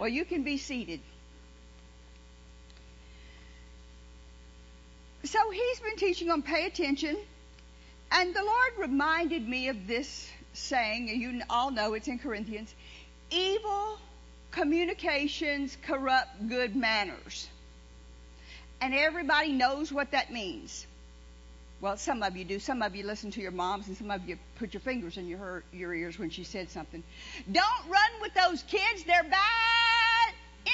Well, 0.00 0.08
you 0.08 0.24
can 0.24 0.44
be 0.44 0.56
seated. 0.56 1.00
So 5.24 5.50
he's 5.50 5.80
been 5.80 5.96
teaching 5.96 6.30
on 6.30 6.40
pay 6.40 6.64
attention, 6.64 7.18
and 8.10 8.34
the 8.34 8.42
Lord 8.42 8.72
reminded 8.78 9.46
me 9.46 9.68
of 9.68 9.86
this 9.86 10.30
saying, 10.54 11.08
you 11.08 11.42
all 11.50 11.70
know 11.70 11.92
it's 11.92 12.08
in 12.08 12.18
Corinthians 12.18 12.74
evil 13.30 13.98
communications 14.50 15.76
corrupt 15.86 16.48
good 16.48 16.74
manners. 16.74 17.46
And 18.80 18.94
everybody 18.94 19.52
knows 19.52 19.92
what 19.92 20.12
that 20.12 20.32
means. 20.32 20.86
Well, 21.82 21.98
some 21.98 22.22
of 22.22 22.38
you 22.38 22.44
do. 22.46 22.58
Some 22.58 22.80
of 22.80 22.96
you 22.96 23.04
listen 23.04 23.30
to 23.32 23.42
your 23.42 23.52
moms, 23.52 23.86
and 23.86 23.96
some 23.98 24.10
of 24.10 24.26
you 24.26 24.38
put 24.58 24.72
your 24.72 24.80
fingers 24.80 25.18
in 25.18 25.28
your, 25.28 25.62
your 25.72 25.94
ears 25.94 26.18
when 26.18 26.30
she 26.30 26.44
said 26.44 26.70
something. 26.70 27.04
Don't 27.52 27.84
run 27.86 28.20
with 28.22 28.32
those 28.32 28.62
kids. 28.62 29.04
They're 29.04 29.22
bad 29.24 29.79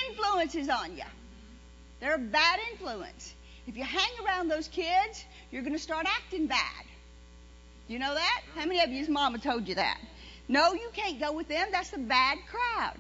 influences 0.09 0.69
on 0.69 0.97
you. 0.97 1.05
They're 2.01 2.15
a 2.15 2.19
bad 2.19 2.61
influence. 2.73 3.35
If 3.67 3.77
you 3.77 3.85
hang 3.85 4.11
around 4.25 4.49
those 4.49 4.69
kids, 4.69 5.25
you're 5.51 5.63
going 5.63 5.73
to 5.73 5.79
start 5.79 6.07
acting 6.07 6.47
bad. 6.47 6.85
You 7.89 7.99
know 7.99 8.15
that? 8.15 8.43
How 8.55 8.67
many 8.67 8.81
of 8.81 8.91
you's 8.91 9.09
mama 9.09 9.39
told 9.39 9.69
you 9.69 9.77
that? 9.77 9.99
No, 10.49 10.73
you 10.75 10.89
can't 10.93 11.19
go 11.19 11.33
with 11.33 11.49
them. 11.49 11.69
That's 11.73 11.93
a 11.93 11.99
bad 11.99 12.39
crowd. 12.51 12.97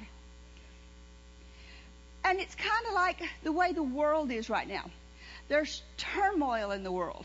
And 2.24 2.41
it's 2.41 2.55
kind 2.56 2.87
of 2.88 2.95
like 2.95 3.23
the 3.45 3.52
way 3.52 3.73
the 3.73 3.82
world 3.82 4.30
is 4.32 4.51
right 4.51 4.66
now. 4.66 4.91
There's 5.48 5.82
turmoil 5.96 6.73
in 6.73 6.82
the 6.82 6.91
world. 6.91 7.24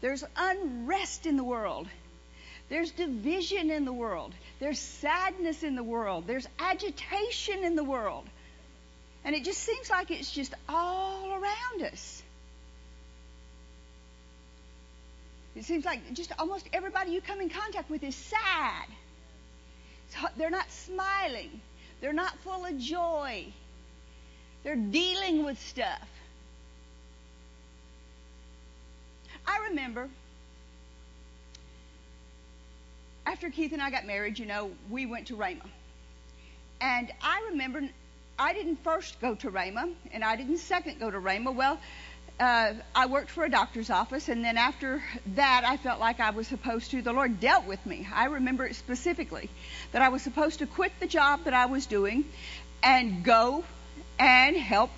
There's 0.00 0.24
unrest 0.36 1.26
in 1.26 1.36
the 1.36 1.44
world. 1.44 1.86
There's 2.68 2.90
division 2.90 3.70
in 3.70 3.84
the 3.84 3.92
world. 3.92 4.34
There's 4.58 4.80
sadness 4.80 5.62
in 5.62 5.76
the 5.76 5.84
world. 5.84 6.26
There's 6.26 6.48
agitation 6.58 7.62
in 7.62 7.76
the 7.76 7.84
world. 7.84 8.24
And 9.26 9.34
it 9.34 9.42
just 9.42 9.58
seems 9.58 9.90
like 9.90 10.12
it's 10.12 10.30
just 10.30 10.54
all 10.68 11.32
around 11.32 11.82
us. 11.82 12.22
It 15.56 15.64
seems 15.64 15.84
like 15.84 16.12
just 16.14 16.30
almost 16.38 16.68
everybody 16.72 17.10
you 17.10 17.20
come 17.20 17.40
in 17.40 17.50
contact 17.50 17.90
with 17.90 18.04
is 18.04 18.14
sad. 18.14 18.86
So 20.10 20.28
they're 20.36 20.48
not 20.48 20.70
smiling. 20.70 21.60
They're 22.00 22.12
not 22.12 22.38
full 22.44 22.64
of 22.64 22.78
joy. 22.78 23.46
They're 24.62 24.76
dealing 24.76 25.44
with 25.44 25.60
stuff. 25.60 26.08
I 29.44 29.66
remember 29.70 30.08
after 33.26 33.50
Keith 33.50 33.72
and 33.72 33.82
I 33.82 33.90
got 33.90 34.06
married, 34.06 34.38
you 34.38 34.46
know, 34.46 34.70
we 34.88 35.04
went 35.04 35.26
to 35.28 35.34
Rhema. 35.34 35.66
And 36.80 37.10
I 37.20 37.48
remember 37.50 37.88
I 38.38 38.52
didn't 38.52 38.82
first 38.84 39.20
go 39.20 39.34
to 39.36 39.50
Rhema, 39.50 39.92
and 40.12 40.22
I 40.22 40.36
didn't 40.36 40.58
second 40.58 41.00
go 41.00 41.10
to 41.10 41.18
Rhema. 41.18 41.54
Well, 41.54 41.80
uh, 42.38 42.74
I 42.94 43.06
worked 43.06 43.30
for 43.30 43.44
a 43.44 43.50
doctor's 43.50 43.88
office, 43.88 44.28
and 44.28 44.44
then 44.44 44.58
after 44.58 45.02
that, 45.36 45.64
I 45.66 45.78
felt 45.78 46.00
like 46.00 46.20
I 46.20 46.30
was 46.30 46.46
supposed 46.46 46.90
to. 46.90 47.00
The 47.00 47.14
Lord 47.14 47.40
dealt 47.40 47.64
with 47.64 47.84
me. 47.86 48.06
I 48.12 48.26
remember 48.26 48.66
it 48.66 48.76
specifically 48.76 49.48
that 49.92 50.02
I 50.02 50.10
was 50.10 50.20
supposed 50.20 50.58
to 50.58 50.66
quit 50.66 50.92
the 51.00 51.06
job 51.06 51.44
that 51.44 51.54
I 51.54 51.66
was 51.66 51.86
doing 51.86 52.26
and 52.82 53.24
go 53.24 53.64
and 54.18 54.54
help 54.54 54.90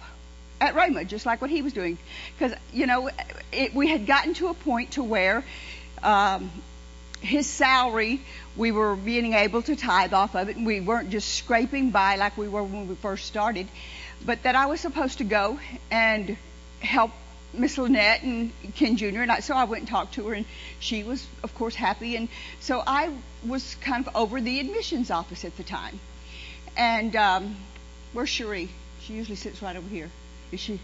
at 0.61 0.75
Rhema, 0.75 1.06
just 1.06 1.25
like 1.25 1.41
what 1.41 1.50
he 1.50 1.62
was 1.62 1.73
doing. 1.73 1.97
Because, 2.36 2.58
you 2.73 2.86
know, 2.86 3.08
it, 3.52 3.73
we 3.73 3.86
had 3.86 4.06
gotten 4.06 4.34
to 4.34 4.48
a 4.48 4.55
point 4.55 4.92
to 4.92 5.05
where 5.05 5.45
um, 6.02 6.50
his 7.20 7.47
salary, 7.47 8.20
we 8.59 8.73
were 8.73 8.97
being 8.97 9.33
able 9.34 9.62
to 9.62 9.77
tithe 9.77 10.12
off 10.12 10.34
of 10.34 10.48
it, 10.48 10.56
and 10.56 10.67
we 10.67 10.81
weren't 10.81 11.11
just 11.11 11.34
scraping 11.34 11.91
by 11.91 12.17
like 12.17 12.37
we 12.37 12.48
were 12.48 12.62
when 12.62 12.89
we 12.89 12.97
first 12.97 13.27
started, 13.27 13.69
but 14.27 14.42
that 14.42 14.56
I 14.56 14.67
was 14.67 14.81
supposed 14.81 15.19
to 15.19 15.25
go 15.25 15.59
and 15.91 16.37
help 16.81 17.12
Miss 17.55 17.79
Lynette 17.79 18.23
and 18.25 18.53
Ken 18.75 18.97
Jr. 18.97 19.20
and 19.23 19.33
I, 19.33 19.41
so 19.41 19.55
I 19.55 19.64
went 19.64 19.83
and 19.83 19.89
talked 19.89 20.14
to 20.14 20.27
her, 20.29 20.34
and 20.34 20.45
she 20.81 21.05
was, 21.05 21.24
of 21.45 21.55
course, 21.55 21.74
happy. 21.77 22.17
And 22.17 22.29
so 22.61 22.83
I 22.85 23.11
was 23.46 23.77
kind 23.77 24.07
of 24.07 24.14
over 24.17 24.41
the 24.41 24.58
admissions 24.61 25.11
office 25.11 25.45
at 25.45 25.57
the 25.57 25.63
time. 25.63 25.98
And 26.77 27.14
um, 27.17 27.57
where's 28.13 28.29
Cherie? 28.29 28.69
She 29.02 29.14
usually 29.14 29.36
sits 29.36 29.63
right 29.63 29.77
over 29.77 29.89
here. 29.89 30.11
Is 30.52 30.61
she? 30.61 30.80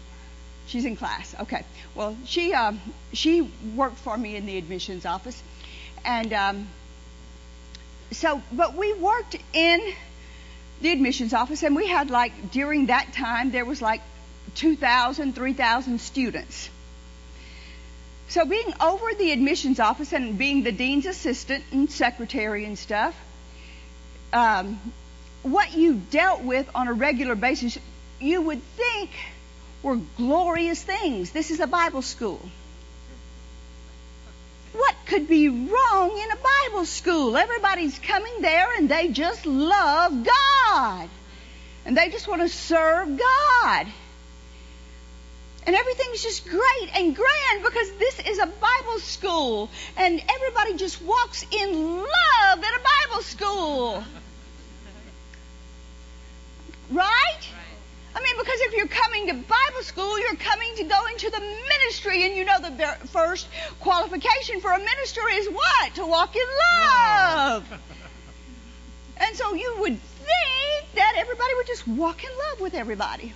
She's 0.67 0.85
in 0.85 0.95
class. 0.95 1.35
Okay. 1.41 1.63
Well, 1.93 2.17
she 2.25 2.53
um, 2.53 2.79
she 3.13 3.41
worked 3.75 3.97
for 3.97 4.17
me 4.17 4.35
in 4.35 4.45
the 4.47 4.57
admissions 4.57 5.05
office, 5.05 5.41
and 6.03 6.33
um, 6.33 6.67
so 8.15 8.41
but 8.51 8.75
we 8.75 8.93
worked 8.93 9.37
in 9.53 9.93
the 10.81 10.91
admissions 10.91 11.33
office, 11.33 11.63
and 11.63 11.75
we 11.75 11.87
had 11.87 12.09
like 12.09 12.51
during 12.51 12.87
that 12.87 13.13
time 13.13 13.51
there 13.51 13.65
was 13.65 13.81
like 13.81 14.01
2,000, 14.55 15.33
3,000 15.33 15.99
students. 15.99 16.69
So 18.27 18.45
being 18.45 18.73
over 18.81 19.13
the 19.13 19.31
admissions 19.31 19.79
office 19.79 20.13
and 20.13 20.37
being 20.37 20.63
the 20.63 20.71
dean's 20.71 21.05
assistant 21.05 21.63
and 21.71 21.91
secretary 21.91 22.65
and 22.65 22.77
stuff, 22.77 23.15
um, 24.33 24.79
what 25.43 25.73
you 25.73 26.01
dealt 26.09 26.41
with 26.41 26.67
on 26.73 26.87
a 26.87 26.93
regular 26.93 27.35
basis, 27.35 27.77
you 28.19 28.41
would 28.41 28.61
think 28.75 29.11
were 29.83 29.99
glorious 30.17 30.81
things. 30.81 31.31
This 31.31 31.51
is 31.51 31.59
a 31.59 31.67
Bible 31.67 32.01
school. 32.01 32.41
What 34.77 34.95
could 35.05 35.27
be 35.27 35.47
wrong 35.47 36.17
in 36.17 36.31
a 36.31 36.69
Bible 36.69 36.85
school? 36.85 37.37
Everybody's 37.37 37.97
coming 37.99 38.41
there 38.41 38.67
and 38.77 38.89
they 38.89 39.07
just 39.07 39.45
love 39.45 40.25
God. 40.25 41.09
And 41.85 41.95
they 41.95 42.09
just 42.09 42.27
want 42.27 42.41
to 42.41 42.49
serve 42.49 43.17
God. 43.17 43.87
And 45.65 45.75
everything's 45.75 46.21
just 46.21 46.47
great 46.47 46.89
and 46.95 47.15
grand 47.15 47.63
because 47.63 47.91
this 47.93 48.19
is 48.19 48.37
a 48.37 48.45
Bible 48.45 48.99
school. 48.99 49.69
And 49.97 50.21
everybody 50.29 50.75
just 50.75 51.01
walks 51.01 51.45
in 51.51 51.97
love 51.97 52.59
at 52.59 52.61
a 52.61 52.81
Bible 52.83 53.23
school. 53.23 54.03
Right? 56.91 57.41
I 58.15 58.23
mean, 58.23 58.37
because 58.37 58.59
if 58.61 58.73
you're 58.73 58.87
coming 58.87 59.27
to 59.27 59.33
Bible 59.33 59.83
school, 59.83 60.17
you're 60.17 60.37
coming 60.37 60.73
to 60.77 60.83
go 60.85 61.05
into 61.07 61.29
the 61.29 61.39
ministry, 61.39 62.25
and 62.25 62.35
you 62.35 62.45
know 62.45 62.59
the 62.61 63.07
first 63.09 63.47
qualification 63.81 64.61
for 64.61 64.71
a 64.71 64.79
minister 64.79 65.21
is 65.33 65.47
what? 65.49 65.95
To 65.95 66.05
walk 66.05 66.35
in 66.35 66.47
love. 66.81 67.69
And 69.17 69.33
so 69.37 69.53
you 69.53 69.77
would 69.79 69.97
think 69.97 70.93
that 70.95 71.13
everybody 71.15 71.55
would 71.55 71.67
just 71.67 71.87
walk 71.87 72.25
in 72.25 72.29
love 72.49 72.59
with 72.59 72.73
everybody. 72.73 73.31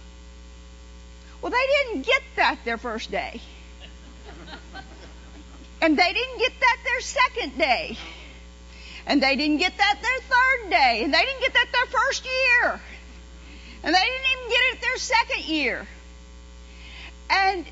Well, 1.42 1.52
they 1.52 1.68
didn't 1.68 2.06
get 2.06 2.22
that 2.36 2.60
their 2.66 2.78
first 2.78 3.12
day. 3.12 3.42
And 5.82 5.98
they 5.98 6.12
didn't 6.12 6.40
get 6.40 6.52
that 6.60 6.78
their 6.84 7.00
second 7.00 7.58
day. 7.58 7.98
And 9.08 9.24
they 9.24 9.38
didn't 9.38 9.58
get 9.58 9.78
that 9.78 10.00
their 10.02 10.20
third 10.20 10.70
day. 10.70 11.04
And 11.06 11.14
they 11.14 11.22
didn't 11.22 11.40
get 11.40 11.54
that 11.54 11.68
their 11.72 11.86
first 11.86 12.26
year. 12.26 12.82
And 13.84 13.96
they 13.96 14.00
didn't 14.00 14.28
even 14.38 14.50
get 14.50 14.60
it 14.74 14.82
their 14.82 14.98
second 14.98 15.46
year. 15.46 15.88
And 17.30 17.66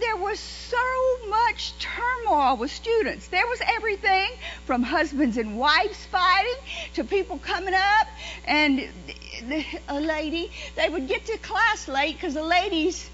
there 0.00 0.16
was 0.16 0.38
so 0.38 1.28
much 1.28 1.72
turmoil 1.78 2.56
with 2.56 2.70
students. 2.70 3.28
There 3.28 3.46
was 3.46 3.60
everything 3.66 4.30
from 4.66 4.82
husbands 4.82 5.36
and 5.36 5.58
wives 5.58 6.04
fighting 6.06 6.60
to 6.94 7.04
people 7.04 7.38
coming 7.38 7.74
up 7.74 8.06
and 8.44 8.88
a 9.88 10.00
lady, 10.00 10.50
they 10.76 10.88
would 10.88 11.08
get 11.08 11.26
to 11.26 11.38
class 11.38 11.88
late 11.88 12.16
because 12.16 12.34
the 12.34 12.42
ladies 12.42 13.08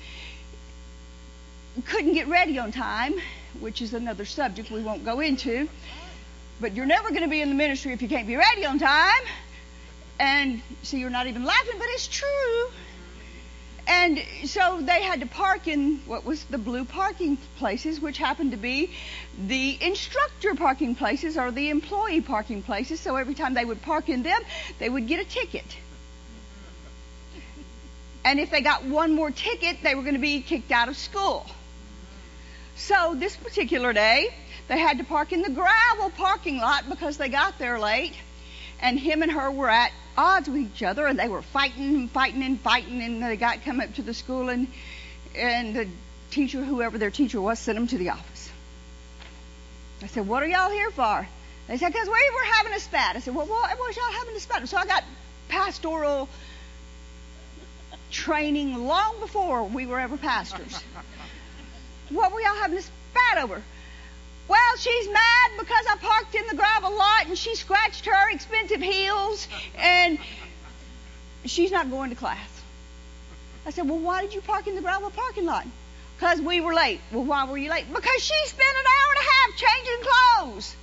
couldn't 1.86 2.14
get 2.14 2.28
ready 2.28 2.58
on 2.58 2.72
time, 2.72 3.14
which 3.60 3.82
is 3.82 3.94
another 3.94 4.24
subject 4.24 4.70
we 4.70 4.82
won't 4.82 5.04
go 5.04 5.20
into. 5.20 5.68
But 6.60 6.74
you're 6.74 6.86
never 6.86 7.10
going 7.10 7.22
to 7.22 7.28
be 7.28 7.40
in 7.40 7.48
the 7.48 7.54
ministry 7.54 7.92
if 7.92 8.00
you 8.00 8.08
can't 8.08 8.26
be 8.26 8.36
ready 8.36 8.64
on 8.64 8.78
time. 8.78 9.22
And 10.18 10.62
see, 10.82 10.98
you're 10.98 11.10
not 11.10 11.26
even 11.26 11.44
laughing, 11.44 11.74
but 11.78 11.86
it's 11.90 12.06
true. 12.06 12.70
And 13.86 14.22
so 14.44 14.80
they 14.80 15.02
had 15.02 15.20
to 15.20 15.26
park 15.26 15.68
in 15.68 16.00
what 16.06 16.24
was 16.24 16.42
the 16.44 16.56
blue 16.56 16.84
parking 16.84 17.36
places, 17.58 18.00
which 18.00 18.16
happened 18.16 18.52
to 18.52 18.56
be 18.56 18.90
the 19.38 19.76
instructor 19.80 20.54
parking 20.54 20.94
places 20.94 21.36
or 21.36 21.50
the 21.50 21.68
employee 21.68 22.22
parking 22.22 22.62
places. 22.62 23.00
So 23.00 23.16
every 23.16 23.34
time 23.34 23.52
they 23.54 23.64
would 23.64 23.82
park 23.82 24.08
in 24.08 24.22
them, 24.22 24.40
they 24.78 24.88
would 24.88 25.06
get 25.06 25.20
a 25.20 25.24
ticket. 25.24 25.76
And 28.24 28.40
if 28.40 28.50
they 28.50 28.62
got 28.62 28.84
one 28.84 29.12
more 29.12 29.30
ticket, 29.30 29.78
they 29.82 29.94
were 29.94 30.02
going 30.02 30.14
to 30.14 30.20
be 30.20 30.40
kicked 30.40 30.72
out 30.72 30.88
of 30.88 30.96
school. 30.96 31.44
So 32.76 33.14
this 33.14 33.36
particular 33.36 33.92
day, 33.92 34.34
they 34.66 34.78
had 34.78 34.96
to 34.96 35.04
park 35.04 35.32
in 35.32 35.42
the 35.42 35.50
gravel 35.50 36.08
parking 36.10 36.56
lot 36.56 36.88
because 36.88 37.18
they 37.18 37.28
got 37.28 37.58
there 37.58 37.78
late. 37.78 38.14
And 38.80 38.98
him 38.98 39.22
and 39.22 39.32
her 39.32 39.50
were 39.50 39.70
at 39.70 39.92
odds 40.16 40.48
with 40.48 40.60
each 40.60 40.82
other, 40.82 41.06
and 41.06 41.18
they 41.18 41.28
were 41.28 41.42
fighting 41.42 41.94
and 41.94 42.10
fighting 42.10 42.42
and 42.42 42.60
fighting. 42.60 43.02
And 43.02 43.22
they 43.22 43.36
got 43.36 43.64
come 43.64 43.80
up 43.80 43.94
to 43.94 44.02
the 44.02 44.14
school, 44.14 44.48
and 44.48 44.68
and 45.34 45.74
the 45.74 45.88
teacher, 46.30 46.62
whoever 46.62 46.98
their 46.98 47.10
teacher 47.10 47.40
was, 47.40 47.58
sent 47.58 47.76
them 47.76 47.86
to 47.88 47.98
the 47.98 48.10
office. 48.10 48.50
I 50.02 50.06
said, 50.08 50.26
"What 50.26 50.42
are 50.42 50.46
y'all 50.46 50.70
here 50.70 50.90
for?" 50.90 51.26
They 51.68 51.78
said, 51.78 51.92
"Because 51.92 52.08
we 52.08 52.12
were 52.12 52.54
having 52.54 52.72
a 52.72 52.80
spat." 52.80 53.16
I 53.16 53.20
said, 53.20 53.34
"Well, 53.34 53.46
what 53.46 53.78
was 53.78 53.96
y'all 53.96 54.12
having 54.12 54.36
a 54.36 54.40
spat?" 54.40 54.68
So 54.68 54.76
I 54.76 54.86
got 54.86 55.04
pastoral 55.48 56.28
training 58.10 58.86
long 58.86 59.18
before 59.20 59.64
we 59.64 59.86
were 59.86 59.98
ever 59.98 60.16
pastors. 60.16 60.82
what 62.10 62.32
were 62.32 62.40
y'all 62.40 62.54
having 62.56 62.78
a 62.78 62.82
spat 62.82 63.38
over? 63.42 63.62
Well, 64.46 64.76
she's 64.76 65.08
mad 65.08 65.50
because 65.58 65.86
I 65.90 65.96
parked 65.96 66.34
in 66.34 66.46
the 66.46 66.56
gravel 66.56 66.96
lot 66.96 67.26
and 67.26 67.38
she 67.38 67.54
scratched 67.54 68.04
her 68.06 68.30
expensive 68.30 68.80
heels 68.80 69.48
and 69.76 70.18
she's 71.46 71.70
not 71.70 71.90
going 71.90 72.10
to 72.10 72.16
class. 72.16 72.62
I 73.66 73.70
said, 73.70 73.88
Well, 73.88 73.98
why 73.98 74.20
did 74.20 74.34
you 74.34 74.42
park 74.42 74.66
in 74.66 74.74
the 74.74 74.82
gravel 74.82 75.10
parking 75.10 75.46
lot? 75.46 75.66
Because 76.16 76.40
we 76.40 76.60
were 76.60 76.74
late. 76.74 77.00
Well, 77.10 77.24
why 77.24 77.44
were 77.44 77.56
you 77.56 77.70
late? 77.70 77.86
Because 77.92 78.22
she 78.22 78.34
spent 78.46 78.76
an 78.76 78.84
hour 78.86 79.14
and 79.14 79.20
a 79.20 79.30
half 79.30 79.56
changing 79.56 80.08
clothes. 80.08 80.76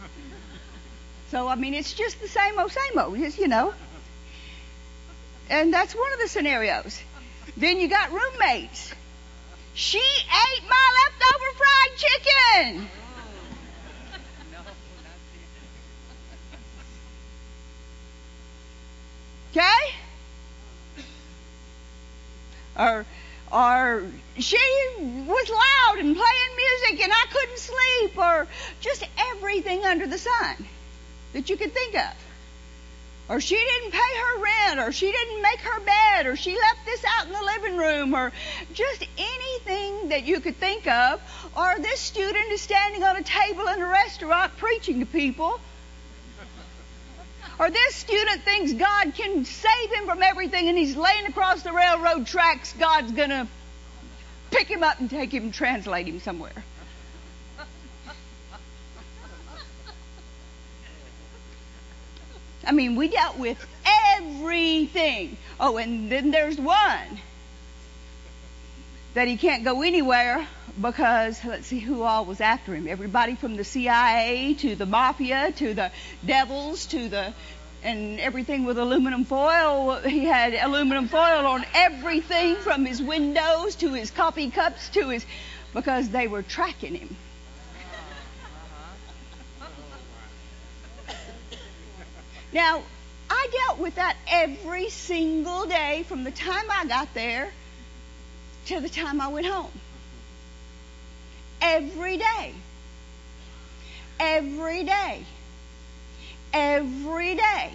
so, 1.29 1.47
I 1.47 1.55
mean, 1.55 1.73
it's 1.73 1.93
just 1.93 2.19
the 2.19 2.27
same 2.27 2.59
old, 2.59 2.71
same 2.71 2.99
old, 2.99 3.17
you 3.17 3.47
know. 3.47 3.73
And 5.49 5.73
that's 5.73 5.93
one 5.93 6.11
of 6.13 6.19
the 6.19 6.27
scenarios. 6.27 6.99
Then 7.57 7.79
you 7.79 7.87
got 7.87 8.11
roommates. 8.11 8.93
She 9.73 9.99
ate 9.99 10.63
my 10.69 10.87
leftover 11.05 11.45
fried 11.57 11.97
chicken. 11.97 13.00
Okay? 19.51 19.93
Or, 22.79 23.05
or 23.51 24.03
she 24.37 24.57
was 24.97 25.49
loud 25.49 25.99
and 25.99 26.15
playing 26.15 26.55
music 26.55 27.03
and 27.03 27.11
I 27.11 27.25
couldn't 27.29 27.59
sleep, 27.59 28.17
or 28.17 28.47
just 28.79 29.05
everything 29.33 29.83
under 29.83 30.07
the 30.07 30.17
sun 30.17 30.67
that 31.33 31.49
you 31.49 31.57
could 31.57 31.73
think 31.73 31.95
of. 31.95 32.13
Or 33.27 33.41
she 33.41 33.55
didn't 33.55 33.91
pay 33.91 33.97
her 33.97 34.41
rent, 34.41 34.79
or 34.79 34.91
she 34.93 35.11
didn't 35.11 35.41
make 35.41 35.59
her 35.59 35.79
bed, 35.81 36.27
or 36.27 36.35
she 36.37 36.51
left 36.51 36.85
this 36.85 37.03
out 37.17 37.27
in 37.27 37.33
the 37.33 37.43
living 37.43 37.77
room, 37.77 38.13
or 38.15 38.31
just 38.73 39.05
anything 39.17 40.09
that 40.09 40.23
you 40.23 40.39
could 40.39 40.57
think 40.57 40.87
of. 40.87 41.21
Or 41.55 41.75
this 41.79 41.99
student 41.99 42.51
is 42.51 42.61
standing 42.61 43.03
on 43.03 43.17
a 43.17 43.23
table 43.23 43.67
in 43.67 43.81
a 43.81 43.87
restaurant 43.87 44.55
preaching 44.57 45.01
to 45.01 45.05
people 45.05 45.59
or 47.61 47.69
this 47.69 47.95
student 47.95 48.41
thinks 48.41 48.73
God 48.73 49.13
can 49.13 49.45
save 49.45 49.93
him 49.93 50.07
from 50.07 50.23
everything 50.23 50.67
and 50.67 50.75
he's 50.75 50.97
laying 50.97 51.27
across 51.27 51.61
the 51.61 51.71
railroad 51.71 52.25
tracks, 52.25 52.73
God's 52.73 53.11
going 53.11 53.29
to 53.29 53.47
pick 54.49 54.67
him 54.67 54.81
up 54.81 54.99
and 54.99 55.07
take 55.07 55.31
him 55.31 55.43
and 55.43 55.53
translate 55.53 56.07
him 56.07 56.19
somewhere. 56.19 56.63
I 62.65 62.71
mean, 62.71 62.95
we 62.95 63.09
dealt 63.09 63.37
with 63.37 63.63
everything. 64.15 65.37
Oh, 65.59 65.77
and 65.77 66.11
then 66.11 66.31
there's 66.31 66.57
one 66.57 67.19
that 69.13 69.27
he 69.27 69.37
can't 69.37 69.63
go 69.63 69.81
anywhere 69.81 70.47
because 70.79 71.43
let's 71.43 71.67
see 71.67 71.79
who 71.79 72.03
all 72.03 72.25
was 72.25 72.39
after 72.39 72.73
him. 72.73 72.87
Everybody 72.87 73.35
from 73.35 73.55
the 73.55 73.63
CIA 73.63 74.53
to 74.59 74.75
the 74.75 74.85
mafia 74.85 75.51
to 75.57 75.73
the 75.73 75.91
devils 76.25 76.85
to 76.87 77.09
the 77.09 77.33
and 77.83 78.19
everything 78.19 78.63
with 78.63 78.77
aluminum 78.77 79.25
foil. 79.25 79.99
He 80.01 80.23
had 80.23 80.53
aluminum 80.53 81.07
foil 81.07 81.47
on 81.47 81.65
everything 81.73 82.55
from 82.57 82.85
his 82.85 83.01
windows 83.01 83.75
to 83.77 83.93
his 83.93 84.11
coffee 84.11 84.51
cups 84.51 84.89
to 84.89 85.09
his 85.09 85.25
because 85.73 86.09
they 86.09 86.27
were 86.27 86.43
tracking 86.43 86.95
him. 86.95 87.15
Now, 92.53 92.83
I 93.29 93.47
dealt 93.51 93.79
with 93.79 93.95
that 93.95 94.17
every 94.27 94.89
single 94.89 95.65
day 95.65 96.03
from 96.07 96.23
the 96.23 96.31
time 96.31 96.65
I 96.69 96.85
got 96.85 97.13
there 97.13 97.51
to 98.67 98.79
the 98.79 98.89
time 98.89 99.21
I 99.21 99.27
went 99.27 99.45
home. 99.45 99.71
Every 101.61 102.17
day. 102.17 102.53
Every 104.19 104.83
day. 104.83 105.25
Every 106.53 107.35
day. 107.35 107.71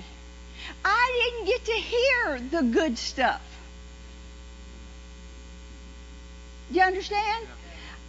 I 0.85 1.31
didn't 1.31 1.47
get 1.47 1.65
to 1.67 1.73
hear 1.73 2.41
the 2.51 2.63
good 2.63 2.99
stuff. 2.99 3.43
Do 6.71 6.79
you 6.79 6.85
understand? 6.85 7.47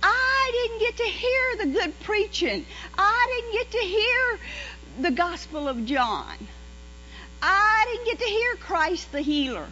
I 0.01 0.51
didn't 0.53 0.79
get 0.79 0.97
to 0.97 1.03
hear 1.03 1.55
the 1.57 1.79
good 1.79 1.99
preaching. 2.01 2.65
I 2.97 3.41
didn't 3.41 3.53
get 3.53 3.71
to 3.71 3.85
hear 3.85 4.39
the 5.01 5.11
Gospel 5.11 5.67
of 5.67 5.85
John. 5.85 6.35
I 7.41 7.85
didn't 7.87 8.05
get 8.05 8.19
to 8.19 8.31
hear 8.31 8.55
Christ 8.55 9.11
the 9.11 9.21
healer. 9.21 9.67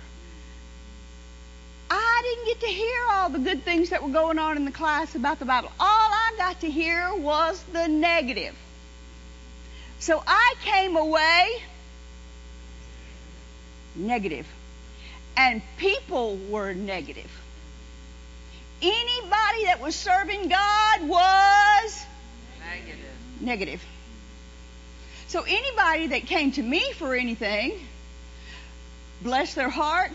I 1.89 2.21
didn't 2.23 2.45
get 2.45 2.67
to 2.67 2.73
hear 2.73 3.01
all 3.11 3.29
the 3.29 3.39
good 3.39 3.63
things 3.63 3.89
that 3.89 4.03
were 4.03 4.09
going 4.09 4.39
on 4.39 4.57
in 4.57 4.65
the 4.65 4.71
class 4.71 5.15
about 5.15 5.39
the 5.39 5.45
Bible. 5.45 5.71
All 5.79 5.87
I 5.87 6.33
got 6.37 6.61
to 6.61 6.69
hear 6.69 7.13
was 7.15 7.61
the 7.73 7.87
negative. 7.87 8.55
So 9.99 10.21
I 10.25 10.55
came 10.63 10.95
away 10.95 11.63
negative. 13.95 14.47
And 15.37 15.61
people 15.77 16.37
were 16.49 16.73
negative. 16.73 17.29
Anybody 18.81 19.65
that 19.65 19.79
was 19.81 19.95
serving 19.95 20.47
God 20.47 21.07
was 21.07 22.05
negative. 22.59 23.41
Negative. 23.41 23.83
So 25.27 25.43
anybody 25.43 26.07
that 26.07 26.25
came 26.27 26.51
to 26.53 26.61
me 26.61 26.93
for 26.93 27.15
anything, 27.15 27.79
bless 29.21 29.53
their 29.55 29.69
heart, 29.69 30.11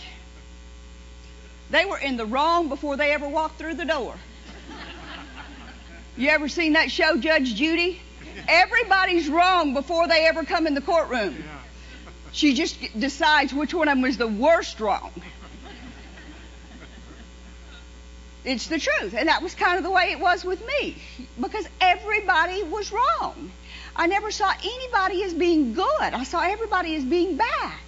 they 1.71 1.85
were 1.85 1.99
in 1.99 2.17
the 2.17 2.27
wrong 2.27 2.69
before 2.69 2.97
they 2.97 3.13
ever 3.13 3.29
walked 3.29 3.59
through 3.59 3.75
the 3.75 3.85
door. 3.85 4.15
You 6.17 6.29
ever 6.29 6.49
seen 6.49 6.75
that 6.75 6.91
show, 6.91 7.17
Judge 7.17 7.55
Judy? 7.55 8.01
Everybody's 8.49 9.29
wrong 9.29 9.75
before 9.75 10.09
they 10.09 10.27
ever 10.27 10.45
come 10.45 10.67
in 10.67 10.75
the 10.75 10.81
courtroom. 10.81 11.43
She 12.33 12.55
just 12.55 12.79
decides 12.99 13.53
which 13.53 13.75
one 13.75 13.89
of 13.89 13.93
them 13.93 14.03
was 14.03 14.17
the 14.17 14.29
worst 14.29 14.81
wrong. 14.81 15.13
It's 18.45 18.69
the 18.69 18.79
truth. 18.79 19.15
And 19.15 19.29
that 19.29 19.43
was 19.43 19.55
kind 19.55 19.79
of 19.79 19.85
the 19.85 19.91
way 19.91 20.13
it 20.13 20.21
was 20.21 20.45
with 20.45 20.65
me. 20.67 20.97
Because 21.41 21.67
everybody 21.81 22.63
was 22.63 22.93
wrong. 22.93 23.51
I 23.95 24.07
never 24.07 24.31
saw 24.31 24.53
anybody 24.63 25.23
as 25.25 25.35
being 25.35 25.75
good. 25.75 26.01
I 26.01 26.25
saw 26.25 26.41
everybody 26.41 26.97
as 26.97 27.05
being 27.05 27.37
bad. 27.37 27.79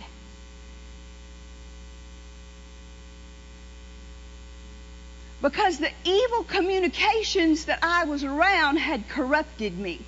Because 5.43 5.79
the 5.79 5.91
evil 6.05 6.45
communications 6.45 7.65
that 7.65 7.81
I 7.83 8.05
was 8.05 8.23
around 8.23 8.77
had 8.77 9.09
corrupted 9.09 9.77
me. 9.77 10.01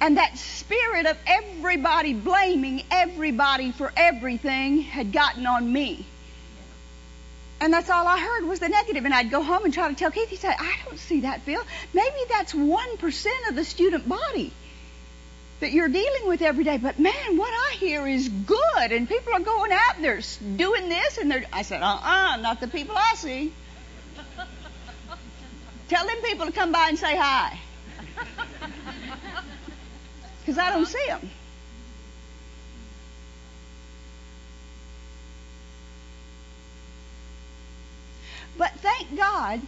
And 0.00 0.16
that 0.16 0.36
spirit 0.36 1.06
of 1.06 1.16
everybody 1.24 2.12
blaming 2.12 2.82
everybody 2.90 3.70
for 3.70 3.92
everything 3.96 4.82
had 4.82 5.12
gotten 5.12 5.46
on 5.46 5.72
me. 5.72 6.04
And 7.60 7.72
that's 7.72 7.88
all 7.88 8.06
I 8.06 8.18
heard 8.18 8.44
was 8.44 8.58
the 8.58 8.68
negative. 8.68 9.04
And 9.04 9.14
I'd 9.14 9.30
go 9.30 9.42
home 9.42 9.64
and 9.64 9.72
try 9.72 9.88
to 9.88 9.94
tell 9.94 10.10
Keith, 10.10 10.28
he 10.28 10.36
said, 10.36 10.56
I 10.58 10.74
don't 10.84 10.98
see 10.98 11.20
that, 11.20 11.42
Phil. 11.42 11.62
Maybe 11.94 12.16
that's 12.28 12.52
1% 12.52 13.26
of 13.48 13.54
the 13.54 13.64
student 13.64 14.08
body 14.08 14.52
that 15.64 15.72
you're 15.72 15.88
dealing 15.88 16.28
with 16.28 16.42
every 16.42 16.62
day. 16.62 16.76
But 16.76 16.98
man, 16.98 17.38
what 17.38 17.50
I 17.50 17.76
hear 17.76 18.06
is 18.06 18.28
good. 18.28 18.92
And 18.92 19.08
people 19.08 19.32
are 19.32 19.40
going 19.40 19.72
out 19.72 19.96
and 19.96 20.04
they're 20.04 20.20
doing 20.56 20.90
this. 20.90 21.16
And 21.16 21.30
they're, 21.30 21.46
I 21.50 21.62
said, 21.62 21.80
uh 21.82 21.86
uh-uh, 21.86 22.34
uh, 22.34 22.36
not 22.36 22.60
the 22.60 22.68
people 22.68 22.94
I 22.98 23.14
see. 23.14 23.50
Tell 25.88 26.06
them 26.06 26.16
people 26.22 26.44
to 26.44 26.52
come 26.52 26.70
by 26.70 26.88
and 26.90 26.98
say 26.98 27.16
hi. 27.16 27.58
Because 30.40 30.58
I 30.58 30.68
don't 30.68 30.84
see 30.84 31.02
them. 31.06 31.30
But 38.58 38.72
thank 38.72 39.16
God, 39.16 39.62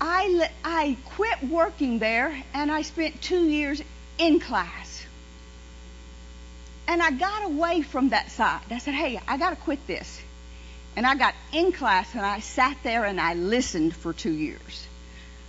I, 0.00 0.48
I 0.64 0.96
quit 1.04 1.42
working 1.42 1.98
there 1.98 2.42
and 2.54 2.70
I 2.70 2.82
spent 2.82 3.20
two 3.20 3.48
years 3.48 3.82
in 4.18 4.40
class. 4.40 5.04
And 6.88 7.02
I 7.02 7.10
got 7.10 7.44
away 7.44 7.82
from 7.82 8.08
that 8.08 8.30
side. 8.30 8.62
I 8.70 8.78
said, 8.78 8.94
hey, 8.94 9.20
I 9.28 9.36
got 9.36 9.50
to 9.50 9.56
quit 9.56 9.86
this. 9.86 10.20
And 10.96 11.06
I 11.06 11.14
got 11.14 11.34
in 11.52 11.72
class 11.72 12.14
and 12.14 12.24
I 12.24 12.40
sat 12.40 12.76
there 12.82 13.04
and 13.04 13.20
I 13.20 13.34
listened 13.34 13.94
for 13.94 14.12
two 14.12 14.32
years. 14.32 14.86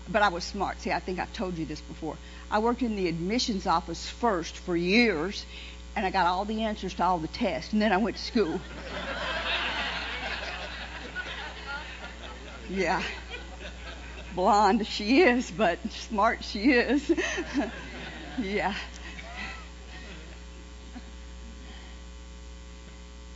But 0.09 0.21
I 0.21 0.29
was 0.29 0.43
smart. 0.43 0.81
See, 0.81 0.91
I 0.91 0.99
think 0.99 1.19
I've 1.19 1.33
told 1.33 1.57
you 1.57 1.65
this 1.65 1.81
before. 1.81 2.17
I 2.51 2.59
worked 2.59 2.81
in 2.81 2.95
the 2.95 3.07
admissions 3.07 3.65
office 3.65 4.07
first 4.07 4.55
for 4.55 4.75
years 4.75 5.45
and 5.95 6.05
I 6.05 6.11
got 6.11 6.25
all 6.25 6.45
the 6.45 6.63
answers 6.63 6.93
to 6.95 7.03
all 7.03 7.17
the 7.17 7.27
tests, 7.27 7.73
and 7.73 7.81
then 7.81 7.91
I 7.91 7.97
went 7.97 8.15
to 8.15 8.23
school. 8.23 8.61
yeah. 12.69 13.03
Blonde 14.35 14.87
she 14.87 15.21
is, 15.21 15.51
but 15.51 15.79
smart 15.91 16.43
she 16.43 16.71
is. 16.71 17.11
yeah. 18.41 18.73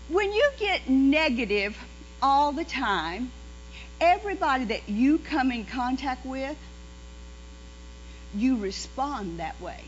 when 0.09 0.31
you 0.31 0.49
get 0.57 0.89
negative 0.89 1.77
all 2.21 2.51
the 2.51 2.63
time, 2.63 3.31
everybody 3.99 4.65
that 4.65 4.87
you 4.87 5.17
come 5.17 5.51
in 5.51 5.65
contact 5.65 6.25
with, 6.25 6.57
you 8.35 8.57
respond 8.57 9.39
that 9.39 9.59
way. 9.59 9.83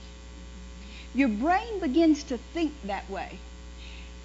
Your 1.14 1.30
brain 1.30 1.80
begins 1.80 2.24
to 2.24 2.38
think 2.38 2.74
that 2.86 3.10
way. 3.10 3.40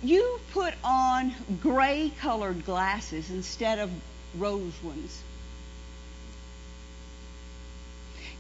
You 0.03 0.41
put 0.53 0.75
on 0.83 1.35
gray 1.61 2.13
colored 2.19 2.65
glasses 2.65 3.31
instead 3.31 3.79
of 3.79 3.91
rose 4.37 4.75
ones. 4.83 5.23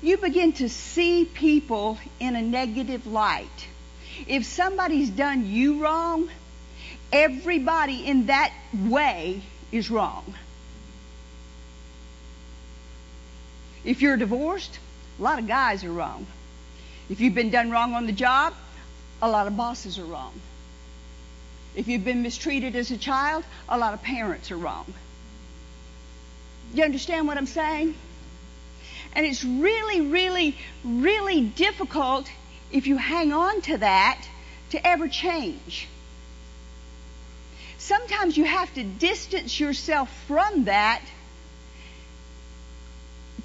You 0.02 0.16
begin 0.16 0.52
to 0.54 0.68
see 0.68 1.24
people 1.24 1.96
in 2.18 2.34
a 2.34 2.42
negative 2.42 3.06
light. 3.06 3.68
If 4.26 4.44
somebody's 4.44 5.08
done 5.08 5.46
you 5.46 5.82
wrong, 5.82 6.28
everybody 7.12 8.04
in 8.04 8.26
that 8.26 8.52
way 8.74 9.42
is 9.70 9.90
wrong. 9.90 10.34
If 13.84 14.02
you're 14.02 14.16
divorced, 14.16 14.78
a 15.18 15.22
lot 15.22 15.38
of 15.38 15.46
guys 15.46 15.84
are 15.84 15.92
wrong. 15.92 16.26
If 17.08 17.20
you've 17.20 17.34
been 17.34 17.50
done 17.50 17.70
wrong 17.70 17.94
on 17.94 18.06
the 18.06 18.12
job, 18.12 18.54
a 19.20 19.30
lot 19.30 19.46
of 19.46 19.56
bosses 19.56 19.98
are 19.98 20.04
wrong. 20.04 20.32
If 21.76 21.86
you've 21.86 22.04
been 22.04 22.22
mistreated 22.22 22.74
as 22.74 22.90
a 22.90 22.98
child, 22.98 23.44
a 23.68 23.78
lot 23.78 23.94
of 23.94 24.02
parents 24.02 24.50
are 24.50 24.58
wrong. 24.58 24.92
You 26.74 26.84
understand 26.84 27.28
what 27.28 27.36
I'm 27.36 27.46
saying? 27.46 27.94
And 29.14 29.26
it's 29.26 29.44
really, 29.44 30.00
really, 30.00 30.56
really 30.84 31.42
difficult 31.42 32.30
if 32.70 32.86
you 32.86 32.96
hang 32.96 33.32
on 33.32 33.60
to 33.62 33.78
that 33.78 34.22
to 34.70 34.86
ever 34.86 35.08
change. 35.08 35.86
Sometimes 37.78 38.36
you 38.36 38.44
have 38.44 38.72
to 38.74 38.84
distance 38.84 39.58
yourself 39.58 40.08
from 40.26 40.64
that 40.64 41.02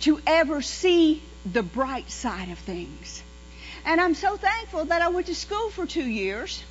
to 0.02 0.22
ever 0.26 0.62
see 0.62 1.22
the 1.52 1.64
bright 1.64 2.10
side 2.12 2.50
of 2.50 2.60
things. 2.60 3.24
And 3.84 4.00
I'm 4.00 4.16
so 4.16 4.38
thankful 4.38 4.86
that 4.86 5.02
I 5.02 5.10
went 5.10 5.28
to 5.28 5.36
school 5.36 5.70
for 5.72 5.86
two 5.86 6.06
years. 6.06 6.64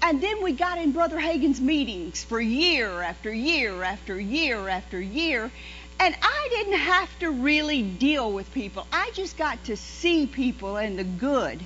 And 0.00 0.22
then 0.22 0.42
we 0.42 0.52
got 0.52 0.78
in 0.78 0.92
Brother 0.92 1.18
Hagin's 1.18 1.60
meetings 1.60 2.22
for 2.22 2.40
year 2.40 3.02
after 3.02 3.32
year 3.32 3.82
after 3.82 4.18
year 4.18 4.68
after 4.68 5.00
year. 5.00 5.50
And 6.00 6.14
I 6.22 6.48
didn't 6.50 6.78
have 6.78 7.18
to 7.20 7.30
really 7.30 7.82
deal 7.82 8.30
with 8.30 8.52
people. 8.54 8.86
I 8.92 9.10
just 9.14 9.36
got 9.36 9.62
to 9.64 9.76
see 9.76 10.26
people 10.26 10.76
and 10.76 10.98
the 10.98 11.04
good 11.04 11.60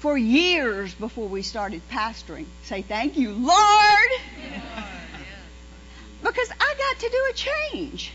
for 0.00 0.16
years 0.16 0.94
before 0.94 1.26
we 1.26 1.42
started 1.42 1.80
pastoring. 1.90 2.44
Say, 2.64 2.82
thank 2.82 3.16
you, 3.16 3.32
Lord. 3.32 4.10
Because 6.22 6.50
I 6.50 6.74
got 6.78 7.00
to 7.00 7.08
do 7.10 7.26
a 7.30 7.32
change 7.34 8.10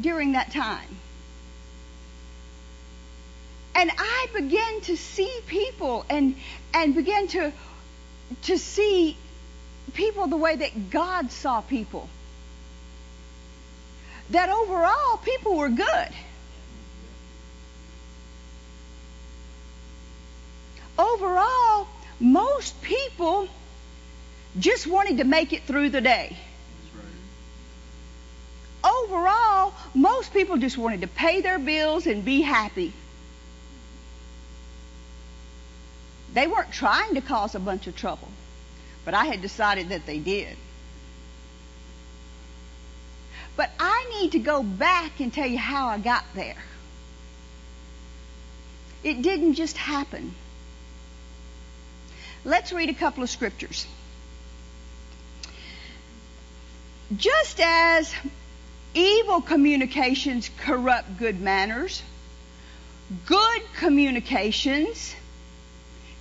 during 0.00 0.32
that 0.32 0.52
time. 0.52 0.96
And 3.74 3.90
I 3.96 4.26
began 4.34 4.80
to 4.82 4.96
see 4.96 5.40
people 5.46 6.04
and 6.10 6.36
and 6.74 6.94
began 6.94 7.28
to 7.28 7.52
to 8.42 8.58
see 8.58 9.16
people 9.90 10.26
the 10.26 10.36
way 10.36 10.56
that 10.56 10.90
God 10.90 11.30
saw 11.32 11.60
people. 11.60 12.08
That 14.30 14.48
overall 14.48 15.16
people 15.18 15.56
were 15.56 15.68
good. 15.68 16.08
Overall, 20.98 21.88
most 22.20 22.80
people 22.82 23.48
just 24.58 24.86
wanted 24.86 25.18
to 25.18 25.24
make 25.24 25.52
it 25.52 25.62
through 25.64 25.90
the 25.90 26.00
day. 26.00 26.36
Overall, 28.82 29.74
most 29.94 30.32
people 30.32 30.56
just 30.56 30.78
wanted 30.78 31.02
to 31.02 31.06
pay 31.06 31.40
their 31.40 31.58
bills 31.58 32.06
and 32.06 32.24
be 32.24 32.40
happy. 32.40 32.92
They 36.32 36.46
weren't 36.46 36.72
trying 36.72 37.14
to 37.14 37.20
cause 37.20 37.54
a 37.54 37.58
bunch 37.58 37.86
of 37.86 37.96
trouble, 37.96 38.28
but 39.04 39.14
I 39.14 39.24
had 39.24 39.42
decided 39.42 39.90
that 39.90 40.06
they 40.06 40.18
did. 40.18 40.56
But 43.56 43.70
I 43.78 44.06
need 44.20 44.32
to 44.32 44.38
go 44.38 44.62
back 44.62 45.20
and 45.20 45.32
tell 45.32 45.46
you 45.46 45.58
how 45.58 45.88
I 45.88 45.98
got 45.98 46.24
there. 46.34 46.56
It 49.02 49.22
didn't 49.22 49.54
just 49.54 49.76
happen. 49.76 50.34
Let's 52.44 52.72
read 52.72 52.88
a 52.88 52.94
couple 52.94 53.22
of 53.22 53.30
scriptures. 53.30 53.86
Just 57.16 57.60
as 57.60 58.14
evil 58.94 59.40
communications 59.40 60.50
corrupt 60.58 61.18
good 61.18 61.40
manners, 61.40 62.02
good 63.26 63.62
communications 63.76 65.14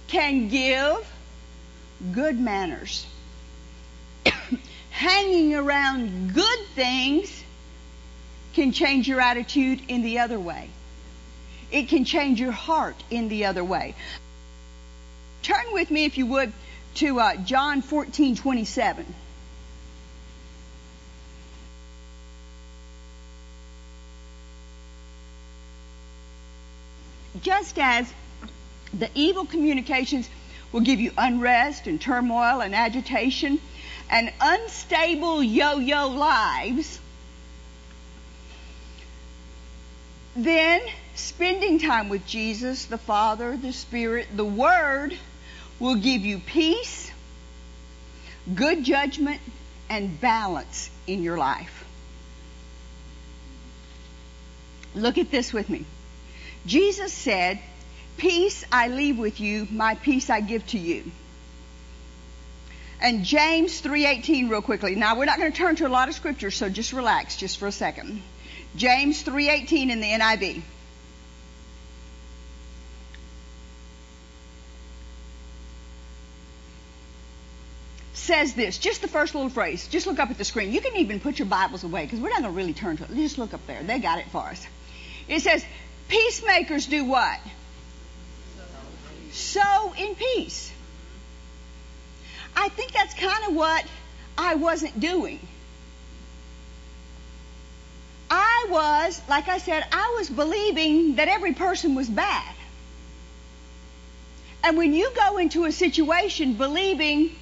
can 0.08 0.50
give 0.50 1.06
good 2.12 2.40
manners. 2.40 3.06
Hanging 4.92 5.56
around 5.56 6.34
good 6.34 6.60
things 6.76 7.44
can 8.54 8.72
change 8.72 9.08
your 9.08 9.22
attitude 9.22 9.82
in 9.88 10.02
the 10.02 10.20
other 10.20 10.40
way. 10.40 10.70
It 11.72 11.88
can 11.88 12.04
change 12.04 12.40
your 12.40 12.52
heart 12.52 12.96
in 13.10 13.30
the 13.30 13.46
other 13.46 13.64
way. 13.64 13.96
Turn 15.44 15.66
with 15.72 15.92
me, 15.92 16.06
if 16.06 16.18
you 16.18 16.26
would, 16.26 16.52
to 16.96 17.20
uh, 17.20 17.36
John 17.38 17.82
14 17.82 18.36
27. 18.36 19.06
Just 27.42 27.78
as 27.78 28.12
the 28.94 29.10
evil 29.14 29.46
communications 29.46 30.28
will 30.72 30.82
give 30.82 31.00
you 31.00 31.12
unrest 31.18 31.88
and 31.88 32.00
turmoil 32.00 32.62
and 32.62 32.76
agitation 32.76 33.60
and 34.10 34.32
unstable 34.42 35.42
yo 35.44 35.80
yo 35.80 36.08
lives, 36.08 37.00
then 40.36 40.82
spending 41.16 41.80
time 41.80 42.10
with 42.10 42.26
Jesus, 42.26 42.86
the 42.86 42.98
Father, 42.98 43.58
the 43.58 43.74
Spirit, 43.74 44.28
the 44.36 44.46
Word 44.46 45.18
will 45.80 45.96
give 45.96 46.22
you 46.22 46.40
peace, 46.40 47.12
good 48.54 48.84
judgment, 48.84 49.42
and 49.90 50.20
balance 50.20 50.90
in 51.08 51.24
your 51.24 51.38
life. 51.38 51.86
Look 54.96 55.18
at 55.18 55.32
this 55.32 55.54
with 55.54 55.70
me. 55.70 55.86
Jesus 56.66 57.14
said, 57.14 57.60
Peace 58.20 58.66
I 58.70 58.90
leave 58.90 59.18
with 59.18 59.40
you, 59.40 59.66
my 59.72 59.96
peace 59.96 60.30
I 60.30 60.42
give 60.42 60.66
to 60.68 60.78
you. 60.78 61.10
And 63.02 63.24
James 63.24 63.82
3:18 63.82 64.50
real 64.50 64.62
quickly. 64.62 64.96
Now 64.96 65.18
we're 65.18 65.26
not 65.26 65.38
going 65.38 65.52
to 65.52 65.58
turn 65.58 65.78
to 65.78 65.88
a 65.88 65.90
lot 65.90 66.10
of 66.10 66.16
scriptures, 66.16 66.56
so 66.56 66.68
just 66.68 66.92
relax 66.92 67.38
just 67.38 67.58
for 67.58 67.68
a 67.68 67.72
second. 67.72 68.22
James 68.76 69.24
3:18 69.24 69.90
in 69.90 70.02
the 70.02 70.12
NIV. 70.12 70.62
says 78.14 78.54
this, 78.54 78.78
just 78.78 79.02
the 79.02 79.08
first 79.08 79.34
little 79.34 79.50
phrase. 79.50 79.88
Just 79.88 80.06
look 80.06 80.20
up 80.20 80.30
at 80.30 80.38
the 80.38 80.46
screen. 80.46 80.72
You 80.72 80.82
can 80.82 80.96
even 80.98 81.20
put 81.20 81.40
your 81.40 81.48
Bibles 81.48 81.84
away 81.84 82.04
because 82.04 82.20
we're 82.20 82.30
not 82.30 82.42
going 82.42 82.54
to 82.54 82.58
really 82.58 82.74
turn 82.74 82.96
to 82.98 83.04
it. 83.04 83.16
Just 83.16 83.40
look 83.40 83.56
up 83.56 83.66
there. 83.66 83.82
They 83.82 83.98
got 83.98 84.20
it 84.20 84.28
for 84.28 84.44
us. 84.44 84.64
It 85.28 85.42
says, 85.42 85.66
Peacemakers 86.10 86.86
do 86.86 87.06
what? 87.06 87.40
Sow 89.32 89.94
in 89.98 90.16
peace. 90.16 90.72
I 92.56 92.70
think 92.70 92.92
that's 92.92 93.14
kind 93.14 93.46
of 93.48 93.56
what 93.56 93.86
I 94.38 94.56
wasn't 94.56 95.00
doing. 95.00 95.40
I 98.30 98.68
was, 98.70 99.22
like 99.28 99.48
I 99.48 99.58
said, 99.58 99.84
I 99.92 100.16
was 100.18 100.30
believing 100.30 101.16
that 101.16 101.28
every 101.28 101.54
person 101.54 101.96
was 101.96 102.10
bad. 102.10 102.54
And 104.64 104.78
when 104.78 104.94
you 104.94 105.12
go 105.16 105.38
into 105.38 105.66
a 105.66 105.72
situation 105.72 106.54
believing 106.54 107.36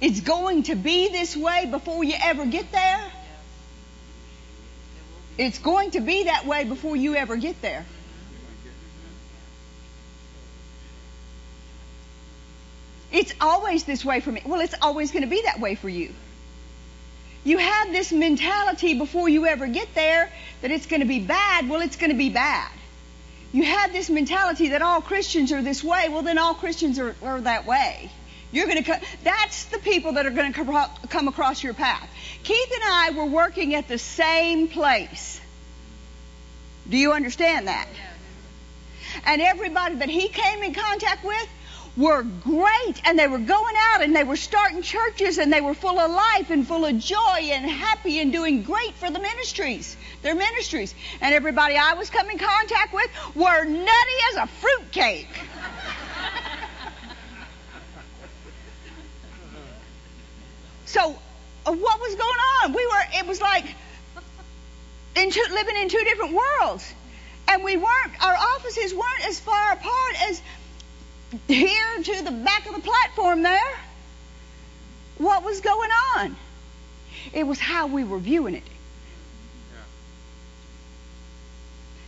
it's 0.00 0.20
going 0.20 0.64
to 0.64 0.74
be 0.74 1.08
this 1.08 1.36
way 1.36 1.66
before 1.70 2.04
you 2.04 2.14
ever 2.22 2.44
get 2.44 2.70
there, 2.72 3.12
it's 5.38 5.58
going 5.58 5.92
to 5.92 6.00
be 6.00 6.24
that 6.24 6.46
way 6.46 6.64
before 6.64 6.96
you 6.96 7.14
ever 7.14 7.36
get 7.36 7.62
there. 7.62 7.86
It's 13.16 13.32
always 13.40 13.84
this 13.84 14.04
way 14.04 14.20
for 14.20 14.30
me. 14.30 14.42
Well, 14.44 14.60
it's 14.60 14.74
always 14.82 15.10
going 15.10 15.22
to 15.22 15.28
be 15.28 15.40
that 15.46 15.58
way 15.58 15.74
for 15.74 15.88
you. 15.88 16.12
You 17.44 17.56
have 17.56 17.90
this 17.90 18.12
mentality 18.12 18.92
before 18.92 19.26
you 19.26 19.46
ever 19.46 19.66
get 19.66 19.94
there 19.94 20.30
that 20.60 20.70
it's 20.70 20.84
going 20.84 21.00
to 21.00 21.06
be 21.06 21.20
bad. 21.20 21.66
Well, 21.66 21.80
it's 21.80 21.96
going 21.96 22.10
to 22.10 22.18
be 22.18 22.28
bad. 22.28 22.70
you 23.52 23.64
have 23.64 23.90
this 23.90 24.10
mentality 24.10 24.68
that 24.68 24.82
all 24.82 25.00
Christians 25.00 25.50
are 25.50 25.62
this 25.62 25.82
way, 25.82 26.10
well, 26.10 26.20
then 26.20 26.36
all 26.36 26.52
Christians 26.52 26.98
are, 26.98 27.16
are 27.22 27.40
that 27.40 27.64
way. 27.64 28.10
You're 28.52 28.66
going 28.66 28.84
to 28.84 29.00
that's 29.24 29.64
the 29.64 29.78
people 29.78 30.12
that 30.12 30.26
are 30.26 30.30
going 30.30 30.52
to 30.52 30.90
come 31.08 31.28
across 31.28 31.62
your 31.62 31.72
path. 31.72 32.08
Keith 32.42 32.70
and 32.74 32.84
I 32.84 33.10
were 33.16 33.24
working 33.24 33.74
at 33.74 33.88
the 33.88 33.98
same 33.98 34.68
place. 34.68 35.40
Do 36.88 36.98
you 36.98 37.12
understand 37.12 37.68
that? 37.68 37.88
And 39.24 39.40
everybody 39.40 39.96
that 39.96 40.10
he 40.10 40.28
came 40.28 40.62
in 40.62 40.74
contact 40.74 41.24
with 41.24 41.48
were 41.96 42.22
great 42.22 43.00
and 43.04 43.18
they 43.18 43.26
were 43.26 43.38
going 43.38 43.74
out 43.92 44.02
and 44.02 44.14
they 44.14 44.24
were 44.24 44.36
starting 44.36 44.82
churches 44.82 45.38
and 45.38 45.50
they 45.52 45.62
were 45.62 45.72
full 45.74 45.98
of 45.98 46.10
life 46.10 46.50
and 46.50 46.68
full 46.68 46.84
of 46.84 46.98
joy 46.98 47.38
and 47.50 47.64
happy 47.64 48.20
and 48.20 48.32
doing 48.32 48.62
great 48.62 48.92
for 48.94 49.10
the 49.10 49.18
ministries, 49.18 49.96
their 50.22 50.34
ministries. 50.34 50.94
And 51.20 51.34
everybody 51.34 51.76
I 51.76 51.94
was 51.94 52.10
coming 52.10 52.32
in 52.32 52.38
contact 52.38 52.92
with 52.92 53.10
were 53.34 53.64
nutty 53.64 54.18
as 54.32 54.36
a 54.36 54.46
fruitcake. 54.46 55.28
so 60.84 61.18
uh, 61.64 61.72
what 61.72 62.00
was 62.00 62.14
going 62.14 62.38
on? 62.62 62.74
We 62.74 62.86
were, 62.86 63.02
it 63.14 63.26
was 63.26 63.40
like 63.40 63.64
in 65.16 65.30
two, 65.30 65.44
living 65.50 65.76
in 65.76 65.88
two 65.88 66.04
different 66.04 66.34
worlds. 66.34 66.92
And 67.48 67.64
we 67.64 67.76
weren't, 67.76 68.24
our 68.24 68.34
offices 68.34 68.92
weren't 68.92 69.26
as 69.28 69.38
far 69.40 69.72
apart 69.72 70.28
as 70.28 70.42
here 71.48 72.02
to 72.02 72.22
the 72.22 72.30
back 72.30 72.66
of 72.66 72.74
the 72.74 72.80
platform 72.80 73.42
there. 73.42 73.78
What 75.18 75.44
was 75.44 75.60
going 75.60 75.90
on? 76.16 76.36
It 77.32 77.46
was 77.46 77.58
how 77.58 77.86
we 77.86 78.04
were 78.04 78.18
viewing 78.18 78.54
it. 78.54 78.62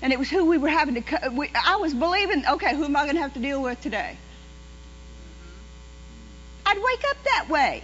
And 0.01 0.13
it 0.13 0.19
was 0.19 0.31
who 0.31 0.45
we 0.45 0.59
were 0.59 0.69
having 0.69 1.03
to. 1.03 1.31
We, 1.31 1.51
I 1.55 1.77
was 1.77 1.93
believing, 1.93 2.45
okay, 2.47 2.77
who 2.77 2.85
am 2.85 2.95
I 2.97 3.03
going 3.03 3.17
to 3.17 3.23
have 3.23 3.35
to 3.35 3.41
deal 3.41 3.61
with 3.61 3.81
today? 3.81 4.17
Mm-hmm. 6.67 6.79
I'd 6.79 6.79
wake 6.85 7.05
up 7.11 7.17
that 7.25 7.49
way. 7.49 7.83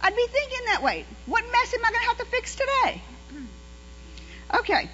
I'd 0.00 0.16
be 0.16 0.26
thinking 0.28 0.64
that 0.66 0.82
way. 0.82 1.04
What 1.26 1.44
mess 1.44 1.74
am 1.74 1.84
I 1.84 1.90
going 1.90 2.00
to 2.00 2.08
have 2.08 2.18
to 2.18 2.24
fix 2.26 2.54
today? 2.54 3.02
Okay. 4.52 4.90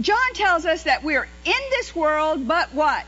John 0.00 0.34
tells 0.34 0.64
us 0.64 0.84
that 0.84 1.02
we're 1.02 1.28
in 1.44 1.60
this 1.70 1.94
world, 1.94 2.48
but 2.48 2.72
what? 2.74 3.04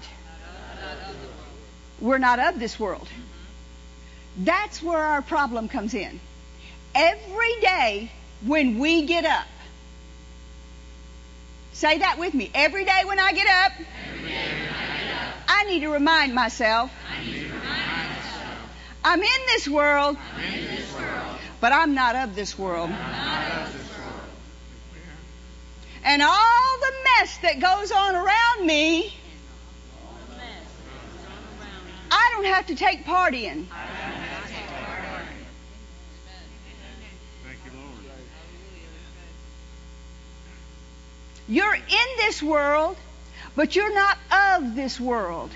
We're 2.00 2.18
not 2.18 2.38
of 2.38 2.58
this 2.58 2.78
world. 2.78 3.08
That's 4.36 4.82
where 4.82 4.98
our 4.98 5.22
problem 5.22 5.68
comes 5.68 5.94
in. 5.94 6.20
Every 6.94 7.60
day 7.60 8.10
when 8.44 8.78
we 8.78 9.06
get 9.06 9.24
up, 9.24 9.46
say 11.72 11.98
that 11.98 12.18
with 12.18 12.34
me. 12.34 12.50
Every 12.54 12.84
day 12.84 13.02
when 13.04 13.18
I 13.18 13.32
get 13.32 13.46
up, 13.46 13.72
I, 15.48 15.64
need 15.64 15.80
to 15.80 15.88
remind 15.88 16.34
myself, 16.34 16.90
I'm 19.02 19.22
in 19.22 19.46
this 19.46 19.68
world, 19.68 20.18
but 21.60 21.72
I'm 21.72 21.94
not 21.94 22.16
of 22.16 22.34
this 22.34 22.58
world. 22.58 22.90
And 26.04 26.20
all 26.20 26.78
the 26.80 26.92
mess 27.04 27.38
that 27.38 27.60
goes 27.60 27.90
on 27.90 28.14
around 28.14 28.66
me, 28.66 29.14
I 32.10 32.30
don't 32.34 32.44
have 32.44 32.66
to 32.66 32.76
take 32.76 33.06
part 33.06 33.34
in. 33.34 33.66
You're 41.48 41.74
in 41.74 42.08
this 42.18 42.42
world, 42.42 42.96
but 43.56 43.74
you're 43.74 43.94
not 43.94 44.18
of 44.30 44.74
this 44.74 45.00
world. 45.00 45.50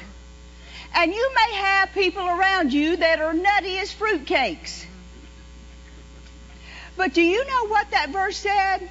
And 0.95 1.13
you 1.15 1.31
may 1.35 1.57
have 1.57 1.93
people 1.93 2.27
around 2.27 2.73
you 2.73 2.97
that 2.97 3.21
are 3.21 3.35
nutty 3.35 3.79
as 3.79 3.93
fruitcakes. 3.93 4.85
But 6.97 7.15
do 7.15 7.23
you 7.23 7.47
know 7.47 7.69
what 7.69 7.91
that 7.91 8.11
verse 8.11 8.39
said? 8.39 8.91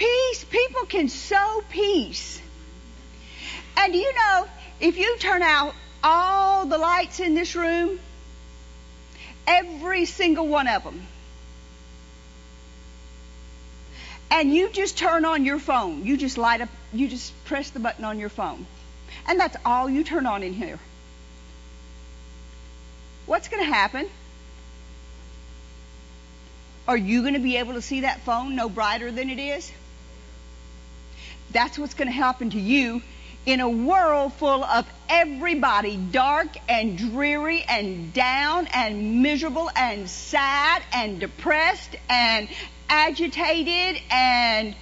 Peace, 0.00 0.44
people 0.44 0.86
can 0.86 1.10
sow 1.10 1.62
peace. 1.68 2.40
And 3.76 3.94
you 3.94 4.14
know, 4.14 4.48
if 4.80 4.96
you 4.96 5.18
turn 5.18 5.42
out 5.42 5.74
all 6.02 6.64
the 6.64 6.78
lights 6.78 7.20
in 7.20 7.34
this 7.34 7.54
room, 7.54 8.00
every 9.46 10.06
single 10.06 10.48
one 10.48 10.68
of 10.68 10.84
them, 10.84 11.06
and 14.30 14.54
you 14.54 14.70
just 14.70 14.96
turn 14.96 15.26
on 15.26 15.44
your 15.44 15.58
phone, 15.58 16.06
you 16.06 16.16
just 16.16 16.38
light 16.38 16.62
up, 16.62 16.70
you 16.94 17.06
just 17.06 17.34
press 17.44 17.68
the 17.68 17.78
button 17.78 18.06
on 18.06 18.18
your 18.18 18.30
phone, 18.30 18.64
and 19.26 19.38
that's 19.38 19.58
all 19.66 19.90
you 19.90 20.02
turn 20.02 20.24
on 20.24 20.42
in 20.42 20.54
here. 20.54 20.78
What's 23.26 23.48
going 23.48 23.62
to 23.62 23.70
happen? 23.70 24.08
Are 26.88 26.96
you 26.96 27.20
going 27.20 27.34
to 27.34 27.40
be 27.40 27.58
able 27.58 27.74
to 27.74 27.82
see 27.82 28.00
that 28.00 28.22
phone 28.22 28.56
no 28.56 28.70
brighter 28.70 29.12
than 29.12 29.28
it 29.28 29.38
is? 29.38 29.70
That's 31.52 31.78
what's 31.78 31.94
going 31.94 32.08
to 32.08 32.14
happen 32.14 32.50
to 32.50 32.60
you 32.60 33.02
in 33.46 33.60
a 33.60 33.68
world 33.68 34.34
full 34.34 34.62
of 34.62 34.86
everybody 35.08 35.96
dark 35.96 36.48
and 36.68 36.96
dreary 36.98 37.64
and 37.68 38.12
down 38.12 38.68
and 38.72 39.22
miserable 39.22 39.70
and 39.74 40.08
sad 40.08 40.82
and 40.92 41.18
depressed 41.18 41.96
and 42.08 42.48
agitated 42.88 44.02
and 44.10 44.74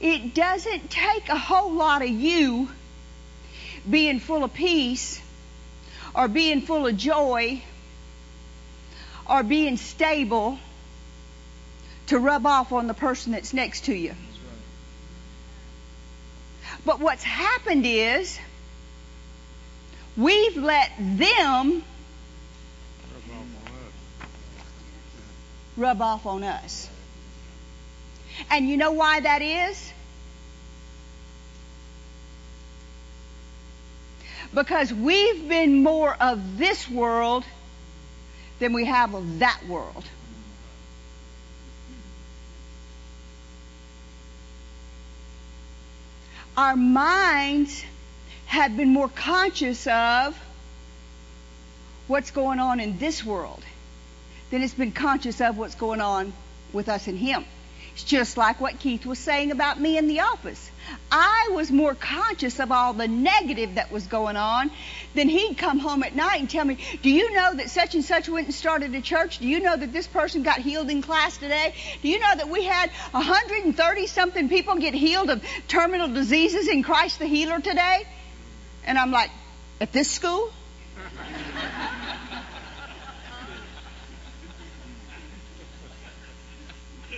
it 0.00 0.32
doesn't 0.34 0.90
take 0.90 1.28
a 1.28 1.38
whole 1.38 1.72
lot 1.72 2.02
of 2.02 2.08
you 2.08 2.68
being 3.88 4.20
full 4.20 4.44
of 4.44 4.54
peace 4.54 5.20
or 6.14 6.28
being 6.28 6.60
full 6.60 6.86
of 6.86 6.96
joy 6.96 7.60
or 9.28 9.42
being 9.42 9.76
stable 9.76 10.58
to 12.08 12.18
rub 12.18 12.46
off 12.46 12.72
on 12.72 12.86
the 12.86 12.94
person 12.94 13.32
that's 13.32 13.52
next 13.52 13.84
to 13.86 13.94
you. 13.94 14.14
But 16.84 17.00
what's 17.00 17.22
happened 17.22 17.84
is 17.86 18.38
we've 20.16 20.56
let 20.56 20.90
them 20.98 21.84
rub 25.76 26.00
off 26.00 26.26
on 26.26 26.44
us. 26.44 26.88
And 28.50 28.68
you 28.68 28.76
know 28.76 28.92
why 28.92 29.20
that 29.20 29.42
is? 29.42 29.92
Because 34.54 34.92
we've 34.92 35.48
been 35.48 35.82
more 35.82 36.16
of 36.18 36.56
this 36.56 36.88
world 36.88 37.44
than 38.60 38.72
we 38.72 38.86
have 38.86 39.14
of 39.14 39.40
that 39.40 39.60
world. 39.68 40.04
Our 46.58 46.74
minds 46.74 47.84
have 48.46 48.76
been 48.76 48.88
more 48.88 49.08
conscious 49.08 49.86
of 49.86 50.36
what's 52.08 52.32
going 52.32 52.58
on 52.58 52.80
in 52.80 52.98
this 52.98 53.24
world 53.24 53.62
than 54.50 54.60
it's 54.64 54.74
been 54.74 54.90
conscious 54.90 55.40
of 55.40 55.56
what's 55.56 55.76
going 55.76 56.00
on 56.00 56.32
with 56.72 56.88
us 56.88 57.06
and 57.06 57.16
Him. 57.16 57.44
It's 57.92 58.02
just 58.02 58.36
like 58.36 58.60
what 58.60 58.80
Keith 58.80 59.06
was 59.06 59.20
saying 59.20 59.52
about 59.52 59.78
me 59.78 59.98
in 59.98 60.08
the 60.08 60.18
office. 60.18 60.68
I 61.10 61.50
was 61.52 61.70
more 61.70 61.94
conscious 61.94 62.60
of 62.60 62.70
all 62.72 62.92
the 62.92 63.08
negative 63.08 63.76
that 63.76 63.90
was 63.90 64.06
going 64.06 64.36
on 64.36 64.70
than 65.14 65.28
he'd 65.28 65.56
come 65.56 65.78
home 65.78 66.02
at 66.02 66.14
night 66.14 66.40
and 66.40 66.50
tell 66.50 66.64
me, 66.64 66.78
Do 67.02 67.10
you 67.10 67.32
know 67.32 67.54
that 67.54 67.70
such 67.70 67.94
and 67.94 68.04
such 68.04 68.28
went 68.28 68.46
and 68.46 68.54
started 68.54 68.94
a 68.94 69.00
church? 69.00 69.38
Do 69.38 69.46
you 69.46 69.60
know 69.60 69.76
that 69.76 69.92
this 69.92 70.06
person 70.06 70.42
got 70.42 70.58
healed 70.58 70.90
in 70.90 71.02
class 71.02 71.36
today? 71.36 71.74
Do 72.02 72.08
you 72.08 72.18
know 72.18 72.34
that 72.34 72.48
we 72.48 72.64
had 72.64 72.90
130 73.12 74.06
something 74.06 74.48
people 74.48 74.76
get 74.76 74.94
healed 74.94 75.30
of 75.30 75.42
terminal 75.66 76.08
diseases 76.08 76.68
in 76.68 76.82
Christ 76.82 77.18
the 77.18 77.26
Healer 77.26 77.60
today? 77.60 78.06
And 78.84 78.98
I'm 78.98 79.10
like, 79.10 79.30
At 79.80 79.92
this 79.92 80.10
school? 80.10 80.50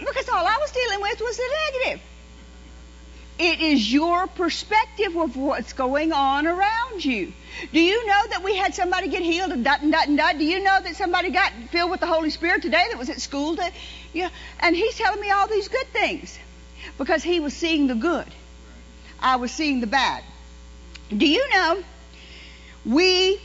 because 0.01 0.29
all 0.29 0.47
I 0.47 0.57
was 0.61 0.71
dealing 0.71 1.01
with 1.01 1.21
was 1.21 1.37
the 1.37 1.49
negative. 1.85 2.10
It 3.43 3.63
is 3.63 3.91
your 3.91 4.27
perspective 4.27 5.17
of 5.17 5.35
what's 5.35 5.73
going 5.73 6.13
on 6.13 6.47
around 6.47 7.03
you. 7.03 7.33
Do 7.73 7.81
you 7.81 8.07
know 8.07 8.23
that 8.29 8.45
we 8.45 8.55
had 8.55 8.75
somebody 8.75 9.09
get 9.09 9.23
healed 9.23 9.51
of 9.51 9.65
dot 9.65 9.81
and 9.81 9.91
dot 9.91 10.09
and 10.09 10.19
dot? 10.19 10.37
Do 10.37 10.45
you 10.45 10.63
know 10.63 10.79
that 10.79 10.95
somebody 10.95 11.31
got 11.31 11.51
filled 11.71 11.91
with 11.91 12.01
the 12.01 12.07
Holy 12.07 12.29
Spirit 12.29 12.61
today 12.61 12.85
that 12.91 12.99
was 12.99 13.09
at 13.09 13.19
school? 13.19 13.57
To, 13.57 13.73
yeah, 14.13 14.29
and 14.59 14.77
he's 14.77 14.95
telling 14.99 15.23
me 15.23 15.31
all 15.31 15.49
these 15.49 15.69
good 15.69 15.87
things 15.87 16.39
because 16.99 17.23
he 17.23 17.41
was 17.41 17.55
seeing 17.55 17.87
the 17.87 17.95
good. 17.95 18.27
I 19.19 19.37
was 19.37 19.51
seeing 19.51 19.81
the 19.81 19.87
bad. 19.87 20.23
Do 21.09 21.27
you 21.27 21.49
know 21.51 21.83
we 22.85 23.41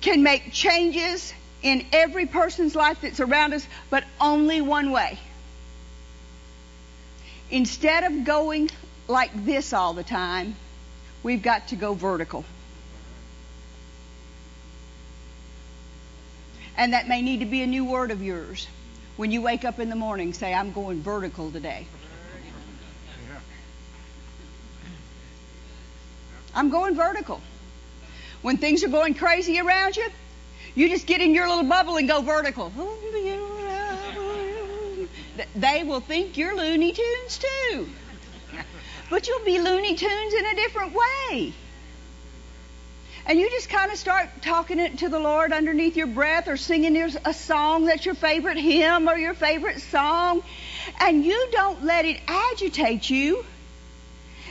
can 0.00 0.24
make 0.24 0.52
changes 0.52 1.32
in 1.62 1.86
every 1.92 2.26
person's 2.26 2.74
life 2.74 2.98
that's 3.00 3.20
around 3.20 3.54
us, 3.54 3.64
but 3.90 4.02
only 4.20 4.60
one 4.60 4.90
way? 4.90 5.20
Instead 7.52 8.02
of 8.04 8.24
going 8.24 8.70
like 9.06 9.30
this 9.44 9.72
all 9.72 9.92
the 9.92 10.02
time, 10.02 10.56
we've 11.22 11.42
got 11.42 11.68
to 11.68 11.76
go 11.76 11.94
vertical. 11.94 12.44
And 16.76 16.94
that 16.94 17.06
may 17.06 17.20
need 17.20 17.40
to 17.40 17.46
be 17.46 17.62
a 17.62 17.66
new 17.66 17.84
word 17.84 18.10
of 18.10 18.22
yours. 18.22 18.66
When 19.16 19.30
you 19.30 19.42
wake 19.42 19.64
up 19.64 19.78
in 19.78 19.90
the 19.90 19.96
morning, 19.96 20.32
say, 20.32 20.54
I'm 20.54 20.72
going 20.72 21.02
vertical 21.02 21.50
today. 21.50 21.86
I'm 26.54 26.70
going 26.70 26.94
vertical. 26.94 27.40
When 28.40 28.56
things 28.56 28.82
are 28.82 28.88
going 28.88 29.14
crazy 29.14 29.60
around 29.60 29.96
you, 29.96 30.08
you 30.74 30.88
just 30.88 31.06
get 31.06 31.20
in 31.20 31.34
your 31.34 31.48
little 31.48 31.64
bubble 31.64 31.98
and 31.98 32.08
go 32.08 32.22
vertical. 32.22 32.72
They 35.54 35.82
will 35.84 36.00
think 36.00 36.36
you're 36.36 36.56
Looney 36.56 36.92
Tunes 36.92 37.38
too. 37.38 37.88
But 39.10 39.28
you'll 39.28 39.44
be 39.44 39.58
Looney 39.58 39.94
Tunes 39.94 40.34
in 40.34 40.46
a 40.46 40.54
different 40.54 40.94
way. 40.94 41.52
And 43.24 43.38
you 43.38 43.48
just 43.50 43.68
kind 43.68 43.92
of 43.92 43.98
start 43.98 44.28
talking 44.42 44.78
it 44.78 44.98
to 44.98 45.08
the 45.08 45.18
Lord 45.18 45.52
underneath 45.52 45.96
your 45.96 46.08
breath 46.08 46.48
or 46.48 46.56
singing 46.56 46.96
a 46.96 47.32
song 47.32 47.84
that's 47.84 48.04
your 48.04 48.16
favorite 48.16 48.58
hymn 48.58 49.08
or 49.08 49.16
your 49.16 49.34
favorite 49.34 49.80
song. 49.80 50.42
And 51.00 51.24
you 51.24 51.48
don't 51.52 51.84
let 51.84 52.04
it 52.04 52.20
agitate 52.26 53.08
you. 53.08 53.44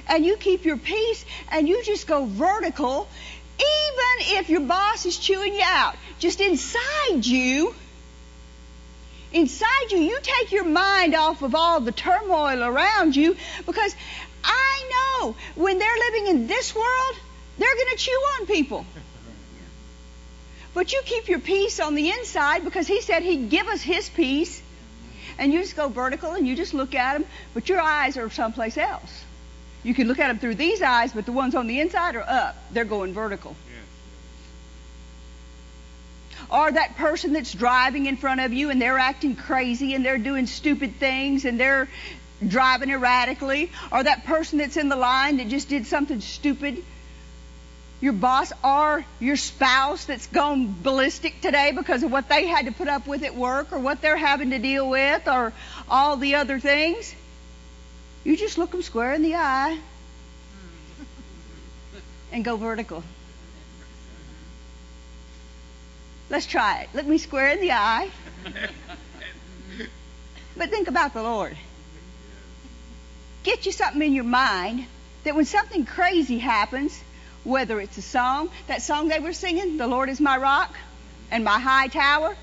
And 0.08 0.26
you 0.26 0.38
keep 0.38 0.64
your 0.64 0.78
peace 0.78 1.26
and 1.52 1.68
you 1.68 1.84
just 1.84 2.08
go 2.08 2.26
vertical 2.26 3.08
even 3.60 4.38
if 4.38 4.50
your 4.50 4.62
boss 4.62 5.06
is 5.06 5.18
chewing 5.18 5.54
you 5.54 5.64
out. 5.64 5.96
Just 6.20 6.40
inside 6.40 7.26
you, 7.26 7.76
inside 9.34 9.92
you, 9.92 10.00
you 10.00 10.20
take 10.22 10.52
your 10.52 10.66
mind 10.66 11.16
off 11.16 11.42
of 11.42 11.56
all 11.56 11.80
the 11.80 11.92
turmoil 11.92 12.64
around 12.64 13.16
you 13.16 13.36
because 13.66 13.96
I 14.44 14.90
know 15.22 15.36
when 15.56 15.78
they're 15.80 15.98
living 15.98 16.28
in 16.28 16.48
this 16.48 16.76
world, 16.76 17.16
they're 17.58 17.76
going 17.76 17.90
to 17.90 17.98
chew 17.98 18.12
on 18.40 18.46
people. 18.48 18.86
But 20.74 20.94
you 20.94 21.02
keep 21.06 21.28
your 21.28 21.40
peace 21.40 21.80
on 21.80 21.96
the 21.96 22.10
inside 22.10 22.64
because 22.64 22.88
he 22.88 23.02
said 23.02 23.24
he'd 23.24 23.50
give 23.50 23.68
us 23.68 23.82
his 23.82 24.10
peace. 24.10 24.62
And 25.38 25.52
you 25.52 25.60
just 25.60 25.76
go 25.76 25.90
vertical 25.90 26.32
and 26.34 26.48
you 26.48 26.56
just 26.56 26.74
look 26.74 26.94
at 26.94 27.14
them, 27.14 27.26
but 27.54 27.68
your 27.68 27.80
eyes 27.80 28.18
are 28.18 28.30
someplace 28.30 28.78
else. 28.78 29.24
You 29.84 29.94
can 29.94 30.08
look 30.08 30.20
at 30.20 30.28
them 30.28 30.40
through 30.40 30.56
these 30.56 30.82
eyes, 30.82 31.14
but 31.14 31.26
the 31.26 31.32
ones 31.32 31.56
on 31.56 31.68
the 31.68 31.80
inside 31.80 32.16
are 32.16 32.26
up. 32.28 32.56
They're 32.72 32.86
going 32.86 33.14
vertical. 33.14 33.56
Or 36.50 36.72
that 36.72 36.98
person 36.98 37.34
that's 37.34 37.54
driving 37.54 38.06
in 38.06 38.18
front 38.18 38.42
of 38.42 38.54
you 38.54 38.70
and 38.70 38.82
they're 38.82 38.98
acting 38.98 39.36
crazy 39.36 39.94
and 39.94 40.06
they're 40.06 40.18
doing 40.18 40.48
stupid 40.48 40.96
things 40.96 41.46
and 41.46 41.60
they're 41.60 41.88
driving 42.46 42.90
erratically. 42.90 43.72
Or 43.92 44.04
that 44.04 44.26
person 44.26 44.58
that's 44.60 44.78
in 44.78 44.90
the 44.90 44.96
line 44.96 45.38
that 45.38 45.48
just 45.48 45.70
did 45.70 45.86
something 45.88 46.22
stupid 46.22 46.84
your 48.02 48.14
boss 48.14 48.52
or 48.64 49.06
your 49.20 49.38
spouse 49.38 50.06
that's 50.06 50.26
gone 50.28 50.76
ballistic 50.82 51.40
today 51.40 51.72
because 51.72 52.02
of 52.02 52.12
what 52.12 52.28
they 52.28 52.48
had 52.48 52.66
to 52.66 52.72
put 52.72 52.88
up 52.88 53.06
with 53.06 53.24
at 53.24 53.36
work 53.36 53.72
or 53.72 53.78
what 53.78 54.02
they're 54.02 54.18
having 54.18 54.50
to 54.50 54.60
deal 54.60 54.90
with 54.90 55.28
or 55.28 55.54
all 55.88 56.18
the 56.18 56.36
other 56.36 56.60
things. 56.60 57.14
You 58.24 58.36
just 58.36 58.58
look 58.58 58.72
them 58.72 58.82
square 58.82 59.14
in 59.14 59.22
the 59.22 59.36
eye 59.36 59.78
and 62.32 62.44
go 62.44 62.58
vertical. 62.58 63.04
Let's 66.32 66.46
try 66.46 66.84
it. 66.84 66.90
Look 66.94 67.06
me 67.06 67.18
square 67.18 67.50
in 67.50 67.60
the 67.60 67.74
eye. 67.74 68.10
But 70.58 70.70
think 70.70 70.90
about 70.90 71.14
the 71.14 71.24
Lord. 71.24 71.58
Get 73.44 73.66
you 73.66 73.72
something 73.72 74.02
in 74.02 74.14
your 74.14 74.26
mind 74.26 74.86
that 75.24 75.34
when 75.34 75.46
something 75.46 75.86
crazy 75.86 76.40
happens, 76.40 77.02
whether 77.44 77.80
it's 77.80 77.98
a 77.98 78.02
song, 78.02 78.50
that 78.68 78.82
song 78.82 79.08
they 79.08 79.20
were 79.20 79.34
singing, 79.34 79.78
The 79.78 79.88
Lord 79.88 80.10
is 80.10 80.20
my 80.20 80.38
rock 80.38 80.76
and 81.32 81.44
my 81.44 81.60
high 81.60 81.88
tower, 81.88 82.36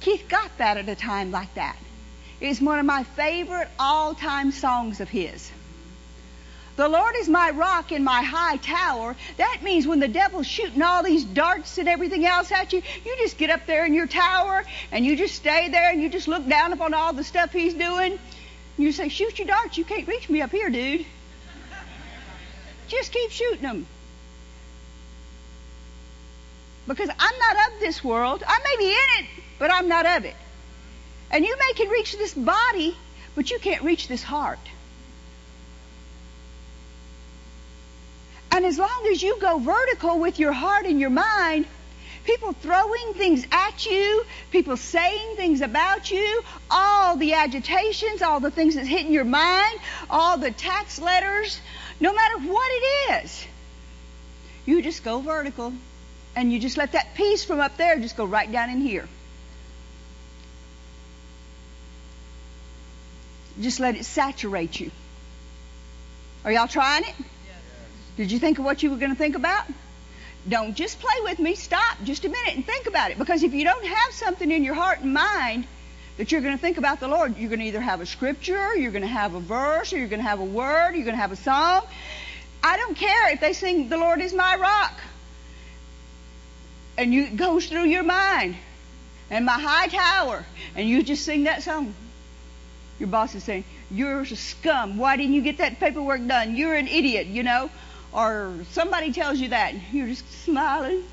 Keith 0.00 0.26
got 0.28 0.50
that 0.58 0.76
at 0.76 0.88
a 0.88 0.96
time 0.96 1.30
like 1.30 1.52
that. 1.54 1.76
It 2.40 2.48
is 2.48 2.60
one 2.60 2.78
of 2.78 2.86
my 2.86 3.04
favorite 3.04 3.68
all 3.78 4.14
time 4.14 4.50
songs 4.50 5.00
of 5.00 5.08
his. 5.08 5.50
The 6.76 6.88
Lord 6.88 7.14
is 7.16 7.28
my 7.28 7.50
rock 7.50 7.90
and 7.90 8.04
my 8.04 8.22
high 8.22 8.58
tower. 8.58 9.16
That 9.38 9.60
means 9.62 9.86
when 9.86 9.98
the 9.98 10.08
devil's 10.08 10.46
shooting 10.46 10.82
all 10.82 11.02
these 11.02 11.24
darts 11.24 11.78
and 11.78 11.88
everything 11.88 12.26
else 12.26 12.52
at 12.52 12.74
you, 12.74 12.82
you 13.04 13.16
just 13.16 13.38
get 13.38 13.48
up 13.48 13.66
there 13.66 13.86
in 13.86 13.94
your 13.94 14.06
tower 14.06 14.62
and 14.92 15.04
you 15.04 15.16
just 15.16 15.34
stay 15.34 15.70
there 15.70 15.90
and 15.90 16.02
you 16.02 16.10
just 16.10 16.28
look 16.28 16.46
down 16.46 16.74
upon 16.74 16.92
all 16.92 17.14
the 17.14 17.24
stuff 17.24 17.50
he's 17.50 17.72
doing. 17.72 18.18
You 18.76 18.92
say, 18.92 19.08
Shoot 19.08 19.38
your 19.38 19.48
darts. 19.48 19.78
You 19.78 19.84
can't 19.84 20.06
reach 20.06 20.28
me 20.28 20.42
up 20.42 20.50
here, 20.50 20.68
dude. 20.68 21.06
Just 22.88 23.10
keep 23.10 23.30
shooting 23.30 23.62
them. 23.62 23.86
Because 26.86 27.08
I'm 27.08 27.38
not 27.38 27.72
of 27.72 27.80
this 27.80 28.04
world. 28.04 28.44
I 28.46 28.58
may 28.62 28.76
be 28.78 28.90
in 28.90 29.24
it, 29.24 29.30
but 29.58 29.72
I'm 29.72 29.88
not 29.88 30.04
of 30.04 30.24
it. 30.26 30.36
And 31.30 31.44
you 31.44 31.56
may 31.58 31.72
can 31.72 31.88
reach 31.88 32.16
this 32.16 32.34
body, 32.34 32.94
but 33.34 33.50
you 33.50 33.58
can't 33.58 33.82
reach 33.82 34.08
this 34.08 34.22
heart. 34.22 34.60
And 38.56 38.64
as 38.64 38.78
long 38.78 39.06
as 39.12 39.22
you 39.22 39.38
go 39.38 39.58
vertical 39.58 40.18
with 40.18 40.38
your 40.38 40.52
heart 40.52 40.86
and 40.86 40.98
your 40.98 41.10
mind, 41.10 41.66
people 42.24 42.54
throwing 42.54 43.12
things 43.12 43.46
at 43.52 43.84
you, 43.84 44.24
people 44.50 44.78
saying 44.78 45.36
things 45.36 45.60
about 45.60 46.10
you, 46.10 46.42
all 46.70 47.18
the 47.18 47.34
agitations, 47.34 48.22
all 48.22 48.40
the 48.40 48.50
things 48.50 48.74
that's 48.74 48.88
hitting 48.88 49.12
your 49.12 49.26
mind, 49.26 49.78
all 50.08 50.38
the 50.38 50.50
tax 50.50 50.98
letters, 50.98 51.60
no 52.00 52.14
matter 52.14 52.38
what 52.48 52.66
it 52.70 53.24
is, 53.24 53.46
you 54.64 54.80
just 54.80 55.04
go 55.04 55.20
vertical 55.20 55.74
and 56.34 56.50
you 56.50 56.58
just 56.58 56.78
let 56.78 56.92
that 56.92 57.14
peace 57.14 57.44
from 57.44 57.60
up 57.60 57.76
there 57.76 57.98
just 57.98 58.16
go 58.16 58.24
right 58.24 58.50
down 58.50 58.70
in 58.70 58.80
here. 58.80 59.06
Just 63.60 63.80
let 63.80 63.96
it 63.96 64.06
saturate 64.06 64.80
you. 64.80 64.90
Are 66.42 66.52
y'all 66.52 66.66
trying 66.66 67.04
it? 67.04 67.14
Did 68.16 68.32
you 68.32 68.38
think 68.38 68.58
of 68.58 68.64
what 68.64 68.82
you 68.82 68.90
were 68.90 68.96
going 68.96 69.12
to 69.12 69.16
think 69.16 69.36
about? 69.36 69.66
Don't 70.48 70.74
just 70.74 71.00
play 71.00 71.14
with 71.22 71.38
me. 71.38 71.54
Stop 71.54 71.98
just 72.04 72.24
a 72.24 72.28
minute 72.28 72.54
and 72.54 72.64
think 72.64 72.86
about 72.86 73.10
it. 73.10 73.18
Because 73.18 73.42
if 73.42 73.52
you 73.52 73.64
don't 73.64 73.84
have 73.84 74.12
something 74.12 74.50
in 74.50 74.62
your 74.64 74.74
heart 74.74 75.00
and 75.00 75.12
mind 75.12 75.66
that 76.16 76.32
you're 76.32 76.40
going 76.40 76.54
to 76.54 76.60
think 76.60 76.78
about 76.78 77.00
the 77.00 77.08
Lord, 77.08 77.36
you're 77.36 77.50
going 77.50 77.60
to 77.60 77.66
either 77.66 77.80
have 77.80 78.00
a 78.00 78.06
scripture, 78.06 78.74
you're 78.76 78.92
going 78.92 79.02
to 79.02 79.08
have 79.08 79.34
a 79.34 79.40
verse, 79.40 79.92
or 79.92 79.98
you're 79.98 80.08
going 80.08 80.22
to 80.22 80.28
have 80.28 80.40
a 80.40 80.44
word, 80.44 80.92
or 80.92 80.96
you're 80.96 81.04
going 81.04 81.16
to 81.16 81.20
have 81.20 81.32
a 81.32 81.36
song. 81.36 81.82
I 82.62 82.76
don't 82.78 82.96
care 82.96 83.32
if 83.32 83.40
they 83.40 83.52
sing, 83.52 83.88
The 83.88 83.98
Lord 83.98 84.20
is 84.20 84.32
my 84.32 84.56
rock. 84.56 84.98
And 86.96 87.12
you, 87.12 87.24
it 87.24 87.36
goes 87.36 87.66
through 87.66 87.84
your 87.84 88.02
mind. 88.02 88.56
And 89.30 89.44
my 89.44 89.60
high 89.60 89.88
tower. 89.88 90.46
And 90.74 90.88
you 90.88 91.02
just 91.02 91.24
sing 91.24 91.44
that 91.44 91.64
song. 91.64 91.94
Your 92.98 93.08
boss 93.08 93.34
is 93.34 93.44
saying, 93.44 93.64
You're 93.90 94.20
a 94.20 94.26
scum. 94.26 94.96
Why 94.96 95.16
didn't 95.16 95.34
you 95.34 95.42
get 95.42 95.58
that 95.58 95.80
paperwork 95.80 96.26
done? 96.26 96.56
You're 96.56 96.74
an 96.74 96.88
idiot, 96.88 97.26
you 97.26 97.42
know? 97.42 97.68
Or 98.16 98.54
somebody 98.72 99.12
tells 99.12 99.38
you 99.38 99.50
that. 99.50 99.74
You're 99.92 100.06
just 100.06 100.44
smiling. 100.44 101.04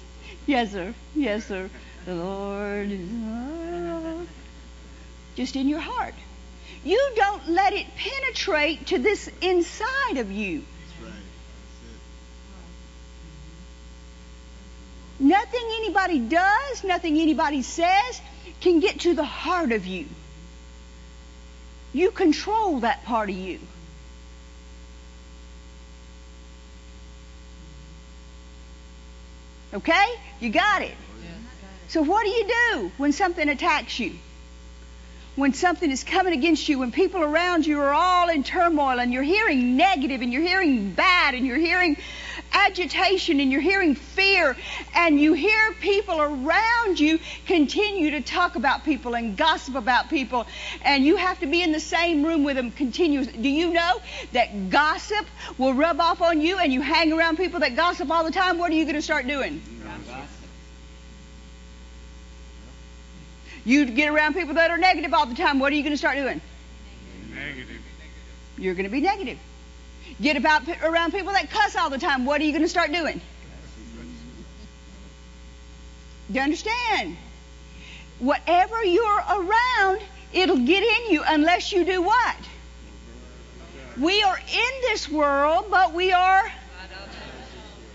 Yes, 0.48 0.72
sir. 0.72 0.94
Yes, 1.14 1.46
sir. 1.46 1.70
The 2.06 2.16
Lord 2.16 2.90
is. 2.90 4.28
Just 5.36 5.58
in 5.58 5.68
your 5.68 5.82
heart. 5.82 6.14
You 6.86 7.12
don't 7.18 7.50
let 7.50 7.74
it 7.74 7.88
penetrate 7.98 8.88
to 8.88 9.00
this 9.00 9.30
inside 9.42 10.18
of 10.18 10.32
you. 10.32 10.64
Nothing 15.20 15.66
anybody 15.76 16.20
does, 16.20 16.84
nothing 16.84 17.18
anybody 17.18 17.62
says 17.62 18.22
can 18.62 18.80
get 18.80 19.02
to 19.02 19.14
the 19.14 19.24
heart 19.24 19.72
of 19.72 19.86
you. 19.86 20.06
You 21.94 22.12
control 22.12 22.80
that 22.80 23.04
part 23.06 23.30
of 23.30 23.36
you. 23.36 23.60
Okay? 29.74 30.06
You 30.40 30.50
got 30.50 30.82
it. 30.82 30.96
So, 31.88 32.02
what 32.02 32.24
do 32.24 32.30
you 32.30 32.48
do 32.72 32.92
when 32.98 33.12
something 33.12 33.48
attacks 33.50 34.00
you? 34.00 34.14
When 35.36 35.54
something 35.54 35.90
is 35.90 36.04
coming 36.04 36.34
against 36.34 36.70
you, 36.70 36.80
when 36.80 36.92
people 36.92 37.24
around 37.24 37.66
you 37.66 37.80
are 37.82 37.94
all 37.94 38.30
in 38.30 38.44
turmoil 38.44 39.00
and 39.00 39.12
you're 39.12 39.24
hearing 39.24 39.78
negative 39.78 40.22
and 40.22 40.32
you're 40.32 40.44
hearing 40.44 40.92
bad 40.94 41.34
and 41.34 41.46
you're 41.46 41.58
hearing 41.58 41.98
agitation 42.54 43.40
and 43.40 43.52
you're 43.52 43.62
hearing 43.62 43.96
fear 43.96 44.56
and 44.96 45.20
you 45.20 45.34
hear 45.34 45.74
people 45.82 46.22
around 46.22 47.00
you 47.00 47.20
continue 47.46 48.12
to 48.12 48.22
talk 48.22 48.56
about 48.56 48.84
people 48.86 49.16
and 49.16 49.36
gossip 49.36 49.76
about 49.76 50.10
people 50.10 50.46
and 50.84 51.04
you 51.04 51.16
have 51.16 51.40
to 51.40 51.48
be 51.48 51.62
in 51.62 51.72
the 51.72 51.80
same 51.80 52.24
room 52.24 52.44
with 52.44 52.56
them 52.56 52.72
continuously. 52.72 53.34
Do 53.42 53.50
you 53.50 53.74
know 53.74 54.02
that 54.32 54.70
gossip 54.70 55.26
will 55.58 55.74
rub 55.74 56.00
off 56.00 56.22
on 56.22 56.42
you 56.42 56.58
and 56.58 56.72
you 56.72 56.82
hang 56.82 57.12
around 57.12 57.38
people 57.38 57.60
that 57.62 57.76
gossip 57.76 58.10
all 58.10 58.24
the 58.24 58.32
time? 58.32 58.58
What 58.58 58.72
are 58.72 58.76
you 58.76 58.86
going 58.86 58.96
to 58.96 59.02
start 59.02 59.28
doing? 59.28 59.62
You 63.66 63.86
get 63.86 64.10
around 64.10 64.34
people 64.34 64.56
that 64.56 64.72
are 64.72 64.78
negative 64.78 65.14
all 65.14 65.26
the 65.26 65.36
time. 65.36 65.60
What 65.60 65.72
are 65.72 65.76
you 65.76 65.84
going 65.84 65.94
to 65.94 65.98
start 65.98 66.18
doing? 66.18 66.42
Negative. 67.34 67.82
You're 68.58 68.74
going 68.74 68.86
to 68.86 68.92
be 68.92 69.00
negative. 69.00 69.40
Get 70.22 70.38
about 70.38 70.64
around 70.84 71.12
people 71.12 71.34
that 71.34 71.50
cuss 71.50 71.76
all 71.76 71.90
the 71.90 71.98
time. 71.98 72.26
What 72.26 72.42
are 72.42 72.44
you 72.44 72.52
going 72.52 72.64
to 72.64 72.70
start 72.70 72.92
doing? 72.92 73.22
Do 76.28 76.34
you 76.34 76.42
understand? 76.42 77.18
Whatever 78.20 78.84
you're 78.84 79.24
around, 79.30 80.02
it'll 80.32 80.66
get 80.66 80.84
in 80.84 81.12
you 81.12 81.24
unless 81.26 81.72
you 81.72 81.84
do 81.84 82.02
what? 82.02 82.36
We 84.00 84.24
are 84.24 84.38
in 84.38 84.82
this 84.82 85.10
world, 85.10 85.66
but 85.70 85.94
we 85.94 86.12
are 86.12 86.44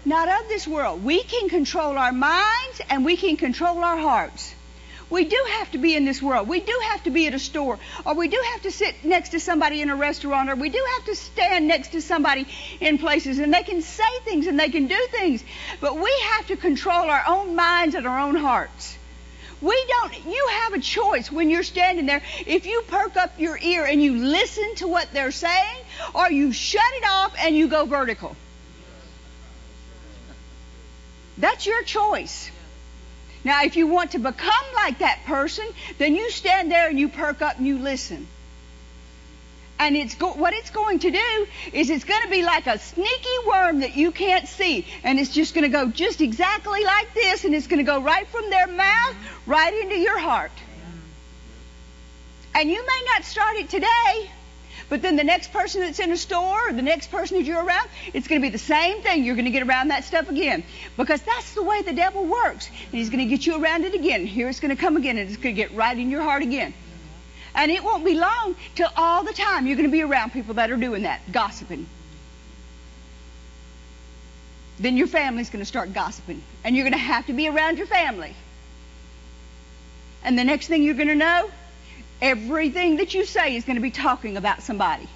not 0.05 0.29
of 0.29 0.49
this 0.49 0.67
world. 0.67 1.05
We 1.05 1.23
can 1.23 1.49
control 1.49 1.99
our 1.99 2.13
minds 2.13 2.81
and 2.89 3.05
we 3.05 3.17
can 3.17 3.37
control 3.37 3.79
our 3.79 3.97
hearts. 3.97 4.55
We 5.11 5.25
do 5.25 5.43
have 5.59 5.71
to 5.71 5.79
be 5.79 5.97
in 5.97 6.05
this 6.05 6.21
world. 6.21 6.49
We 6.49 6.61
do 6.61 6.79
have 6.91 7.03
to 7.05 7.11
be 7.11 7.27
at 7.27 7.35
a 7.35 7.39
store, 7.39 7.79
or 8.05 8.15
we 8.15 8.29
do 8.29 8.43
have 8.53 8.63
to 8.63 8.71
sit 8.71 9.05
next 9.05 9.31
to 9.31 9.41
somebody 9.41 9.81
in 9.81 9.89
a 9.89 9.97
restaurant, 9.97 10.51
or 10.51 10.55
we 10.55 10.69
do 10.69 10.85
have 10.97 11.07
to 11.07 11.15
stand 11.15 11.67
next 11.67 11.93
to 11.93 12.03
somebody 12.03 12.47
in 12.81 12.99
places, 12.99 13.39
and 13.39 13.53
they 13.53 13.63
can 13.63 13.81
say 13.81 14.19
things 14.25 14.47
and 14.47 14.61
they 14.61 14.69
can 14.69 14.87
do 14.87 15.07
things. 15.11 15.43
But 15.81 15.99
we 15.99 16.13
have 16.33 16.49
to 16.49 16.57
control 16.57 17.09
our 17.09 17.25
own 17.27 17.57
minds 17.57 17.95
and 17.95 18.07
our 18.07 18.19
own 18.19 18.37
hearts. 18.37 18.97
We 19.61 19.85
don't, 19.89 20.27
you 20.27 20.49
have 20.63 20.75
a 20.75 20.79
choice 20.79 21.33
when 21.33 21.51
you're 21.51 21.65
standing 21.65 22.07
there. 22.07 22.23
If 22.47 22.67
you 22.67 22.83
perk 22.87 23.17
up 23.17 23.41
your 23.41 23.59
ear 23.59 23.87
and 23.87 24.01
you 24.01 24.15
listen 24.15 24.77
to 24.77 24.89
what 24.89 25.13
they're 25.13 25.33
saying, 25.33 25.85
or 26.15 26.31
you 26.31 26.53
shut 26.53 26.83
it 26.95 27.05
off 27.09 27.35
and 27.41 27.57
you 27.57 27.67
go 27.69 27.87
vertical. 27.87 28.37
That's 31.39 31.67
your 31.67 31.83
choice. 31.83 32.51
Now, 33.45 33.63
if 33.65 33.77
you 33.77 33.87
want 33.87 34.13
to 34.13 34.19
become 34.19 34.65
like 34.75 34.99
that 34.99 35.21
person, 35.27 35.67
then 35.99 36.15
you 36.15 36.31
stand 36.31 36.71
there 36.71 36.89
and 36.89 36.99
you 36.99 37.09
perk 37.09 37.41
up 37.43 37.59
and 37.59 37.67
you 37.67 37.79
listen. 37.79 38.27
And 39.79 39.97
it's 39.97 40.17
go- 40.17 40.33
what 40.33 40.55
it's 40.55 40.71
going 40.71 40.99
to 41.01 41.11
do 41.11 41.47
is 41.73 41.89
it's 41.89 42.05
going 42.05 42.23
to 42.23 42.29
be 42.29 42.43
like 42.43 42.67
a 42.67 42.79
sneaky 42.79 43.39
worm 43.47 43.81
that 43.81 43.97
you 43.97 44.11
can't 44.11 44.49
see. 44.49 44.85
And 45.05 45.21
it's 45.21 45.31
just 45.31 45.55
going 45.55 45.63
to 45.63 45.69
go 45.69 45.89
just 45.89 46.21
exactly 46.21 46.85
like 46.85 47.15
this, 47.15 47.45
and 47.45 47.55
it's 47.55 47.69
going 47.69 47.79
to 47.79 47.85
go 47.85 48.01
right 48.01 48.27
from 48.27 48.51
their 48.51 48.67
mouth 48.67 49.15
right 49.47 49.73
into 49.73 49.97
your 49.97 50.19
heart. 50.19 50.51
And 52.55 52.69
you 52.69 52.85
may 52.85 53.03
not 53.15 53.25
start 53.25 53.57
it 53.57 53.71
today, 53.71 54.31
but 54.89 55.03
then 55.03 55.17
the 55.17 55.25
next 55.25 55.53
person 55.53 55.83
that's 55.83 55.99
in 55.99 56.11
a 56.13 56.17
store 56.17 56.69
or 56.69 56.73
the 56.73 56.83
next 56.83 57.11
person 57.11 57.37
that 57.37 57.45
you're 57.45 57.63
around, 57.63 57.89
it's 58.15 58.27
going 58.27 58.41
to 58.41 58.47
be 58.47 58.51
the 58.51 58.59
same 58.59 59.03
thing. 59.03 59.23
You're 59.23 59.35
going 59.35 59.45
to 59.45 59.51
get 59.51 59.67
around 59.67 59.89
that 59.89 60.05
stuff 60.05 60.31
again. 60.31 60.65
Because 60.97 61.21
that's 61.23 61.55
the 61.55 61.63
way 61.63 61.83
the 61.83 61.93
devil 61.93 62.25
works. 62.25 62.69
And 62.69 62.95
he's 62.95 63.11
going 63.11 63.19
to 63.19 63.27
get 63.27 63.47
you 63.47 63.63
around 63.63 63.85
it 63.85 63.95
again. 63.95 64.27
Here 64.27 64.49
it's 64.49 64.61
going 64.61 64.75
to 64.75 64.81
come 64.81 64.97
again 64.97 65.19
and 65.19 65.29
it's 65.29 65.37
going 65.37 65.55
to 65.55 65.61
get 65.61 65.75
right 65.75 65.97
in 65.97 66.11
your 66.11 66.23
heart 66.23 66.43
again. 66.43 66.73
And 67.55 67.71
it 67.71 67.85
won't 67.85 68.05
be 68.05 68.15
long 68.15 68.57
till 68.75 68.89
all 68.97 69.25
the 69.25 69.33
time 69.33 69.67
you're 69.67 69.77
going 69.77 69.89
to 69.89 69.93
be 69.93 70.03
around 70.03 70.33
people 70.33 70.55
that 70.55 70.71
are 70.71 70.77
doing 70.77 71.03
that, 71.03 71.21
gossiping. 71.33 71.87
Then 74.79 74.97
your 74.97 75.09
family's 75.09 75.51
going 75.51 75.61
to 75.61 75.67
start 75.67 75.93
gossiping. 75.93 76.43
And 76.65 76.75
you're 76.75 76.85
going 76.85 76.93
to 76.93 76.99
have 76.99 77.27
to 77.27 77.35
be 77.35 77.49
around 77.49 77.77
your 77.77 77.87
family. 77.87 78.35
And 80.25 80.39
the 80.39 80.45
next 80.45 80.69
thing 80.69 80.83
you're 80.83 80.95
going 80.95 81.09
to 81.09 81.15
know, 81.15 81.51
Everything 82.21 82.97
that 82.97 83.15
you 83.15 83.25
say 83.25 83.57
is 83.57 83.65
going 83.65 83.77
to 83.77 83.83
be 83.83 83.91
talking 83.91 84.37
about 84.37 84.63
somebody, 84.63 85.09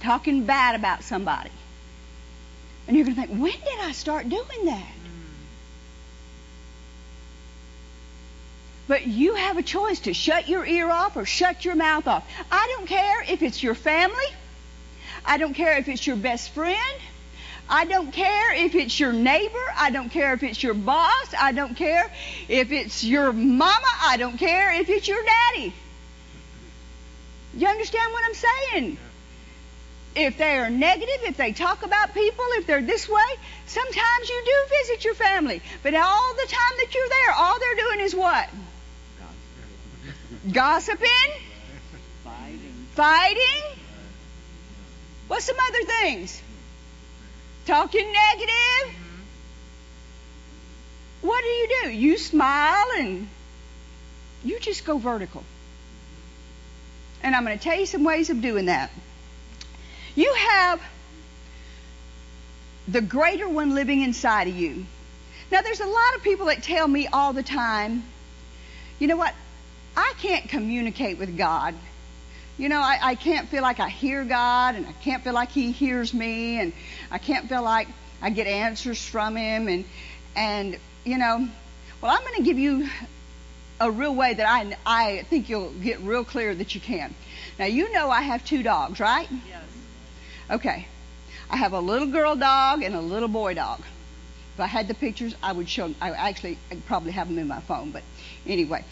talking 0.00 0.44
bad 0.44 0.74
about 0.74 1.04
somebody. 1.04 1.50
And 2.86 2.96
you're 2.96 3.04
going 3.04 3.16
to 3.16 3.26
think, 3.26 3.40
when 3.40 3.52
did 3.52 3.80
I 3.80 3.92
start 3.92 4.28
doing 4.28 4.64
that? 4.66 4.92
But 8.88 9.06
you 9.06 9.34
have 9.34 9.58
a 9.58 9.62
choice 9.62 10.00
to 10.00 10.14
shut 10.14 10.48
your 10.48 10.64
ear 10.64 10.88
off 10.90 11.16
or 11.16 11.24
shut 11.24 11.64
your 11.64 11.74
mouth 11.74 12.06
off. 12.06 12.24
I 12.50 12.74
don't 12.76 12.86
care 12.86 13.24
if 13.28 13.42
it's 13.42 13.62
your 13.62 13.74
family. 13.74 14.26
I 15.24 15.38
don't 15.38 15.54
care 15.54 15.78
if 15.78 15.88
it's 15.88 16.06
your 16.06 16.16
best 16.16 16.50
friend. 16.50 17.00
I 17.68 17.84
don't 17.84 18.12
care 18.12 18.54
if 18.54 18.76
it's 18.76 19.00
your 19.00 19.12
neighbor. 19.12 19.64
I 19.76 19.90
don't 19.90 20.10
care 20.10 20.32
if 20.34 20.44
it's 20.44 20.62
your 20.62 20.74
boss. 20.74 21.34
I 21.36 21.50
don't 21.50 21.76
care 21.76 22.12
if 22.48 22.70
it's 22.70 23.02
your 23.02 23.32
mama. 23.32 23.86
I 24.04 24.16
don't 24.18 24.38
care 24.38 24.72
if 24.80 24.88
it's 24.88 25.08
your 25.08 25.22
daddy. 25.24 25.74
You 27.56 27.66
understand 27.68 28.12
what 28.12 28.22
I'm 28.26 28.34
saying? 28.34 28.98
If 30.14 30.36
they 30.38 30.58
are 30.58 30.70
negative, 30.70 31.20
if 31.24 31.36
they 31.38 31.52
talk 31.52 31.82
about 31.82 32.12
people, 32.14 32.44
if 32.52 32.66
they're 32.66 32.82
this 32.82 33.08
way, 33.08 33.36
sometimes 33.66 34.28
you 34.28 34.42
do 34.44 34.74
visit 34.82 35.04
your 35.04 35.14
family. 35.14 35.62
But 35.82 35.94
all 35.94 36.34
the 36.34 36.46
time 36.48 36.76
that 36.78 36.94
you're 36.94 37.08
there, 37.08 37.32
all 37.32 37.58
they're 37.58 37.76
doing 37.76 38.00
is 38.00 38.14
what? 38.14 38.48
Gossiping? 40.52 41.08
Fighting. 42.24 42.86
Fighting? 42.92 43.78
What's 45.28 45.46
some 45.46 45.56
other 45.58 45.82
things? 45.84 46.42
Talking 47.66 48.12
negative? 48.12 48.52
Mm-hmm. 48.84 49.22
What 51.26 51.42
do 51.42 51.48
you 51.48 51.68
do? 51.82 51.90
You 51.90 52.18
smile 52.18 52.86
and 52.98 53.28
you 54.44 54.60
just 54.60 54.84
go 54.84 54.98
vertical. 54.98 55.42
And 57.26 57.34
I'm 57.34 57.44
going 57.44 57.58
to 57.58 57.64
tell 57.64 57.76
you 57.76 57.86
some 57.86 58.04
ways 58.04 58.30
of 58.30 58.40
doing 58.40 58.66
that. 58.66 58.88
You 60.14 60.32
have 60.32 60.80
the 62.86 63.00
greater 63.00 63.48
one 63.48 63.74
living 63.74 64.00
inside 64.02 64.46
of 64.46 64.54
you. 64.54 64.86
Now, 65.50 65.60
there's 65.60 65.80
a 65.80 65.86
lot 65.86 66.14
of 66.14 66.22
people 66.22 66.46
that 66.46 66.62
tell 66.62 66.86
me 66.86 67.08
all 67.08 67.32
the 67.32 67.42
time, 67.42 68.04
you 69.00 69.08
know 69.08 69.16
what? 69.16 69.34
I 69.96 70.12
can't 70.20 70.48
communicate 70.48 71.18
with 71.18 71.36
God. 71.36 71.74
You 72.58 72.68
know, 72.68 72.78
I, 72.78 73.00
I 73.02 73.14
can't 73.16 73.48
feel 73.48 73.62
like 73.62 73.80
I 73.80 73.88
hear 73.88 74.22
God, 74.22 74.76
and 74.76 74.86
I 74.86 74.92
can't 74.92 75.24
feel 75.24 75.34
like 75.34 75.50
He 75.50 75.72
hears 75.72 76.14
me, 76.14 76.60
and 76.60 76.72
I 77.10 77.18
can't 77.18 77.48
feel 77.48 77.62
like 77.62 77.88
I 78.22 78.30
get 78.30 78.46
answers 78.46 79.04
from 79.04 79.34
Him, 79.34 79.66
and 79.66 79.84
and 80.36 80.78
you 81.04 81.18
know, 81.18 81.48
well, 82.00 82.16
I'm 82.16 82.22
going 82.22 82.36
to 82.36 82.42
give 82.42 82.60
you 82.60 82.88
a 83.80 83.90
real 83.90 84.14
way 84.14 84.34
that 84.34 84.48
I, 84.48 84.76
I 84.86 85.22
think 85.24 85.48
you'll 85.48 85.70
get 85.70 86.00
real 86.00 86.24
clear 86.24 86.54
that 86.54 86.74
you 86.74 86.80
can. 86.80 87.14
Now, 87.58 87.66
you 87.66 87.92
know 87.92 88.10
I 88.10 88.22
have 88.22 88.44
two 88.44 88.62
dogs, 88.62 89.00
right? 89.00 89.28
Yes. 89.30 89.64
Okay. 90.50 90.86
I 91.50 91.56
have 91.56 91.72
a 91.72 91.80
little 91.80 92.08
girl 92.08 92.34
dog 92.36 92.82
and 92.82 92.94
a 92.94 93.00
little 93.00 93.28
boy 93.28 93.54
dog. 93.54 93.80
If 94.54 94.60
I 94.60 94.66
had 94.66 94.88
the 94.88 94.94
pictures, 94.94 95.34
I 95.42 95.52
would 95.52 95.68
show 95.68 95.88
them. 95.88 95.96
I 96.00 96.10
actually 96.10 96.58
I'd 96.70 96.84
probably 96.86 97.12
have 97.12 97.28
them 97.28 97.38
in 97.38 97.46
my 97.46 97.60
phone, 97.60 97.90
but 97.90 98.02
anyway, 98.46 98.84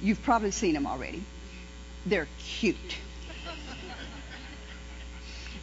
you've 0.00 0.22
probably 0.22 0.50
seen 0.50 0.74
them 0.74 0.86
already. 0.86 1.22
They're 2.04 2.28
cute. 2.38 2.76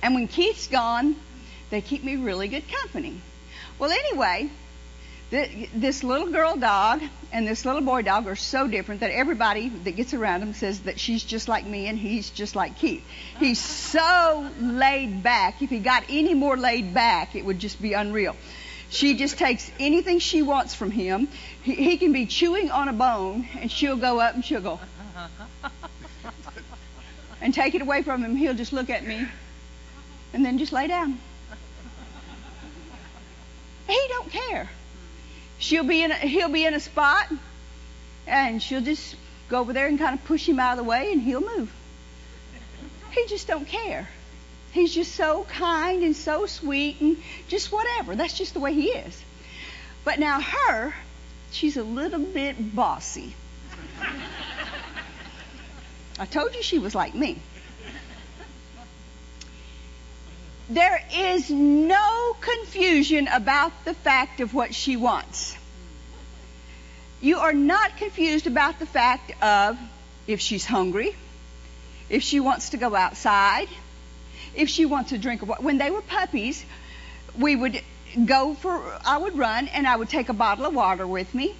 and 0.01 0.15
when 0.15 0.27
Keith's 0.27 0.67
gone, 0.67 1.15
they 1.69 1.81
keep 1.81 2.03
me 2.03 2.15
really 2.15 2.47
good 2.47 2.63
company. 2.69 3.21
Well, 3.77 3.91
anyway, 3.91 4.49
this 5.32 6.04
little 6.04 6.30
girl 6.30 6.58
dog 6.58 7.02
and 7.32 7.48
this 7.48 7.65
little 7.65 7.82
boy 7.82 8.02
dog 8.02 8.28
are 8.28 8.36
so 8.36 8.67
different 8.67 9.00
that 9.00 9.12
everybody 9.12 9.70
that 9.70 9.96
gets 9.96 10.13
around 10.13 10.41
them 10.41 10.54
says 10.54 10.82
that 10.82 11.00
she's 11.00 11.24
just 11.24 11.48
like 11.48 11.65
me 11.65 11.88
and 11.88 11.98
he's 11.98 12.30
just 12.30 12.54
like 12.54 12.78
Keith. 12.78 13.02
He's 13.39 13.58
so 13.58 14.46
laid 14.60 15.24
back. 15.24 15.62
If 15.62 15.70
he 15.70 15.80
got 15.80 16.04
any 16.10 16.34
more 16.34 16.58
laid 16.58 16.94
back, 16.94 17.34
it 17.34 17.46
would 17.46 17.60
just 17.60 17.82
be 17.82 17.94
unreal. 17.94 18.36
She 18.89 19.15
just 19.15 19.38
takes 19.38 19.72
anything 19.80 20.20
she 20.20 20.41
wants 20.41 20.76
from 20.76 20.91
him. 20.91 21.30
He, 21.63 21.76
he 21.76 21.98
can 21.98 22.12
be 22.12 22.26
chewing 22.26 22.70
on 22.70 22.89
a 22.89 22.94
bone 22.94 23.48
and 23.58 23.72
she'll 23.72 23.96
go 23.96 24.20
up 24.20 24.36
and 24.36 24.44
she'll 24.44 24.60
go 24.60 24.82
and 27.41 27.54
take 27.54 27.74
it 27.74 27.82
away 27.82 28.02
from 28.02 28.22
him. 28.22 28.36
He'll 28.36 28.54
just 28.54 28.74
look 28.74 28.89
at 28.89 29.08
me 29.08 29.26
and 30.34 30.46
then 30.46 30.58
just 30.58 30.74
lay 30.74 30.88
down. 30.88 31.17
He 33.88 34.06
don't 34.10 34.30
care. 34.30 34.70
She'll 35.62 35.84
be 35.84 36.02
in 36.02 36.12
a, 36.12 36.15
he'll 36.15 36.50
be 36.50 36.65
in 36.65 36.74
a 36.74 36.80
spot, 36.80 37.32
and 38.26 38.62
she'll 38.62 38.82
just 38.82 39.15
go 39.47 39.60
over 39.60 39.74
there 39.74 39.86
and 39.86 40.00
kind 40.00 40.17
of 40.17 40.26
push 40.26 40.50
him 40.50 40.60
out 40.60 40.71
of 40.71 40.78
the 40.78 40.84
way, 40.84 41.12
and 41.12 41.21
he'll 41.21 41.41
move. 41.41 41.71
He 43.12 43.28
just 43.28 43.47
don't 43.47 43.67
care. 43.67 44.10
He's 44.71 44.91
just 44.91 45.13
so 45.13 45.45
kind 45.50 46.02
and 46.02 46.15
so 46.15 46.47
sweet 46.47 47.00
and 47.00 47.21
just 47.47 47.71
whatever. 47.71 48.15
That's 48.15 48.36
just 48.36 48.56
the 48.56 48.60
way 48.60 48.74
he 48.74 48.88
is. 48.88 49.21
But 50.04 50.17
now 50.17 50.41
her, 50.41 50.95
she's 51.52 51.78
a 51.78 51.84
little 51.84 52.19
bit 52.19 52.76
bossy. 52.76 53.36
I 56.17 56.26
told 56.26 56.56
you 56.56 56.63
she 56.63 56.80
was 56.80 56.95
like 56.95 57.13
me. 57.13 57.39
There 60.71 61.01
is 61.13 61.49
no 61.49 62.34
confusion 62.39 63.27
about 63.27 63.73
the 63.84 63.93
fact 63.93 64.39
of 64.39 64.53
what 64.53 64.73
she 64.73 64.95
wants. 64.95 65.57
You 67.19 67.39
are 67.39 67.51
not 67.51 67.97
confused 67.97 68.47
about 68.47 68.79
the 68.79 68.86
fact 68.86 69.34
of 69.43 69.77
if 70.27 70.39
she's 70.39 70.63
hungry, 70.63 71.13
if 72.07 72.23
she 72.23 72.39
wants 72.39 72.69
to 72.69 72.77
go 72.77 72.95
outside, 72.95 73.67
if 74.55 74.69
she 74.69 74.86
wants 74.86 75.12
a 75.12 75.17
drink 75.17 75.41
of 75.41 75.49
water. 75.49 75.62
When 75.62 75.77
they 75.77 75.91
were 75.91 76.01
puppies, 76.01 76.63
we 77.38 77.53
would 77.53 77.81
go 78.23 78.53
for, 78.53 78.97
I 79.05 79.17
would 79.17 79.38
run 79.38 79.67
and 79.67 79.86
I 79.86 79.97
would 79.97 80.07
take 80.07 80.29
a 80.29 80.34
bottle 80.34 80.65
of 80.65 80.73
water 80.73 81.05
with 81.05 81.36
me. 81.36 81.53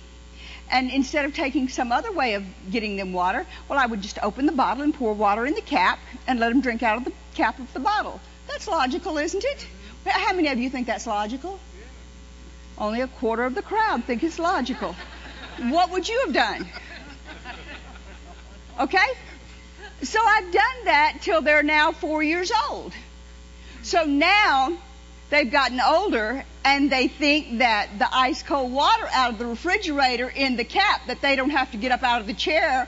And 0.70 0.90
instead 0.90 1.26
of 1.26 1.36
taking 1.36 1.68
some 1.68 1.92
other 1.92 2.14
way 2.14 2.36
of 2.36 2.46
getting 2.72 2.96
them 2.96 3.12
water, 3.12 3.46
well, 3.68 3.78
I 3.78 3.88
would 3.88 4.02
just 4.02 4.20
open 4.24 4.46
the 4.46 4.54
bottle 4.54 4.84
and 4.84 4.94
pour 4.94 5.12
water 5.12 5.46
in 5.46 5.54
the 5.54 5.62
cap 5.62 6.00
and 6.28 6.40
let 6.40 6.48
them 6.48 6.62
drink 6.62 6.82
out 6.82 7.00
of 7.00 7.04
the 7.04 7.12
cap 7.36 7.60
of 7.60 7.74
the 7.74 7.82
bottle. 7.82 8.22
That's 8.52 8.68
logical, 8.68 9.18
isn't 9.18 9.44
it? 9.44 9.68
How 10.06 10.34
many 10.34 10.50
of 10.50 10.60
you 10.60 10.70
think 10.70 10.88
that's 10.88 11.08
logical? 11.08 11.60
Only 12.78 13.02
a 13.02 13.08
quarter 13.08 13.44
of 13.46 13.56
the 13.56 13.62
crowd 13.62 14.04
think 14.04 14.24
it's 14.24 14.40
logical. 14.40 14.96
What 15.58 15.92
would 15.92 16.08
you 16.08 16.24
have 16.26 16.34
done? 16.34 16.68
Okay? 18.80 19.08
So 20.04 20.20
I've 20.20 20.52
done 20.52 20.86
that 20.86 21.18
till 21.22 21.42
they're 21.42 21.64
now 21.64 21.92
four 21.92 22.24
years 22.24 22.52
old. 22.70 22.94
So 23.84 24.04
now 24.06 24.78
they've 25.30 25.52
gotten 25.52 25.80
older 25.80 26.44
and 26.66 26.92
they 26.92 27.08
think 27.08 27.60
that 27.60 27.90
the 28.00 28.08
ice 28.12 28.44
cold 28.44 28.72
water 28.72 29.08
out 29.12 29.34
of 29.34 29.40
the 29.40 29.46
refrigerator 29.46 30.28
in 30.28 30.56
the 30.56 30.64
cap 30.64 31.08
that 31.08 31.22
they 31.22 31.36
don't 31.36 31.52
have 31.52 31.72
to 31.72 31.78
get 31.78 31.92
up 31.92 32.04
out 32.04 32.22
of 32.22 32.28
the 32.28 32.34
chair 32.34 32.88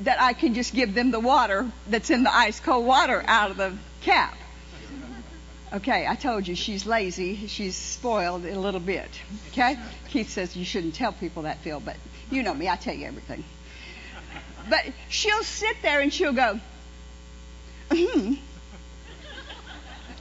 that 0.00 0.20
I 0.20 0.32
can 0.32 0.54
just 0.54 0.74
give 0.74 0.94
them 0.94 1.10
the 1.10 1.20
water 1.20 1.70
that's 1.86 2.10
in 2.10 2.22
the 2.22 2.34
ice 2.34 2.58
cold 2.60 2.86
water 2.86 3.22
out 3.26 3.50
of 3.50 3.56
the 3.56 3.72
cap. 4.00 4.36
Okay, 5.72 6.04
I 6.06 6.16
told 6.16 6.48
you 6.48 6.56
she's 6.56 6.84
lazy. 6.84 7.46
She's 7.46 7.76
spoiled 7.76 8.44
a 8.44 8.58
little 8.58 8.80
bit. 8.80 9.08
Okay? 9.48 9.78
Keith 10.08 10.28
says 10.30 10.56
you 10.56 10.64
shouldn't 10.64 10.94
tell 10.94 11.12
people 11.12 11.44
that, 11.44 11.58
Phil, 11.58 11.78
but 11.78 11.96
you 12.30 12.42
know 12.42 12.52
me, 12.52 12.68
I 12.68 12.74
tell 12.74 12.94
you 12.94 13.06
everything. 13.06 13.44
But 14.68 14.84
she'll 15.08 15.44
sit 15.44 15.76
there 15.82 16.00
and 16.00 16.12
she'll 16.12 16.32
go, 16.32 16.58
hmm. 17.92 18.34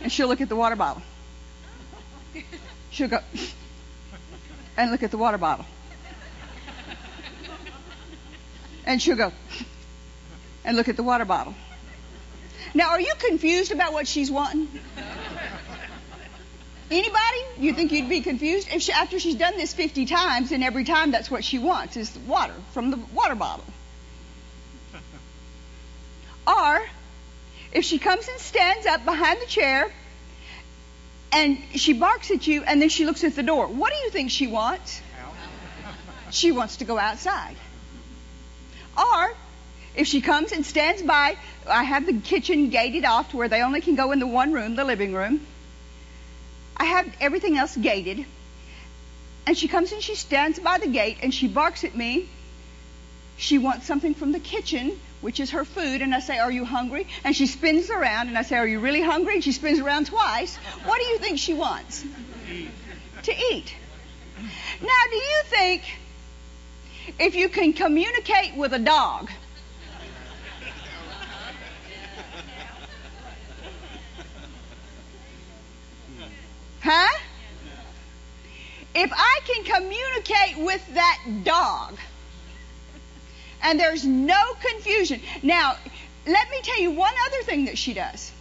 And 0.01 0.12
she'll 0.12 0.27
look 0.27 0.41
at 0.41 0.49
the 0.49 0.55
water 0.55 0.75
bottle. 0.75 1.01
She'll 2.91 3.07
go 3.07 3.19
and 4.77 4.91
look 4.91 5.03
at 5.03 5.12
the 5.12 5.17
water 5.17 5.38
bottle. 5.38 5.65
And 8.85 9.01
she'll 9.01 9.17
go 9.17 9.31
and 10.63 10.77
look 10.77 10.89
at 10.89 10.95
the 10.95 11.03
water 11.03 11.25
bottle. 11.25 11.55
Now, 12.73 12.89
are 12.89 13.01
you 13.01 13.13
confused 13.17 13.71
about 13.71 13.93
what 13.93 14.07
she's 14.07 14.29
wanting? 14.29 14.67
Anybody? 16.91 17.43
You 17.60 17.73
think 17.73 17.91
you'd 17.91 18.10
be 18.10 18.21
confused 18.21 18.67
if 18.71 18.82
she, 18.82 18.91
after 18.91 19.19
she's 19.19 19.36
done 19.36 19.58
this 19.58 19.73
50 19.73 20.06
times 20.06 20.52
and 20.52 20.63
every 20.63 20.84
time 20.84 21.12
that's 21.12 21.30
what 21.30 21.43
she 21.43 21.60
wants 21.60 21.97
is 21.97 22.17
water 22.28 22.54
from 22.73 22.89
the 22.89 22.97
water 23.13 23.36
bottle? 23.36 23.65
Or 26.47 26.82
if 27.71 27.86
she 27.86 27.99
comes 27.99 28.28
and 28.28 28.39
stands 28.39 28.88
up 28.88 29.06
behind 29.06 29.39
the 29.39 29.45
chair 29.45 29.91
and 31.32 31.60
she 31.75 31.93
barks 31.93 32.32
at 32.32 32.47
you 32.47 32.63
and 32.63 32.82
then 32.82 32.89
she 32.89 33.06
looks 33.06 33.23
at 33.23 33.36
the 33.36 33.43
door, 33.43 33.67
what 33.67 33.93
do 33.93 33.99
you 33.99 34.10
think 34.10 34.32
she 34.32 34.47
wants? 34.47 34.99
She 36.32 36.52
wants 36.52 36.78
to 36.78 36.86
go 36.86 36.97
outside. 36.97 37.56
Or 38.97 39.34
if 39.95 40.08
she 40.08 40.21
comes 40.21 40.52
and 40.52 40.65
stands 40.65 41.04
by, 41.04 41.38
I 41.67 41.84
have 41.84 42.08
the 42.08 42.13
kitchen 42.13 42.69
gated 42.69 43.06
off 43.06 43.32
to 43.32 43.38
where 43.38 43.47
they 43.47 43.62
only 43.62 43.82
can 43.82 43.95
go 43.95 44.12
in 44.12 44.19
the 44.19 44.28
one 44.28 44.54
room, 44.54 44.75
the 44.75 44.84
living 44.84 45.13
room. 45.13 45.45
I 46.79 46.85
have 46.85 47.07
everything 47.19 47.57
else 47.57 47.75
gated. 47.75 48.25
And 49.45 49.57
she 49.57 49.67
comes 49.67 49.91
and 49.91 50.01
she 50.01 50.15
stands 50.15 50.59
by 50.59 50.77
the 50.77 50.87
gate 50.87 51.17
and 51.21 51.33
she 51.33 51.47
barks 51.47 51.83
at 51.83 51.95
me. 51.95 52.29
She 53.37 53.57
wants 53.57 53.85
something 53.85 54.13
from 54.13 54.31
the 54.31 54.39
kitchen, 54.39 54.99
which 55.21 55.39
is 55.39 55.51
her 55.51 55.65
food, 55.65 56.01
and 56.01 56.13
I 56.13 56.19
say, 56.19 56.39
Are 56.39 56.51
you 56.51 56.65
hungry? 56.65 57.07
And 57.23 57.35
she 57.35 57.47
spins 57.47 57.89
around 57.89 58.27
and 58.27 58.37
I 58.37 58.41
say, 58.43 58.57
Are 58.57 58.67
you 58.67 58.79
really 58.79 59.01
hungry? 59.01 59.35
And 59.35 59.43
she 59.43 59.51
spins 59.51 59.79
around 59.79 60.07
twice. 60.07 60.55
What 60.85 60.99
do 60.99 61.05
you 61.05 61.17
think 61.19 61.39
she 61.39 61.53
wants? 61.53 62.03
To 63.23 63.31
eat. 63.51 63.73
Now, 64.81 65.03
do 65.09 65.15
you 65.15 65.41
think 65.45 65.83
if 67.17 67.35
you 67.35 67.49
can 67.49 67.73
communicate 67.73 68.55
with 68.55 68.73
a 68.73 68.79
dog, 68.79 69.29
If 79.01 79.13
I 79.15 79.39
can 79.45 79.63
communicate 79.63 80.57
with 80.57 80.85
that 80.95 81.19
dog 81.45 81.97
and 83.63 83.79
there's 83.79 84.03
no 84.05 84.55
confusion. 84.59 85.21
Now, 85.41 85.77
let 86.27 86.49
me 86.49 86.59
tell 86.62 86.81
you 86.81 86.91
one 86.91 87.13
other 87.27 87.41
thing 87.43 87.63
that 87.65 87.77
she 87.77 87.93
does. 87.93 88.33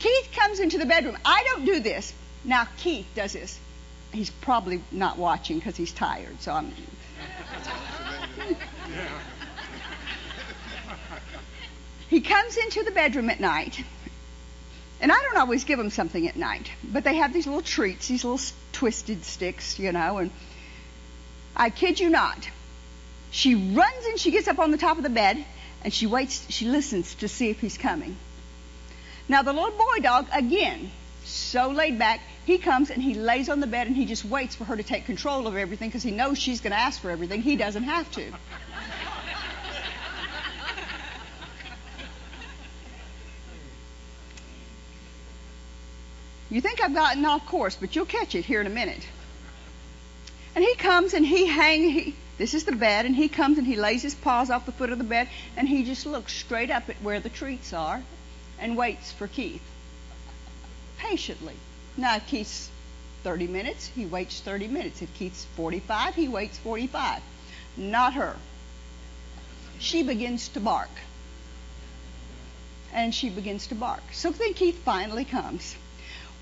Keith 0.00 0.30
comes 0.34 0.58
into 0.58 0.76
the 0.76 0.86
bedroom. 0.86 1.16
I 1.24 1.44
don't 1.44 1.64
do 1.64 1.78
this. 1.78 2.12
Now, 2.42 2.66
Keith 2.78 3.06
does 3.14 3.34
this. 3.34 3.56
He's 4.12 4.30
probably 4.30 4.82
not 4.90 5.18
watching 5.18 5.60
because 5.60 5.76
he's 5.76 5.92
tired, 5.92 6.40
so 6.40 6.50
I'm. 6.50 6.72
he 12.10 12.20
comes 12.22 12.56
into 12.56 12.82
the 12.82 12.90
bedroom 12.90 13.30
at 13.30 13.38
night 13.38 13.84
and 15.00 15.12
I 15.12 15.16
don't 15.22 15.36
always 15.36 15.62
give 15.62 15.78
him 15.78 15.90
something 15.90 16.26
at 16.26 16.34
night, 16.34 16.70
but 16.82 17.04
they 17.04 17.14
have 17.16 17.32
these 17.32 17.46
little 17.46 17.62
treats, 17.62 18.08
these 18.08 18.24
little 18.24 18.40
twisted 18.84 19.24
sticks, 19.24 19.78
you 19.78 19.92
know, 19.92 20.18
and 20.18 20.30
I 21.56 21.70
kid 21.70 21.98
you 21.98 22.10
not. 22.10 22.46
She 23.30 23.54
runs 23.54 24.04
and 24.04 24.20
she 24.20 24.30
gets 24.30 24.46
up 24.46 24.58
on 24.58 24.72
the 24.72 24.76
top 24.76 24.98
of 24.98 25.02
the 25.02 25.08
bed 25.08 25.42
and 25.82 25.90
she 25.90 26.06
waits, 26.06 26.44
she 26.50 26.66
listens 26.66 27.14
to 27.14 27.26
see 27.26 27.48
if 27.48 27.60
he's 27.60 27.78
coming. 27.78 28.14
Now 29.26 29.40
the 29.40 29.54
little 29.54 29.70
boy 29.70 30.00
dog, 30.02 30.26
again, 30.34 30.90
so 31.24 31.70
laid 31.70 31.98
back, 31.98 32.20
he 32.44 32.58
comes 32.58 32.90
and 32.90 33.02
he 33.02 33.14
lays 33.14 33.48
on 33.48 33.60
the 33.60 33.66
bed 33.66 33.86
and 33.86 33.96
he 33.96 34.04
just 34.04 34.22
waits 34.22 34.54
for 34.54 34.64
her 34.64 34.76
to 34.76 34.82
take 34.82 35.06
control 35.06 35.46
of 35.46 35.56
everything 35.56 35.88
because 35.88 36.02
he 36.02 36.10
knows 36.10 36.38
she's 36.38 36.60
going 36.60 36.72
to 36.72 36.78
ask 36.78 37.00
for 37.00 37.10
everything. 37.10 37.40
He 37.40 37.56
doesn't 37.56 37.84
have 37.84 38.10
to. 38.12 38.32
You 46.54 46.60
think 46.60 46.80
I've 46.80 46.94
gotten 46.94 47.24
off 47.24 47.44
course, 47.46 47.74
but 47.74 47.96
you'll 47.96 48.06
catch 48.06 48.36
it 48.36 48.44
here 48.44 48.60
in 48.60 48.68
a 48.68 48.70
minute. 48.70 49.04
And 50.54 50.64
he 50.64 50.76
comes 50.76 51.12
and 51.12 51.26
he 51.26 51.46
hangs. 51.46 51.92
He, 51.92 52.14
this 52.38 52.54
is 52.54 52.62
the 52.64 52.70
bed, 52.70 53.06
and 53.06 53.16
he 53.16 53.28
comes 53.28 53.58
and 53.58 53.66
he 53.66 53.74
lays 53.74 54.02
his 54.02 54.14
paws 54.14 54.50
off 54.50 54.64
the 54.64 54.70
foot 54.70 54.90
of 54.90 54.98
the 54.98 55.02
bed, 55.02 55.28
and 55.56 55.68
he 55.68 55.82
just 55.82 56.06
looks 56.06 56.32
straight 56.32 56.70
up 56.70 56.88
at 56.88 56.94
where 57.02 57.18
the 57.18 57.28
treats 57.28 57.72
are, 57.72 58.00
and 58.60 58.76
waits 58.76 59.10
for 59.10 59.26
Keith 59.26 59.64
patiently. 60.96 61.54
Now, 61.96 62.14
if 62.14 62.26
Keith's 62.28 62.70
30 63.24 63.48
minutes, 63.48 63.88
he 63.88 64.06
waits 64.06 64.38
30 64.38 64.68
minutes. 64.68 65.02
If 65.02 65.12
Keith's 65.14 65.44
45, 65.56 66.14
he 66.14 66.28
waits 66.28 66.58
45. 66.58 67.20
Not 67.76 68.14
her. 68.14 68.36
She 69.80 70.04
begins 70.04 70.46
to 70.50 70.60
bark. 70.60 70.90
And 72.92 73.12
she 73.12 73.28
begins 73.28 73.66
to 73.66 73.74
bark. 73.74 74.04
So 74.12 74.30
then 74.30 74.54
Keith 74.54 74.84
finally 74.84 75.24
comes. 75.24 75.74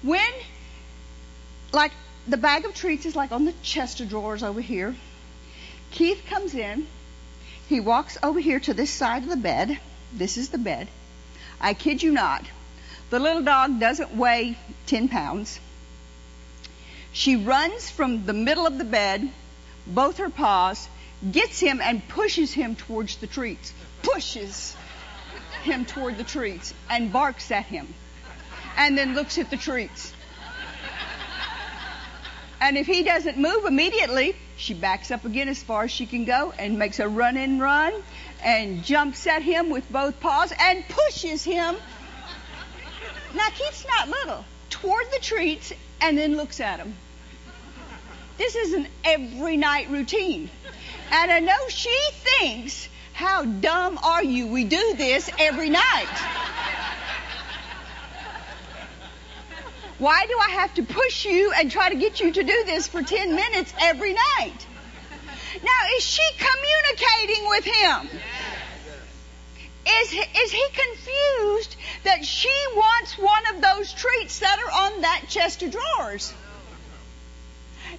When, 0.02 0.32
like, 1.70 1.92
the 2.26 2.36
bag 2.36 2.64
of 2.64 2.74
treats 2.74 3.06
is 3.06 3.14
like 3.14 3.30
on 3.30 3.44
the 3.44 3.54
chest 3.62 4.00
of 4.00 4.08
drawers 4.08 4.42
over 4.42 4.60
here, 4.60 4.96
Keith 5.92 6.24
comes 6.26 6.54
in. 6.54 6.88
He 7.68 7.78
walks 7.78 8.18
over 8.20 8.40
here 8.40 8.58
to 8.60 8.74
this 8.74 8.90
side 8.90 9.22
of 9.22 9.28
the 9.28 9.36
bed. 9.36 9.78
This 10.12 10.36
is 10.36 10.48
the 10.48 10.58
bed. 10.58 10.88
I 11.60 11.74
kid 11.74 12.02
you 12.02 12.10
not. 12.10 12.44
The 13.10 13.20
little 13.20 13.42
dog 13.42 13.78
doesn't 13.78 14.16
weigh 14.16 14.58
10 14.86 15.08
pounds. 15.08 15.60
She 17.12 17.36
runs 17.36 17.88
from 17.88 18.26
the 18.26 18.32
middle 18.32 18.66
of 18.66 18.78
the 18.78 18.84
bed, 18.84 19.30
both 19.86 20.18
her 20.18 20.30
paws, 20.30 20.88
gets 21.30 21.60
him 21.60 21.80
and 21.80 22.06
pushes 22.08 22.52
him 22.52 22.74
towards 22.74 23.16
the 23.16 23.28
treats. 23.28 23.72
Pushes 24.02 24.74
him 25.62 25.84
toward 25.84 26.18
the 26.18 26.24
treats 26.24 26.74
and 26.90 27.12
barks 27.12 27.52
at 27.52 27.66
him 27.66 27.94
and 28.76 28.96
then 28.96 29.14
looks 29.14 29.38
at 29.38 29.50
the 29.50 29.56
treats. 29.56 30.12
And 32.60 32.78
if 32.78 32.86
he 32.86 33.02
doesn't 33.02 33.36
move 33.36 33.64
immediately, 33.64 34.36
she 34.56 34.72
backs 34.72 35.10
up 35.10 35.24
again 35.24 35.48
as 35.48 35.60
far 35.60 35.84
as 35.84 35.90
she 35.90 36.06
can 36.06 36.24
go 36.24 36.52
and 36.56 36.78
makes 36.78 37.00
a 37.00 37.08
run 37.08 37.36
and 37.36 37.60
run 37.60 37.92
and 38.44 38.84
jumps 38.84 39.26
at 39.26 39.42
him 39.42 39.68
with 39.68 39.90
both 39.90 40.20
paws 40.20 40.52
and 40.58 40.84
pushes 40.88 41.42
him. 41.42 41.74
Now, 43.34 43.48
Keith's 43.48 43.84
not 43.86 44.08
little, 44.08 44.44
toward 44.70 45.06
the 45.10 45.18
treats 45.20 45.72
and 46.00 46.16
then 46.16 46.36
looks 46.36 46.60
at 46.60 46.78
him. 46.78 46.94
This 48.38 48.54
is 48.54 48.74
an 48.74 48.86
every 49.04 49.56
night 49.56 49.90
routine. 49.90 50.48
And 51.10 51.30
I 51.30 51.40
know 51.40 51.68
she 51.68 51.98
thinks, 52.12 52.88
how 53.12 53.44
dumb 53.44 53.98
are 54.02 54.22
you? 54.22 54.46
We 54.46 54.64
do 54.64 54.94
this 54.96 55.28
every 55.38 55.68
night. 55.68 56.06
Why 60.02 60.26
do 60.26 60.36
I 60.36 60.50
have 60.54 60.74
to 60.74 60.82
push 60.82 61.24
you 61.24 61.52
and 61.52 61.70
try 61.70 61.88
to 61.88 61.94
get 61.94 62.18
you 62.18 62.32
to 62.32 62.42
do 62.42 62.64
this 62.66 62.88
for 62.88 63.04
10 63.04 63.36
minutes 63.36 63.72
every 63.80 64.14
night? 64.14 64.66
Now, 65.62 65.80
is 65.96 66.02
she 66.04 66.28
communicating 66.38 67.48
with 67.48 67.64
him? 67.64 68.20
Is, 69.86 70.12
is 70.12 70.50
he 70.50 70.66
confused 70.72 71.76
that 72.02 72.24
she 72.24 72.52
wants 72.74 73.16
one 73.16 73.54
of 73.54 73.62
those 73.62 73.92
treats 73.92 74.40
that 74.40 74.58
are 74.58 74.86
on 74.86 75.02
that 75.02 75.26
chest 75.28 75.62
of 75.62 75.70
drawers? 75.70 76.34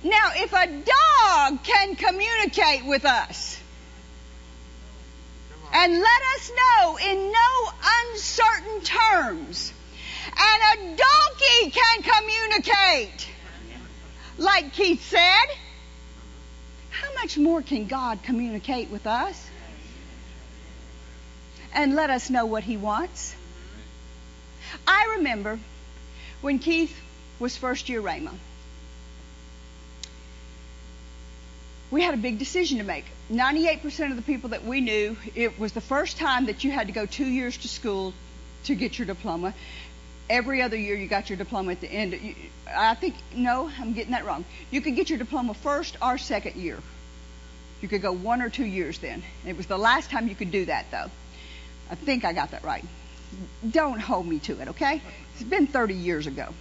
Now, 0.04 0.32
if 0.36 0.52
a 0.52 0.68
dog 0.68 1.64
can 1.64 1.96
communicate 1.96 2.86
with 2.86 3.06
us 3.06 3.58
and 5.74 5.94
let 5.94 6.22
us 6.36 6.52
know 6.52 6.98
in 6.98 7.32
no 7.32 7.72
uncertain 8.12 8.82
terms, 8.82 9.70
terms. 9.70 9.74
And 10.28 10.96
a 10.96 10.98
donkey 10.98 11.72
can 11.72 12.04
communicate. 12.04 13.28
Like 14.38 14.74
Keith 14.74 15.04
said, 15.10 15.46
how 16.90 17.14
much 17.16 17.38
more 17.38 17.62
can 17.62 17.88
God 17.88 18.24
communicate 18.24 18.90
with 18.90 19.08
us? 19.08 19.48
And 21.74 21.96
let 21.96 22.10
us 22.10 22.30
know 22.30 22.46
what 22.46 22.64
He 22.64 22.78
wants. 22.78 23.36
I 24.88 25.16
remember 25.18 25.60
when 26.42 26.60
Keith 26.60 26.96
was 27.40 27.58
first 27.58 27.90
year 27.90 28.02
Rhema. 28.02 28.34
We 31.92 32.02
had 32.02 32.14
a 32.14 32.18
big 32.18 32.40
decision 32.40 32.80
to 32.80 32.84
make. 32.84 33.06
98% 33.32 34.10
of 34.10 34.16
the 34.16 34.24
people 34.24 34.50
that 34.50 34.66
we 34.66 34.82
knew, 34.82 35.16
it 35.36 35.60
was 35.60 35.74
the 35.74 35.82
first 35.82 36.18
time 36.18 36.48
that 36.48 36.64
you 36.64 36.72
had 36.72 36.88
to 36.88 36.94
go 36.94 37.06
two 37.06 37.28
years 37.28 37.56
to 37.58 37.68
school 37.68 38.14
to 38.66 38.76
get 38.76 38.98
your 38.98 39.06
diploma. 39.06 39.54
Every 40.34 40.64
other 40.64 40.76
year 40.76 40.96
you 40.96 41.06
got 41.06 41.30
your 41.30 41.38
diploma 41.38 41.74
at 41.74 41.80
the 41.80 41.92
end. 41.92 42.20
I 42.68 42.96
think, 42.96 43.14
no, 43.36 43.70
I'm 43.78 43.94
getting 43.94 44.14
that 44.14 44.26
wrong. 44.26 44.46
You 44.72 44.82
could 44.82 44.96
get 44.96 45.08
your 45.08 45.20
diploma 45.20 45.54
first 45.54 45.96
or 46.02 46.18
second 46.18 46.56
year. 46.56 46.80
You 47.82 47.88
could 47.88 48.02
go 48.02 48.12
one 48.12 48.42
or 48.42 48.50
two 48.50 48.66
years 48.66 48.98
then. 48.98 49.22
It 49.46 49.56
was 49.56 49.68
the 49.68 49.78
last 49.78 50.10
time 50.10 50.28
you 50.28 50.34
could 50.34 50.50
do 50.50 50.66
that, 50.66 50.88
though. 50.90 51.12
I 51.92 51.94
think 51.94 52.26
I 52.26 52.34
got 52.34 52.50
that 52.50 52.64
right. 52.64 52.84
Don't 53.70 54.00
hold 54.00 54.26
me 54.26 54.40
to 54.40 54.60
it, 54.60 54.70
okay? 54.70 55.04
It's 55.36 55.44
been 55.44 55.68
30 55.68 55.94
years 55.94 56.26
ago. 56.26 56.52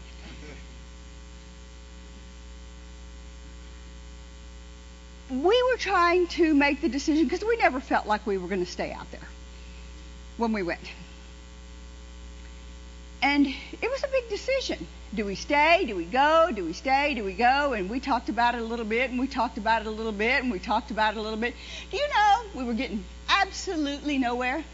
We 5.31 5.63
were 5.63 5.79
trying 5.79 6.27
to 6.27 6.53
make 6.53 6.83
the 6.83 6.91
decision 6.91 7.25
because 7.25 7.43
we 7.43 7.57
never 7.57 7.81
felt 7.81 8.07
like 8.07 8.27
we 8.27 8.37
were 8.37 8.49
going 8.49 8.63
to 8.67 8.71
stay 8.71 8.93
out 8.93 9.11
there 9.13 9.29
when 10.37 10.53
we 10.53 10.63
went. 10.63 10.81
And 13.23 13.47
it 13.47 13.89
was 13.89 14.03
a 14.03 14.09
big 14.09 14.29
decision. 14.29 14.85
Do 15.15 15.25
we 15.25 15.37
stay? 15.37 15.85
Do 15.87 15.95
we 15.95 16.05
go? 16.05 16.51
Do 16.53 16.65
we 16.65 16.73
stay? 16.73 17.15
Do 17.15 17.23
we 17.23 17.35
go? 17.35 17.73
And 17.73 17.89
we 17.89 18.01
talked 18.01 18.29
about 18.29 18.57
it 18.57 18.63
a 18.63 18.65
little 18.65 18.85
bit, 18.85 19.11
and 19.11 19.21
we 19.21 19.29
talked 19.29 19.59
about 19.59 19.83
it 19.83 19.87
a 19.87 19.91
little 19.91 20.13
bit, 20.13 20.43
and 20.43 20.51
we 20.51 20.59
talked 20.59 20.91
about 20.91 21.15
it 21.15 21.19
a 21.19 21.23
little 21.23 21.39
bit. 21.39 21.55
Do 21.91 21.97
you 21.97 22.09
know 22.09 22.43
we 22.55 22.65
were 22.65 22.75
getting 22.75 23.05
absolutely 23.29 24.19
nowhere? 24.19 24.65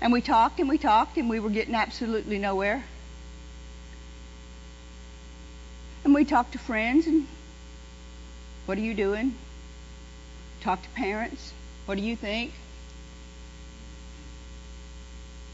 And 0.00 0.12
we 0.12 0.20
talked 0.20 0.60
and 0.60 0.68
we 0.68 0.78
talked 0.78 1.16
and 1.16 1.28
we 1.28 1.40
were 1.40 1.50
getting 1.50 1.74
absolutely 1.74 2.38
nowhere. 2.38 2.84
And 6.04 6.14
we 6.14 6.24
talked 6.24 6.52
to 6.52 6.58
friends 6.58 7.06
and 7.06 7.26
what 8.66 8.76
are 8.76 8.82
you 8.82 8.94
doing? 8.94 9.34
Talk 10.60 10.82
to 10.82 10.88
parents. 10.90 11.52
What 11.86 11.96
do 11.96 12.02
you 12.02 12.16
think? 12.16 12.52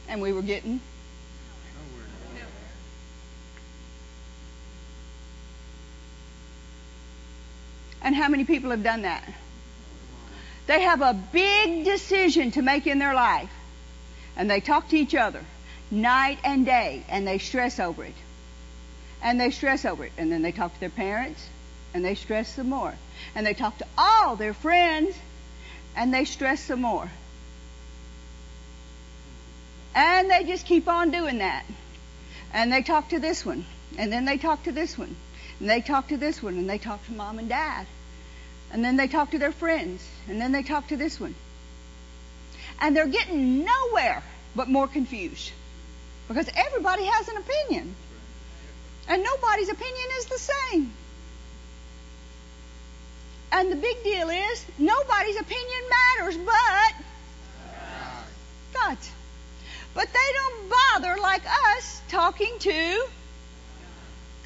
And 0.08 0.20
we 0.20 0.32
were 0.32 0.42
getting 0.42 0.80
And 8.04 8.16
how 8.16 8.28
many 8.28 8.44
people 8.44 8.70
have 8.70 8.82
done 8.82 9.02
that? 9.02 9.22
They 10.66 10.82
have 10.82 11.02
a 11.02 11.14
big 11.14 11.84
decision 11.84 12.50
to 12.52 12.62
make 12.62 12.86
in 12.86 12.98
their 12.98 13.14
life 13.14 13.50
and 14.36 14.50
they 14.50 14.60
talk 14.60 14.88
to 14.88 14.96
each 14.96 15.14
other 15.14 15.44
night 15.90 16.38
and 16.42 16.66
day 16.66 17.04
and 17.08 17.26
they 17.26 17.38
stress 17.38 17.78
over 17.78 18.04
it. 18.04 18.14
And 19.22 19.40
they 19.40 19.50
stress 19.50 19.84
over 19.84 20.04
it. 20.04 20.12
And 20.18 20.32
then 20.32 20.42
they 20.42 20.50
talk 20.50 20.74
to 20.74 20.80
their 20.80 20.90
parents 20.90 21.46
and 21.94 22.04
they 22.04 22.14
stress 22.14 22.54
some 22.54 22.68
more. 22.68 22.94
And 23.34 23.46
they 23.46 23.54
talk 23.54 23.78
to 23.78 23.86
all 23.96 24.36
their 24.36 24.54
friends 24.54 25.14
and 25.96 26.12
they 26.12 26.24
stress 26.24 26.60
some 26.60 26.82
more. 26.82 27.10
And 29.94 30.30
they 30.30 30.44
just 30.44 30.66
keep 30.66 30.88
on 30.88 31.10
doing 31.10 31.38
that. 31.38 31.64
And 32.52 32.72
they 32.72 32.82
talk 32.82 33.10
to 33.10 33.18
this 33.18 33.44
one. 33.44 33.64
And 33.98 34.12
then 34.12 34.24
they 34.24 34.38
talk 34.38 34.64
to 34.64 34.72
this 34.72 34.96
one. 34.96 35.14
And 35.60 35.68
they 35.68 35.80
talk 35.80 36.08
to 36.08 36.16
this 36.16 36.42
one. 36.42 36.54
And 36.54 36.68
they 36.68 36.78
talk 36.78 37.04
to 37.06 37.12
mom 37.12 37.38
and 37.38 37.48
dad. 37.48 37.86
And 38.72 38.82
then 38.82 38.96
they 38.96 39.06
talk 39.06 39.32
to 39.32 39.38
their 39.38 39.52
friends. 39.52 40.02
And 40.28 40.40
then 40.40 40.52
they 40.52 40.62
talk 40.62 40.88
to 40.88 40.96
this 40.96 41.20
one 41.20 41.34
and 42.82 42.96
they're 42.96 43.06
getting 43.06 43.64
nowhere 43.64 44.22
but 44.54 44.68
more 44.68 44.88
confused 44.88 45.52
because 46.28 46.48
everybody 46.54 47.04
has 47.04 47.28
an 47.28 47.36
opinion 47.36 47.94
and 49.08 49.22
nobody's 49.22 49.68
opinion 49.68 50.06
is 50.18 50.26
the 50.26 50.38
same. 50.38 50.92
And 53.52 53.70
the 53.70 53.76
big 53.76 54.02
deal 54.02 54.30
is 54.30 54.64
nobody's 54.78 55.38
opinion 55.38 55.82
matters 55.90 56.36
but 56.38 56.94
God's. 58.72 59.10
But 59.94 60.08
they 60.10 60.32
don't 60.34 60.70
bother 60.70 61.20
like 61.20 61.42
us 61.76 62.00
talking 62.08 62.58
to 62.60 63.06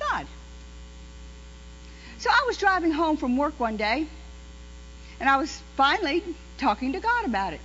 God. 0.00 0.26
So 2.18 2.30
I 2.30 2.44
was 2.48 2.57
driving 2.57 2.90
home 2.90 3.16
from 3.16 3.36
work 3.36 3.59
one 3.61 3.76
day 3.76 4.07
and 5.20 5.28
I 5.28 5.36
was 5.36 5.57
finally 5.76 6.24
talking 6.59 6.92
to 6.94 7.00
God 7.00 7.24
about 7.24 7.52
it. 7.52 7.61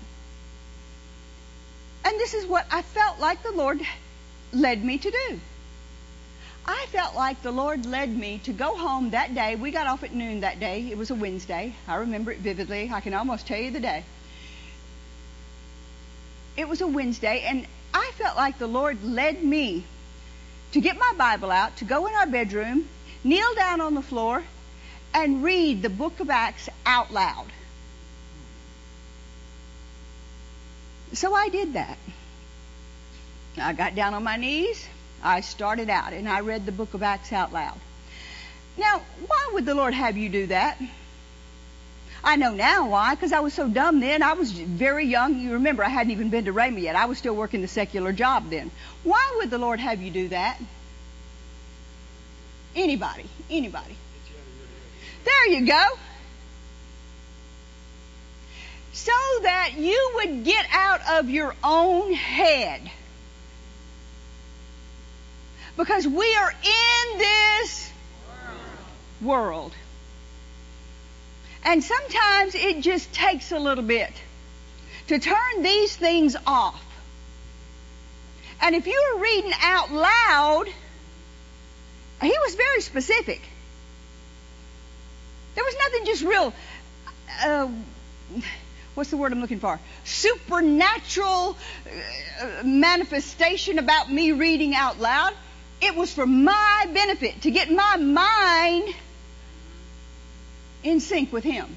And 2.05 2.19
this 2.19 2.35
is 2.35 2.45
what 2.45 2.65
I 2.71 2.83
felt 2.83 3.19
like 3.19 3.41
the 3.41 3.51
Lord 3.51 3.81
led 4.53 4.83
me 4.83 4.99
to 4.99 5.11
do. 5.11 5.39
I 6.65 6.85
felt 6.89 7.15
like 7.15 7.41
the 7.41 7.51
Lord 7.51 7.85
led 7.85 8.15
me 8.15 8.39
to 8.43 8.53
go 8.53 8.77
home 8.77 9.11
that 9.11 9.33
day. 9.33 9.55
We 9.55 9.71
got 9.71 9.87
off 9.87 10.03
at 10.03 10.13
noon 10.13 10.41
that 10.41 10.59
day. 10.59 10.87
It 10.91 10.97
was 10.97 11.09
a 11.09 11.15
Wednesday. 11.15 11.73
I 11.87 11.95
remember 11.95 12.31
it 12.31 12.39
vividly. 12.39 12.91
I 12.93 13.01
can 13.01 13.13
almost 13.13 13.47
tell 13.47 13.59
you 13.59 13.71
the 13.71 13.79
day. 13.79 14.03
It 16.57 16.67
was 16.67 16.81
a 16.81 16.87
Wednesday, 16.87 17.43
and 17.47 17.65
I 17.93 18.11
felt 18.15 18.37
like 18.37 18.59
the 18.59 18.67
Lord 18.67 19.03
led 19.03 19.43
me 19.43 19.83
to 20.73 20.81
get 20.81 20.97
my 20.97 21.13
Bible 21.17 21.51
out, 21.51 21.77
to 21.77 21.85
go 21.85 22.05
in 22.05 22.13
our 22.13 22.27
bedroom, 22.27 22.87
kneel 23.23 23.53
down 23.55 23.81
on 23.81 23.95
the 23.95 24.01
floor, 24.01 24.43
and 25.13 25.43
read 25.43 25.81
the 25.81 25.89
book 25.89 26.19
of 26.19 26.29
Acts 26.29 26.69
out 26.85 27.11
loud. 27.11 27.47
So 31.13 31.33
I 31.33 31.49
did 31.49 31.73
that. 31.73 31.97
I 33.57 33.73
got 33.73 33.95
down 33.95 34.13
on 34.13 34.23
my 34.23 34.37
knees. 34.37 34.87
I 35.23 35.41
started 35.41 35.89
out 35.89 36.13
and 36.13 36.27
I 36.27 36.41
read 36.41 36.65
the 36.65 36.71
book 36.71 36.93
of 36.93 37.03
Acts 37.03 37.31
out 37.31 37.53
loud. 37.53 37.77
Now, 38.77 39.01
why 39.27 39.49
would 39.53 39.65
the 39.65 39.75
Lord 39.75 39.93
have 39.93 40.17
you 40.17 40.29
do 40.29 40.47
that? 40.47 40.81
I 42.23 42.35
know 42.35 42.53
now 42.53 42.89
why, 42.89 43.15
because 43.15 43.33
I 43.33 43.39
was 43.39 43.53
so 43.53 43.67
dumb 43.67 43.99
then. 43.99 44.21
I 44.21 44.33
was 44.33 44.51
very 44.51 45.07
young. 45.07 45.39
You 45.39 45.53
remember, 45.53 45.83
I 45.83 45.89
hadn't 45.89 46.11
even 46.11 46.29
been 46.29 46.45
to 46.45 46.53
Rhema 46.53 46.81
yet. 46.81 46.95
I 46.95 47.05
was 47.05 47.17
still 47.17 47.35
working 47.35 47.61
the 47.61 47.67
secular 47.67 48.13
job 48.13 48.49
then. 48.49 48.69
Why 49.03 49.35
would 49.37 49.49
the 49.49 49.57
Lord 49.57 49.79
have 49.79 50.01
you 50.01 50.11
do 50.11 50.27
that? 50.29 50.59
Anybody, 52.75 53.25
anybody. 53.49 53.95
There 55.25 55.47
you 55.47 55.67
go 55.67 55.97
so 58.93 59.11
that 59.43 59.71
you 59.77 60.11
would 60.15 60.43
get 60.43 60.65
out 60.71 61.01
of 61.19 61.29
your 61.29 61.55
own 61.63 62.13
head. 62.13 62.81
Because 65.77 66.07
we 66.07 66.35
are 66.35 66.51
in 66.51 67.17
this 67.17 67.91
world. 69.21 69.73
And 71.63 71.83
sometimes 71.83 72.55
it 72.55 72.81
just 72.81 73.13
takes 73.13 73.51
a 73.51 73.59
little 73.59 73.83
bit 73.83 74.11
to 75.07 75.19
turn 75.19 75.61
these 75.61 75.95
things 75.95 76.35
off. 76.45 76.83
And 78.61 78.75
if 78.75 78.85
you 78.85 79.11
were 79.13 79.21
reading 79.21 79.51
out 79.61 79.91
loud, 79.91 80.67
he 82.21 82.29
was 82.29 82.55
very 82.55 82.81
specific. 82.81 83.41
There 85.55 85.63
was 85.63 85.75
nothing 85.79 86.05
just 86.05 86.23
real. 86.23 86.53
Uh, 87.43 87.69
what's 88.95 89.09
the 89.09 89.17
word 89.17 89.31
I'm 89.31 89.41
looking 89.41 89.59
for? 89.59 89.79
Supernatural 90.03 91.57
uh, 92.41 92.63
manifestation 92.63 93.79
about 93.79 94.11
me 94.11 94.31
reading 94.31 94.75
out 94.75 94.99
loud. 94.99 95.33
It 95.81 95.95
was 95.95 96.13
for 96.13 96.25
my 96.25 96.87
benefit, 96.93 97.41
to 97.41 97.51
get 97.51 97.71
my 97.71 97.97
mind 97.97 98.93
in 100.83 100.99
sync 100.99 101.31
with 101.33 101.43
Him. 101.43 101.75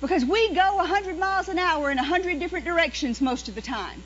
Because 0.00 0.24
we 0.24 0.52
go 0.54 0.76
100 0.76 1.18
miles 1.18 1.48
an 1.48 1.58
hour 1.58 1.90
in 1.90 1.96
100 1.96 2.38
different 2.40 2.64
directions 2.64 3.20
most 3.20 3.48
of 3.48 3.54
the 3.54 3.62
time 3.62 4.02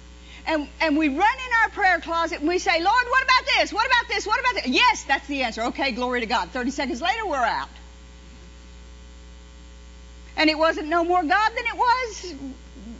and, 0.46 0.68
and 0.80 0.96
we 0.96 1.08
run 1.08 1.18
in 1.18 1.52
our 1.62 1.70
prayer 1.70 2.00
closet 2.00 2.38
and 2.38 2.48
we 2.48 2.58
say, 2.58 2.80
Lord, 2.80 3.04
what 3.08 3.22
about 3.24 3.44
this? 3.58 3.72
What 3.72 3.86
about 3.86 4.08
this? 4.08 4.26
What 4.26 4.40
about 4.40 4.54
this? 4.54 4.66
Yes, 4.68 5.04
that's 5.04 5.26
the 5.26 5.42
answer. 5.42 5.64
Okay, 5.64 5.92
glory 5.92 6.20
to 6.20 6.26
God. 6.26 6.50
30 6.50 6.70
seconds 6.70 7.02
later, 7.02 7.26
we're 7.26 7.36
out. 7.36 7.68
And 10.36 10.48
it 10.48 10.56
wasn't 10.56 10.88
no 10.88 11.02
more 11.02 11.22
God 11.22 11.50
than 11.50 11.64
it 11.66 11.76
was 11.76 12.34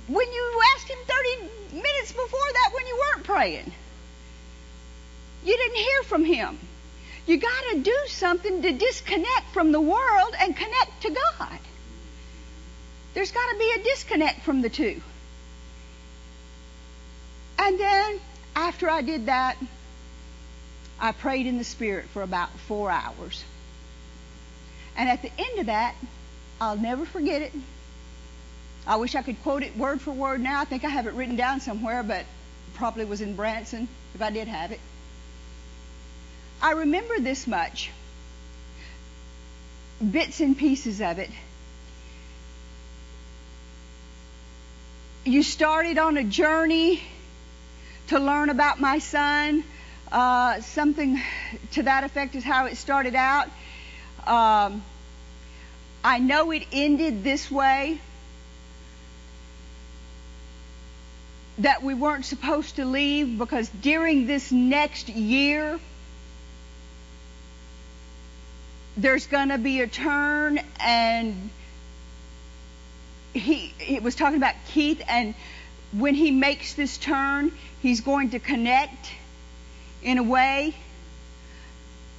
when 0.09 0.33
you 0.33 0.63
asked 0.75 0.89
Him 0.89 0.99
30 1.07 1.77
minutes 1.77 2.13
before 2.13 2.53
that 2.53 2.71
when 2.75 2.87
you 2.87 2.99
weren't 2.99 3.25
praying. 3.25 3.73
you 5.45 5.57
didn't 5.57 5.77
hear 5.77 6.03
from 6.05 6.25
him. 6.25 6.59
You 7.27 7.39
got 7.39 7.65
to 7.73 7.81
do 7.81 7.97
something 8.09 8.63
to 8.63 8.73
disconnect 8.73 9.53
from 9.53 9.73
the 9.73 9.81
world 9.81 10.35
and 10.39 10.57
connect 10.57 11.03
to 11.03 11.11
God. 11.11 11.59
There's 13.15 13.33
got 13.33 13.51
to 13.53 13.59
be 13.59 13.73
a 13.77 13.83
disconnect 13.83 14.43
from 14.43 14.63
the 14.63 14.69
two. 14.69 15.01
And 17.59 17.81
then 17.81 18.21
after 18.55 18.89
I 18.91 19.03
did 19.03 19.27
that, 19.27 19.57
I 21.01 21.13
prayed 21.13 21.47
in 21.47 21.59
the 21.59 21.65
Spirit 21.65 22.07
for 22.13 22.23
about 22.23 22.51
four 22.69 22.91
hours. 22.91 23.43
And 24.97 25.09
at 25.09 25.23
the 25.23 25.31
end 25.37 25.59
of 25.59 25.67
that, 25.67 25.95
I'll 26.61 26.77
never 26.77 27.05
forget 27.05 27.43
it. 27.43 27.53
I 28.87 28.97
wish 28.97 29.15
I 29.15 29.23
could 29.23 29.43
quote 29.43 29.63
it 29.63 29.77
word 29.77 30.01
for 30.01 30.13
word 30.13 30.41
now. 30.41 30.61
I 30.61 30.65
think 30.65 30.85
I 30.85 30.89
have 30.89 31.07
it 31.07 31.15
written 31.15 31.37
down 31.37 31.61
somewhere, 31.61 32.03
but 32.03 32.25
probably 32.75 33.05
was 33.05 33.21
in 33.21 33.35
Branson 33.35 33.89
if 34.15 34.23
I 34.23 34.31
did 34.31 34.47
have 34.47 34.71
it. 34.71 34.81
I 36.63 36.73
remember 36.73 37.19
this 37.19 37.47
much 37.47 37.91
bits 40.11 40.41
and 40.41 40.57
pieces 40.57 41.01
of 41.01 41.19
it. 41.19 41.31
You 45.25 45.43
started 45.43 45.99
on 45.99 46.17
a 46.17 46.25
journey 46.25 47.03
to 48.09 48.21
learn 48.21 48.51
about 48.51 48.81
my 48.81 49.01
son. 49.01 49.65
Uh, 50.13 50.61
something 50.61 51.21
to 51.73 51.83
that 51.83 52.05
effect 52.05 52.37
is 52.37 52.45
how 52.45 52.67
it 52.67 52.77
started 52.77 53.17
out. 53.17 53.49
Um, 54.25 54.83
I 56.05 56.21
know 56.21 56.53
it 56.53 56.65
ended 56.73 57.25
this 57.25 57.51
way. 57.51 58.01
That 61.59 61.83
we 61.83 61.95
weren't 61.95 62.25
supposed 62.27 62.77
to 62.77 62.85
leave 62.85 63.39
because 63.39 63.69
during 63.69 64.27
this 64.27 64.53
next 64.53 65.09
year, 65.09 65.81
there's 68.97 69.27
going 69.27 69.49
to 69.49 69.59
be 69.59 69.81
a 69.81 69.87
turn, 69.87 70.61
and 70.81 71.51
he, 73.33 73.73
he 73.79 74.01
was 74.01 74.15
talking 74.15 74.37
about 74.37 74.55
Keith, 74.69 75.03
and 75.09 75.35
when 75.93 76.15
he 76.15 76.31
makes 76.31 76.75
this 76.75 76.99
turn, 76.99 77.53
he's 77.83 78.01
going 78.01 78.31
to 78.31 78.39
connect 78.39 79.11
in 80.03 80.19
a 80.19 80.23
way 80.23 80.75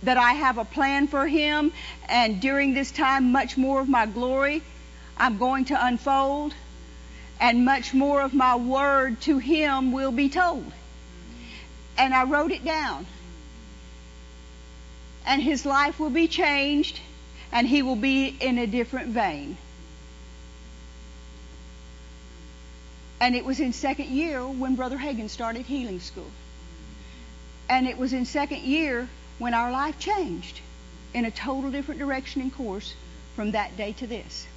that 0.03 0.17
I 0.17 0.33
have 0.33 0.57
a 0.57 0.65
plan 0.65 1.07
for 1.07 1.27
him, 1.27 1.71
and 2.07 2.39
during 2.41 2.73
this 2.73 2.91
time, 2.91 3.31
much 3.31 3.57
more 3.57 3.81
of 3.81 3.89
my 3.89 4.05
glory 4.05 4.61
I'm 5.17 5.37
going 5.37 5.65
to 5.65 5.85
unfold, 5.85 6.53
and 7.39 7.65
much 7.65 7.93
more 7.93 8.21
of 8.21 8.33
my 8.33 8.55
word 8.55 9.21
to 9.21 9.37
him 9.37 9.91
will 9.91 10.11
be 10.11 10.29
told. 10.29 10.71
And 11.97 12.13
I 12.13 12.23
wrote 12.23 12.51
it 12.51 12.63
down. 12.63 13.05
And 15.25 15.41
his 15.41 15.65
life 15.65 15.99
will 15.99 16.09
be 16.09 16.27
changed, 16.27 16.99
and 17.51 17.67
he 17.67 17.81
will 17.81 17.95
be 17.95 18.27
in 18.27 18.57
a 18.57 18.67
different 18.67 19.09
vein. 19.09 19.57
And 23.19 23.35
it 23.35 23.43
was 23.43 23.59
in 23.59 23.73
second 23.73 24.09
year 24.09 24.45
when 24.45 24.75
Brother 24.75 24.97
Hagin 24.97 25.29
started 25.29 25.65
healing 25.65 25.99
school. 25.99 26.31
And 27.69 27.87
it 27.87 27.97
was 27.97 28.13
in 28.13 28.25
second 28.25 28.61
year 28.61 29.09
when 29.39 29.53
our 29.53 29.71
life 29.71 29.99
changed 29.99 30.61
in 31.13 31.25
a 31.25 31.31
total 31.31 31.71
different 31.71 31.99
direction 31.99 32.41
and 32.41 32.53
course 32.53 32.93
from 33.35 33.51
that 33.51 33.75
day 33.75 33.93
to 33.93 34.07
this. 34.07 34.47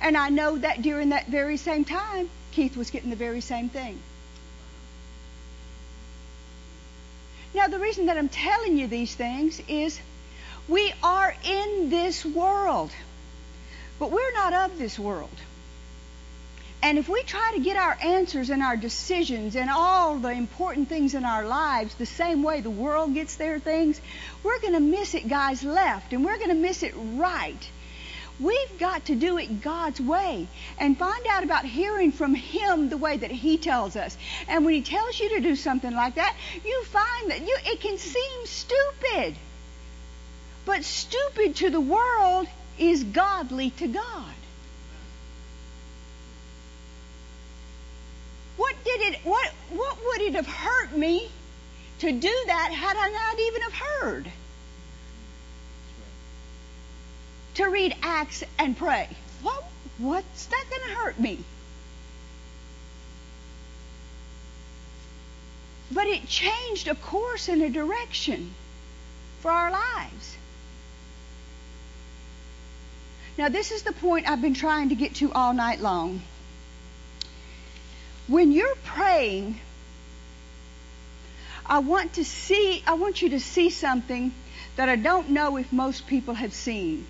And 0.00 0.16
I 0.16 0.30
know 0.30 0.56
that 0.58 0.82
during 0.82 1.10
that 1.10 1.26
very 1.26 1.56
same 1.56 1.84
time, 1.84 2.30
Keith 2.52 2.76
was 2.76 2.90
getting 2.90 3.10
the 3.10 3.16
very 3.16 3.40
same 3.40 3.68
thing. 3.68 4.00
Now, 7.52 7.66
the 7.66 7.78
reason 7.78 8.06
that 8.06 8.16
I'm 8.16 8.28
telling 8.28 8.78
you 8.78 8.86
these 8.86 9.14
things 9.14 9.60
is 9.68 10.00
we 10.68 10.92
are 11.02 11.34
in 11.44 11.90
this 11.90 12.24
world, 12.24 12.92
but 13.98 14.10
we're 14.10 14.32
not 14.32 14.52
of 14.52 14.78
this 14.78 14.98
world. 14.98 15.30
And 16.82 16.96
if 16.96 17.08
we 17.08 17.22
try 17.22 17.52
to 17.54 17.60
get 17.60 17.76
our 17.76 17.98
answers 18.02 18.48
and 18.48 18.62
our 18.62 18.76
decisions 18.76 19.54
and 19.54 19.68
all 19.68 20.18
the 20.18 20.30
important 20.30 20.88
things 20.88 21.14
in 21.14 21.24
our 21.24 21.44
lives 21.44 21.94
the 21.94 22.06
same 22.06 22.42
way 22.42 22.62
the 22.62 22.70
world 22.70 23.12
gets 23.12 23.34
their 23.34 23.58
things, 23.58 24.00
we're 24.42 24.60
going 24.60 24.72
to 24.72 24.80
miss 24.80 25.14
it, 25.14 25.28
guys, 25.28 25.62
left, 25.62 26.14
and 26.14 26.24
we're 26.24 26.38
going 26.38 26.48
to 26.48 26.54
miss 26.54 26.82
it 26.82 26.94
right. 26.96 27.68
We've 28.40 28.78
got 28.78 29.04
to 29.06 29.14
do 29.14 29.36
it 29.36 29.60
God's 29.60 30.00
way 30.00 30.48
and 30.78 30.96
find 30.96 31.26
out 31.26 31.44
about 31.44 31.66
hearing 31.66 32.10
from 32.10 32.34
Him 32.34 32.88
the 32.88 32.96
way 32.96 33.18
that 33.18 33.30
He 33.30 33.58
tells 33.58 33.96
us. 33.96 34.16
And 34.48 34.64
when 34.64 34.72
He 34.72 34.80
tells 34.82 35.20
you 35.20 35.28
to 35.30 35.40
do 35.40 35.54
something 35.54 35.94
like 35.94 36.14
that, 36.14 36.34
you 36.64 36.84
find 36.84 37.30
that 37.30 37.42
you, 37.42 37.56
it 37.66 37.80
can 37.80 37.98
seem 37.98 38.46
stupid. 38.46 39.34
But 40.64 40.84
stupid 40.84 41.56
to 41.56 41.70
the 41.70 41.80
world 41.80 42.46
is 42.78 43.04
godly 43.04 43.70
to 43.72 43.88
God. 43.88 44.34
What 48.56 48.74
did 48.84 49.00
it 49.00 49.20
what 49.24 49.52
what 49.70 49.96
would 50.04 50.20
it 50.20 50.34
have 50.34 50.46
hurt 50.46 50.96
me 50.96 51.30
to 52.00 52.12
do 52.12 52.42
that 52.46 52.72
had 52.72 52.96
I 52.96 53.10
not 53.10 53.38
even 53.38 53.62
have 53.62 53.72
heard? 53.72 54.32
To 57.54 57.64
read 57.64 57.96
Acts 58.02 58.44
and 58.58 58.76
pray. 58.76 59.08
What 59.42 59.64
what's 59.98 60.46
that 60.46 60.64
gonna 60.70 60.94
hurt 60.94 61.18
me? 61.18 61.44
But 65.92 66.06
it 66.06 66.28
changed 66.28 66.86
a 66.88 66.94
course 66.94 67.48
and 67.48 67.62
a 67.62 67.68
direction 67.68 68.54
for 69.40 69.50
our 69.50 69.70
lives. 69.70 70.36
Now, 73.36 73.48
this 73.48 73.70
is 73.72 73.82
the 73.82 73.92
point 73.92 74.28
I've 74.28 74.42
been 74.42 74.54
trying 74.54 74.90
to 74.90 74.94
get 74.94 75.16
to 75.16 75.32
all 75.32 75.52
night 75.52 75.80
long. 75.80 76.22
When 78.28 78.52
you're 78.52 78.76
praying, 78.84 79.58
I 81.64 81.78
want 81.78 82.14
to 82.14 82.24
see, 82.24 82.82
I 82.86 82.94
want 82.94 83.22
you 83.22 83.30
to 83.30 83.40
see 83.40 83.70
something 83.70 84.32
that 84.76 84.88
I 84.88 84.96
don't 84.96 85.30
know 85.30 85.56
if 85.56 85.72
most 85.72 86.06
people 86.06 86.34
have 86.34 86.52
seen. 86.52 87.06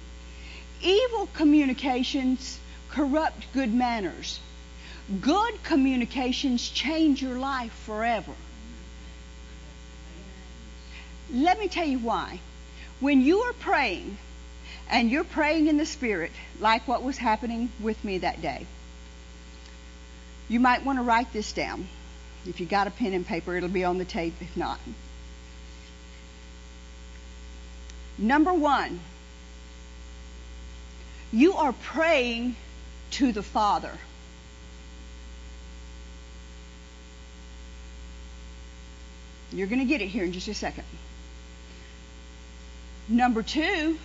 Evil 0.82 1.28
communications 1.34 2.58
corrupt 2.90 3.52
good 3.52 3.72
manners. 3.72 4.40
Good 5.20 5.62
communications 5.62 6.68
change 6.68 7.20
your 7.22 7.38
life 7.38 7.72
forever. 7.84 8.32
Let 11.32 11.58
me 11.58 11.68
tell 11.68 11.86
you 11.86 11.98
why. 11.98 12.40
When 13.00 13.20
you 13.20 13.40
are 13.40 13.52
praying, 13.52 14.18
and 14.90 15.10
you're 15.10 15.24
praying 15.24 15.68
in 15.68 15.76
the 15.76 15.86
Spirit, 15.86 16.32
like 16.58 16.86
what 16.88 17.02
was 17.02 17.16
happening 17.16 17.70
with 17.80 18.02
me 18.04 18.18
that 18.18 18.42
day, 18.42 18.66
you 20.48 20.58
might 20.58 20.84
want 20.84 20.98
to 20.98 21.02
write 21.02 21.32
this 21.32 21.52
down. 21.52 21.86
If 22.46 22.58
you 22.58 22.66
got 22.66 22.88
a 22.88 22.90
pen 22.90 23.12
and 23.12 23.26
paper, 23.26 23.56
it'll 23.56 23.68
be 23.68 23.84
on 23.84 23.98
the 23.98 24.04
tape 24.04 24.34
if 24.40 24.56
not. 24.56 24.80
Number 28.18 28.52
one, 28.52 29.00
you 31.32 31.54
are 31.54 31.72
praying 31.72 32.56
to 33.12 33.32
the 33.32 33.42
Father. 33.42 33.92
You're 39.52 39.66
going 39.66 39.80
to 39.80 39.84
get 39.84 40.00
it 40.00 40.08
here 40.08 40.24
in 40.24 40.32
just 40.32 40.48
a 40.48 40.54
second. 40.54 40.84
Number 43.08 43.42
two, 43.42 43.98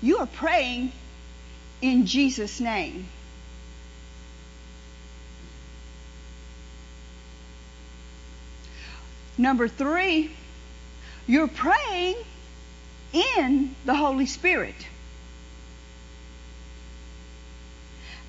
you 0.00 0.18
are 0.18 0.26
praying 0.26 0.92
in 1.82 2.06
Jesus' 2.06 2.60
name. 2.60 3.08
Number 9.36 9.68
three, 9.68 10.30
you're 11.26 11.48
praying 11.48 12.16
in 13.12 13.74
the 13.84 13.94
Holy 13.94 14.26
Spirit. 14.26 14.74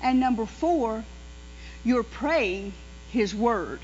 And 0.02 0.20
number 0.20 0.46
four, 0.46 1.04
you're 1.84 2.02
praying 2.02 2.72
His 3.10 3.34
Word. 3.34 3.80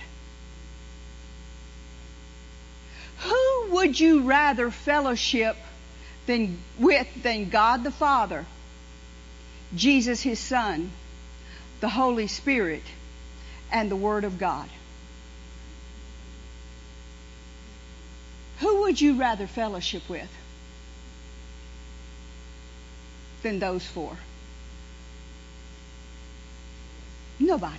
Who 3.18 3.66
would 3.70 3.98
you 3.98 4.22
rather 4.22 4.70
fellowship 4.70 5.56
than, 6.26 6.58
with 6.78 7.08
than 7.22 7.48
God 7.48 7.84
the 7.84 7.90
Father, 7.90 8.44
Jesus 9.74 10.20
His 10.20 10.38
Son, 10.38 10.90
the 11.80 11.88
Holy 11.88 12.26
Spirit, 12.26 12.82
and 13.70 13.90
the 13.90 13.96
Word 13.96 14.24
of 14.24 14.38
God? 14.38 14.68
Who 18.60 18.82
would 18.82 19.00
you 19.00 19.18
rather 19.18 19.46
fellowship 19.46 20.08
with 20.08 20.30
than 23.42 23.58
those 23.58 23.84
four? 23.86 24.16
Nobody. 27.38 27.76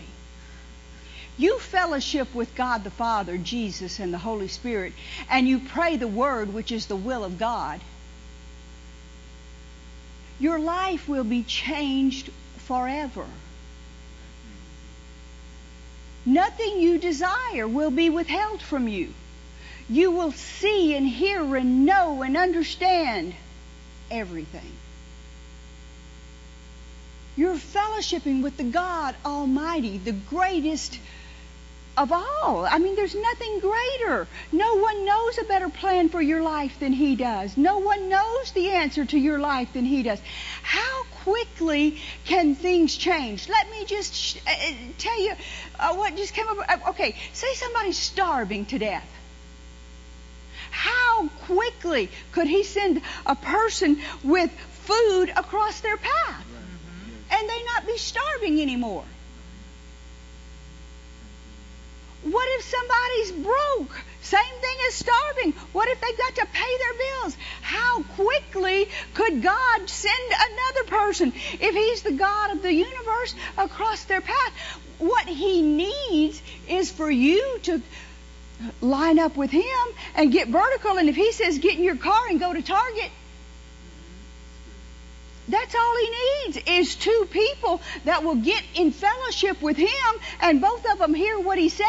you 1.37 1.59
fellowship 1.59 2.33
with 2.33 2.55
God 2.55 2.83
the 2.83 2.89
Father, 2.89 3.37
Jesus, 3.37 3.99
and 3.99 4.13
the 4.13 4.17
Holy 4.17 4.47
Spirit, 4.47 4.93
and 5.29 5.47
you 5.47 5.59
pray 5.59 5.95
the 5.95 6.07
Word, 6.07 6.53
which 6.53 6.71
is 6.71 6.87
the 6.87 6.95
will 6.95 7.23
of 7.23 7.37
God, 7.37 7.79
your 10.39 10.59
life 10.59 11.07
will 11.07 11.23
be 11.23 11.43
changed 11.43 12.29
forever. 12.57 13.25
Nothing 16.25 16.79
you 16.81 16.97
desire 16.97 17.67
will 17.67 17.91
be 17.91 18.09
withheld 18.09 18.61
from 18.61 18.87
you. 18.87 19.13
You 19.89 20.11
will 20.11 20.33
see 20.33 20.95
and 20.95 21.07
hear 21.07 21.55
and 21.55 21.85
know 21.85 22.21
and 22.21 22.35
understand 22.35 23.33
everything. 24.11 24.73
You're 27.37 27.55
fellowshipping 27.55 28.41
with 28.41 28.57
the 28.57 28.63
God 28.63 29.15
Almighty, 29.23 29.99
the 29.99 30.11
greatest 30.11 30.97
of 31.95 32.11
all. 32.11 32.65
I 32.65 32.79
mean, 32.79 32.95
there's 32.95 33.13
nothing 33.13 33.59
greater. 33.59 34.27
No 34.51 34.75
one 34.77 35.05
knows 35.05 35.37
a 35.37 35.43
better 35.43 35.69
plan 35.69 36.09
for 36.09 36.19
your 36.19 36.41
life 36.41 36.79
than 36.79 36.93
He 36.93 37.15
does. 37.15 37.55
No 37.55 37.77
one 37.77 38.09
knows 38.09 38.51
the 38.51 38.69
answer 38.69 39.05
to 39.05 39.19
your 39.19 39.37
life 39.37 39.71
than 39.73 39.85
He 39.85 40.01
does. 40.01 40.19
How 40.63 41.03
quickly 41.23 41.99
can 42.25 42.55
things 42.55 42.97
change? 42.97 43.47
Let 43.47 43.69
me 43.69 43.85
just 43.85 44.15
sh- 44.15 44.37
uh, 44.47 44.49
uh 44.49 44.73
tell 44.97 45.21
you 45.21 45.33
uh, 45.79 45.93
what 45.93 46.15
just 46.15 46.33
came 46.33 46.47
up. 46.47 46.57
Uh, 46.67 46.89
okay, 46.89 47.15
say 47.33 47.53
somebody's 47.53 47.97
starving 47.97 48.65
to 48.67 48.79
death. 48.79 49.07
How 50.71 51.27
quickly 51.45 52.09
could 52.31 52.47
He 52.47 52.63
send 52.63 53.03
a 53.27 53.35
person 53.35 54.01
with 54.23 54.51
food 54.85 55.29
across 55.35 55.81
their 55.81 55.97
path? 55.97 56.45
And 57.31 57.49
they 57.49 57.63
not 57.63 57.85
be 57.85 57.97
starving 57.97 58.61
anymore. 58.61 59.05
What 62.23 62.47
if 62.59 62.65
somebody's 62.65 63.45
broke? 63.45 64.03
Same 64.21 64.59
thing 64.59 64.77
as 64.89 64.93
starving. 64.95 65.53
What 65.71 65.87
if 65.87 66.01
they've 66.01 66.17
got 66.17 66.35
to 66.35 66.45
pay 66.51 66.77
their 66.77 66.93
bills? 66.93 67.37
How 67.61 68.03
quickly 68.03 68.89
could 69.13 69.41
God 69.41 69.89
send 69.89 70.33
another 70.33 70.83
person, 70.89 71.33
if 71.35 71.73
He's 71.73 72.01
the 72.01 72.11
God 72.11 72.51
of 72.51 72.61
the 72.61 72.73
universe, 72.73 73.35
across 73.57 74.03
their 74.03 74.19
path? 74.19 74.53
What 74.97 75.27
He 75.27 75.61
needs 75.61 76.41
is 76.67 76.91
for 76.91 77.09
you 77.09 77.59
to 77.63 77.81
line 78.81 79.19
up 79.19 79.37
with 79.37 79.51
Him 79.51 79.87
and 80.15 80.31
get 80.31 80.49
vertical. 80.49 80.97
And 80.97 81.07
if 81.07 81.15
He 81.15 81.31
says, 81.31 81.59
get 81.59 81.77
in 81.77 81.83
your 81.83 81.95
car 81.95 82.27
and 82.27 82.39
go 82.39 82.51
to 82.51 82.61
Target, 82.61 83.11
that's 85.47 85.75
all 85.75 85.95
he 85.97 86.09
needs 86.45 86.59
is 86.67 86.95
two 86.95 87.27
people 87.31 87.81
that 88.05 88.23
will 88.23 88.35
get 88.35 88.61
in 88.75 88.91
fellowship 88.91 89.61
with 89.61 89.77
him 89.77 89.87
and 90.41 90.61
both 90.61 90.85
of 90.91 90.99
them 90.99 91.13
hear 91.13 91.39
what 91.39 91.57
he 91.57 91.69
says 91.69 91.87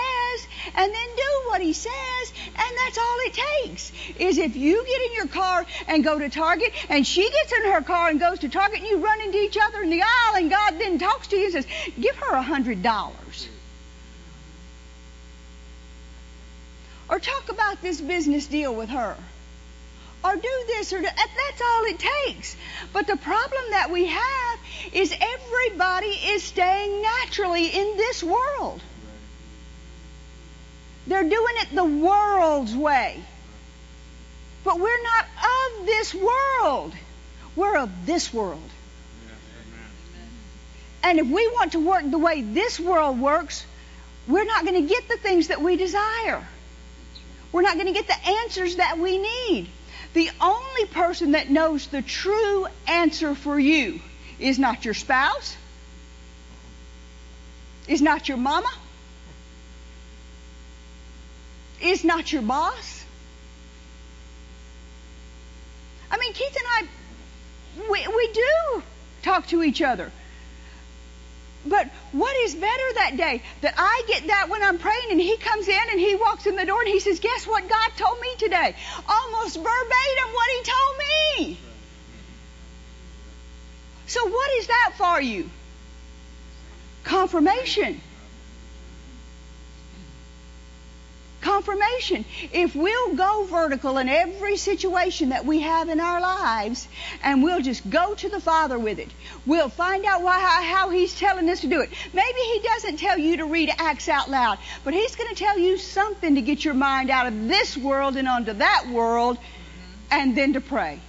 and 0.74 0.92
then 0.92 1.08
do 1.16 1.42
what 1.48 1.60
he 1.60 1.72
says 1.72 2.32
and 2.46 2.78
that's 2.78 2.98
all 2.98 3.16
it 3.20 3.38
takes 3.62 3.92
is 4.18 4.38
if 4.38 4.56
you 4.56 4.84
get 4.84 5.02
in 5.02 5.12
your 5.14 5.26
car 5.26 5.66
and 5.88 6.04
go 6.04 6.18
to 6.18 6.28
Target 6.28 6.72
and 6.88 7.06
she 7.06 7.28
gets 7.28 7.52
in 7.52 7.72
her 7.72 7.82
car 7.82 8.10
and 8.10 8.20
goes 8.20 8.38
to 8.40 8.48
Target 8.48 8.80
and 8.80 8.88
you 8.88 8.98
run 8.98 9.20
into 9.20 9.38
each 9.38 9.58
other 9.60 9.82
in 9.82 9.90
the 9.90 10.02
aisle 10.02 10.36
and 10.36 10.50
God 10.50 10.78
then 10.78 10.98
talks 10.98 11.28
to 11.28 11.36
you 11.36 11.44
and 11.44 11.52
says 11.52 11.66
give 12.00 12.16
her 12.16 12.34
a 12.34 12.42
hundred 12.42 12.82
dollars. 12.82 13.48
Or 17.10 17.18
talk 17.18 17.48
about 17.48 17.80
this 17.80 18.00
business 18.00 18.46
deal 18.46 18.74
with 18.74 18.90
her 18.90 19.16
or 20.24 20.34
do 20.34 20.64
this 20.66 20.92
or 20.92 20.98
do, 20.98 21.04
that's 21.04 21.62
all 21.62 21.84
it 21.84 21.98
takes. 21.98 22.56
But 22.92 23.06
the 23.06 23.16
problem 23.16 23.62
that 23.70 23.90
we 23.90 24.06
have 24.06 24.58
is 24.92 25.14
everybody 25.18 26.08
is 26.08 26.42
staying 26.42 27.02
naturally 27.02 27.66
in 27.66 27.96
this 27.96 28.22
world. 28.22 28.80
They're 31.06 31.22
doing 31.22 31.54
it 31.60 31.74
the 31.74 31.84
world's 31.84 32.74
way. 32.74 33.22
But 34.64 34.78
we're 34.78 35.02
not 35.02 35.24
of 35.24 35.86
this 35.86 36.14
world. 36.14 36.92
We're 37.56 37.78
of 37.78 38.06
this 38.06 38.32
world. 38.32 38.70
And 41.02 41.18
if 41.18 41.26
we 41.26 41.48
want 41.48 41.72
to 41.72 41.80
work 41.80 42.02
the 42.10 42.18
way 42.18 42.42
this 42.42 42.78
world 42.78 43.20
works, 43.20 43.64
we're 44.26 44.44
not 44.44 44.64
going 44.66 44.82
to 44.82 44.88
get 44.88 45.08
the 45.08 45.16
things 45.16 45.48
that 45.48 45.62
we 45.62 45.76
desire. 45.76 46.46
We're 47.52 47.62
not 47.62 47.74
going 47.74 47.86
to 47.86 47.92
get 47.92 48.06
the 48.06 48.28
answers 48.28 48.76
that 48.76 48.98
we 48.98 49.16
need. 49.16 49.70
The 50.18 50.30
only 50.40 50.84
person 50.86 51.30
that 51.30 51.48
knows 51.48 51.86
the 51.86 52.02
true 52.02 52.66
answer 52.88 53.36
for 53.36 53.56
you 53.56 54.00
is 54.40 54.58
not 54.58 54.84
your 54.84 54.92
spouse, 54.92 55.56
is 57.86 58.02
not 58.02 58.28
your 58.28 58.36
mama, 58.36 58.72
is 61.80 62.02
not 62.02 62.32
your 62.32 62.42
boss. 62.42 63.04
I 66.10 66.18
mean, 66.18 66.32
Keith 66.32 66.56
and 66.56 66.66
I, 66.68 67.88
we, 67.88 68.08
we 68.08 68.32
do 68.32 68.82
talk 69.22 69.46
to 69.46 69.62
each 69.62 69.80
other. 69.80 70.10
But 71.68 71.88
what 72.12 72.34
is 72.44 72.54
better 72.54 72.92
that 72.94 73.16
day? 73.16 73.42
That 73.60 73.74
I 73.76 74.02
get 74.06 74.26
that 74.28 74.48
when 74.48 74.62
I'm 74.62 74.78
praying 74.78 75.10
and 75.10 75.20
he 75.20 75.36
comes 75.36 75.68
in 75.68 75.90
and 75.90 76.00
he 76.00 76.14
walks 76.14 76.46
in 76.46 76.56
the 76.56 76.64
door 76.64 76.80
and 76.80 76.88
he 76.88 77.00
says, 77.00 77.20
Guess 77.20 77.46
what 77.46 77.68
God 77.68 77.90
told 77.96 78.20
me 78.20 78.34
today? 78.38 78.74
Almost 79.08 79.56
verbatim 79.56 80.32
what 80.32 80.48
he 80.56 80.62
told 80.62 80.98
me. 80.98 81.58
So, 84.06 84.26
what 84.26 84.50
is 84.58 84.66
that 84.68 84.92
for 84.96 85.20
you? 85.20 85.50
Confirmation. 87.04 88.00
Confirmation. 91.40 92.24
If 92.52 92.74
we'll 92.74 93.14
go 93.14 93.44
vertical 93.44 93.98
in 93.98 94.08
every 94.08 94.56
situation 94.56 95.30
that 95.30 95.44
we 95.44 95.60
have 95.60 95.88
in 95.88 96.00
our 96.00 96.20
lives 96.20 96.88
and 97.22 97.42
we'll 97.42 97.60
just 97.60 97.88
go 97.88 98.14
to 98.14 98.28
the 98.28 98.40
Father 98.40 98.78
with 98.78 98.98
it, 98.98 99.08
we'll 99.46 99.68
find 99.68 100.04
out 100.04 100.22
why, 100.22 100.38
how 100.40 100.90
He's 100.90 101.18
telling 101.18 101.48
us 101.48 101.60
to 101.60 101.66
do 101.66 101.80
it. 101.80 101.90
Maybe 102.12 102.38
He 102.38 102.60
doesn't 102.60 102.98
tell 102.98 103.18
you 103.18 103.38
to 103.38 103.46
read 103.46 103.70
Acts 103.78 104.08
out 104.08 104.30
loud, 104.30 104.58
but 104.84 104.94
He's 104.94 105.16
going 105.16 105.28
to 105.28 105.36
tell 105.36 105.58
you 105.58 105.78
something 105.78 106.34
to 106.34 106.42
get 106.42 106.64
your 106.64 106.74
mind 106.74 107.10
out 107.10 107.26
of 107.26 107.48
this 107.48 107.76
world 107.76 108.16
and 108.16 108.28
onto 108.28 108.54
that 108.54 108.88
world 108.88 109.38
and 110.10 110.36
then 110.36 110.54
to 110.54 110.60
pray. 110.60 111.00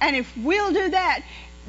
And 0.00 0.16
if 0.16 0.34
we'll 0.36 0.72
do 0.72 0.88
that, 0.88 1.22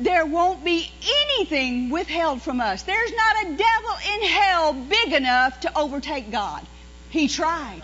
there 0.03 0.25
won't 0.25 0.63
be 0.63 0.91
anything 1.23 1.89
withheld 1.89 2.41
from 2.41 2.59
us. 2.59 2.83
There's 2.83 3.11
not 3.11 3.45
a 3.45 3.55
devil 3.55 3.95
in 4.13 4.27
hell 4.27 4.73
big 4.73 5.13
enough 5.13 5.59
to 5.61 5.77
overtake 5.77 6.31
God. 6.31 6.65
He 7.09 7.27
tried, 7.27 7.81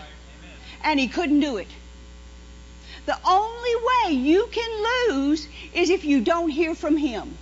and 0.82 0.98
he 0.98 1.08
couldn't 1.08 1.40
do 1.40 1.58
it. 1.58 1.68
The 3.06 3.18
only 3.26 3.74
way 3.76 4.14
you 4.14 4.48
can 4.50 4.70
lose 5.08 5.48
is 5.72 5.90
if 5.90 6.04
you 6.04 6.20
don't 6.20 6.50
hear 6.50 6.74
from 6.74 6.96
him. 6.96 7.36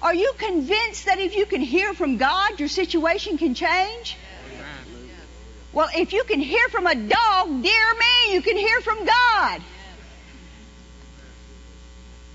Are 0.00 0.14
you 0.14 0.32
convinced 0.38 1.06
that 1.06 1.18
if 1.18 1.34
you 1.36 1.44
can 1.44 1.60
hear 1.60 1.92
from 1.92 2.18
God, 2.18 2.60
your 2.60 2.68
situation 2.68 3.36
can 3.36 3.54
change? 3.54 4.16
Well, 5.72 5.88
if 5.94 6.12
you 6.12 6.24
can 6.24 6.40
hear 6.40 6.68
from 6.68 6.86
a 6.86 6.94
dog, 6.94 7.62
dear 7.62 7.94
me, 7.94 8.32
you 8.32 8.42
can 8.42 8.56
hear 8.56 8.80
from 8.80 9.04
God. 9.04 9.60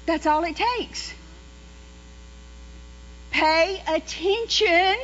That's 0.06 0.26
all 0.26 0.44
it 0.44 0.56
takes. 0.56 1.14
Pay 3.32 3.82
attention, 3.88 4.96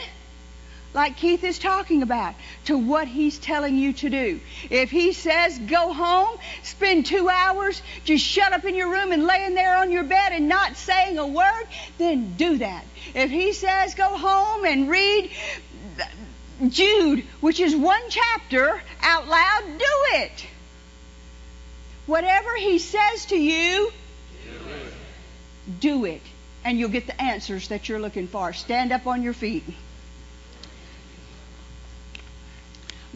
like 0.94 1.18
Keith 1.18 1.44
is 1.44 1.58
talking 1.58 2.04
about, 2.04 2.36
to 2.66 2.78
what 2.78 3.08
he's 3.08 3.40
telling 3.40 3.76
you 3.76 3.94
to 3.94 4.10
do. 4.10 4.40
If 4.70 4.92
he 4.92 5.14
says 5.14 5.58
go 5.58 5.94
home, 5.94 6.38
spend 6.64 7.06
two 7.06 7.30
hours 7.30 7.82
just 8.04 8.24
shut 8.24 8.54
up 8.54 8.66
in 8.66 8.76
your 8.76 8.92
room 8.92 9.12
and 9.12 9.26
laying 9.26 9.56
there 9.56 9.78
on 9.78 9.92
your 9.92 10.04
bed 10.04 10.34
and 10.34 10.48
not 10.48 10.78
saying 10.78 11.18
a 11.18 11.26
word, 11.26 11.66
then 11.98 12.36
do 12.36 12.58
that. 12.58 12.86
If 13.16 13.32
he 13.32 13.54
says 13.54 13.96
go 13.96 14.18
home 14.18 14.66
and 14.66 14.90
read 14.90 15.32
Jude, 16.68 17.24
which 17.40 17.60
is 17.60 17.76
one 17.76 18.02
chapter, 18.10 18.82
out 19.02 19.28
loud, 19.28 19.64
do 19.66 20.18
it. 20.18 20.46
Whatever 22.06 22.56
he 22.58 22.80
says 22.80 23.26
to 23.28 23.38
you, 23.38 23.92
do 25.80 26.06
it, 26.06 26.22
and 26.64 26.80
you'll 26.80 26.90
get 26.90 27.08
the 27.08 27.22
answers 27.22 27.68
that 27.70 27.90
you're 27.90 28.00
looking 28.00 28.28
for. 28.28 28.54
Stand 28.54 28.92
up 28.92 29.08
on 29.08 29.24
your 29.24 29.34
feet. 29.34 29.64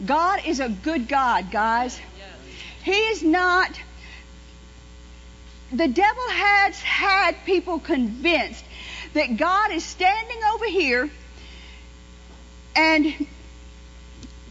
God 0.04 0.40
is 0.46 0.60
a 0.60 0.68
good 0.68 1.08
God, 1.08 1.50
guys. 1.50 1.98
He 2.82 2.92
is 2.92 3.22
not. 3.22 3.70
The 5.72 5.88
devil 5.88 6.28
has 6.28 6.80
had 6.80 7.36
people 7.44 7.78
convinced 7.78 8.64
that 9.14 9.36
God 9.36 9.70
is 9.72 9.84
standing 9.84 10.38
over 10.54 10.66
here 10.66 11.10
and 12.76 13.26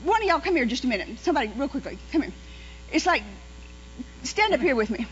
one 0.04 0.22
of 0.22 0.28
y'all 0.28 0.40
come 0.40 0.56
here 0.56 0.66
just 0.66 0.84
a 0.84 0.88
minute. 0.88 1.20
Somebody, 1.20 1.52
real 1.56 1.68
quickly, 1.68 1.98
come 2.12 2.22
here. 2.24 2.32
It's 2.92 3.06
like, 3.06 3.24
stand 4.24 4.54
up 4.54 4.60
here 4.60 4.76
with 4.76 4.90
me. 4.90 5.06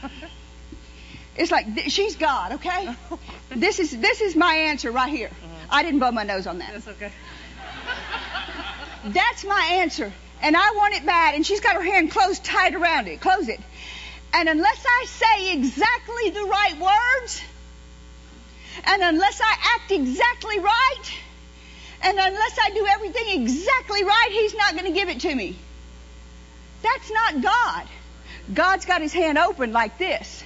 It's 1.35 1.51
like 1.51 1.65
she's 1.87 2.15
God, 2.15 2.53
okay? 2.53 2.93
this 3.49 3.79
is 3.79 3.97
this 3.97 4.21
is 4.21 4.35
my 4.35 4.53
answer 4.53 4.91
right 4.91 5.09
here. 5.09 5.29
Mm-hmm. 5.29 5.67
I 5.69 5.83
didn't 5.83 5.99
blow 5.99 6.11
my 6.11 6.23
nose 6.23 6.47
on 6.47 6.59
that. 6.59 6.73
That's 6.73 6.87
okay. 6.89 7.11
That's 9.05 9.43
my 9.45 9.69
answer. 9.73 10.11
And 10.41 10.57
I 10.57 10.71
want 10.71 10.95
it 10.95 11.05
bad. 11.05 11.35
And 11.35 11.45
she's 11.45 11.61
got 11.61 11.75
her 11.75 11.83
hand 11.83 12.11
closed 12.11 12.43
tight 12.43 12.75
around 12.75 13.07
it. 13.07 13.21
Close 13.21 13.47
it. 13.47 13.59
And 14.33 14.47
unless 14.49 14.85
I 14.85 15.05
say 15.07 15.53
exactly 15.53 16.29
the 16.29 16.43
right 16.43 16.79
words, 16.79 17.41
and 18.85 19.01
unless 19.01 19.41
I 19.41 19.55
act 19.75 19.91
exactly 19.91 20.59
right, 20.59 21.03
and 22.03 22.17
unless 22.17 22.57
I 22.59 22.69
do 22.71 22.87
everything 22.87 23.41
exactly 23.41 24.03
right, 24.03 24.29
He's 24.31 24.55
not 24.55 24.73
going 24.73 24.85
to 24.85 24.91
give 24.91 25.09
it 25.09 25.21
to 25.21 25.35
me. 25.35 25.57
That's 26.81 27.11
not 27.11 27.41
God. 27.41 27.87
God's 28.53 28.85
got 28.85 29.01
His 29.01 29.13
hand 29.13 29.37
open 29.37 29.73
like 29.73 29.97
this. 29.97 30.43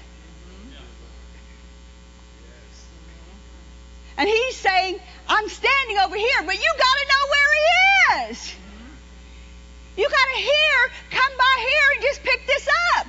And 4.18 4.30
He's 4.30 4.56
saying, 4.56 5.00
I'm 5.28 5.50
standing 5.50 5.98
over 5.98 6.16
here, 6.16 6.42
but 6.46 6.56
you 6.56 6.74
got 6.78 6.96
to 7.02 7.06
know 7.12 7.24
where 7.34 7.52
He 7.54 8.32
is. 8.32 8.56
You 9.98 10.10
got 10.10 10.28
to 10.36 10.40
hear, 10.42 10.92
come 11.12 11.38
by 11.38 11.56
here 11.60 11.88
and 11.96 12.02
just 12.04 12.24
pick 12.24 12.48
this 12.48 12.68
up. 12.98 13.08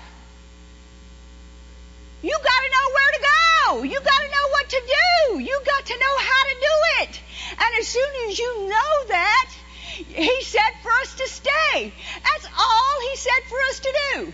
You 2.23 2.31
got 2.31 2.61
to 2.65 2.71
know 2.71 2.87
where 2.95 3.13
to 3.13 3.21
go. 3.21 3.83
You 3.83 4.01
got 4.01 4.21
to 4.21 4.29
know 4.29 4.49
what 4.51 4.69
to 4.71 4.81
do. 4.81 5.39
You 5.41 5.61
got 5.65 5.87
to 5.87 5.99
know 5.99 6.19
how 6.19 6.45
to 6.45 6.55
do 6.55 7.03
it. 7.03 7.21
And 7.51 7.81
as 7.81 7.89
soon 7.89 8.29
as 8.29 8.39
you 8.39 8.69
know 8.69 9.05
that, 9.09 9.51
he 9.97 10.43
said 10.43 10.73
for 10.83 10.91
us 10.91 11.15
to 11.17 11.29
stay. 11.29 11.93
That's 12.25 12.47
all 12.59 13.01
he 13.11 13.17
said 13.17 13.43
for 13.49 13.59
us 13.71 13.81
to 13.81 13.99
do. 14.13 14.33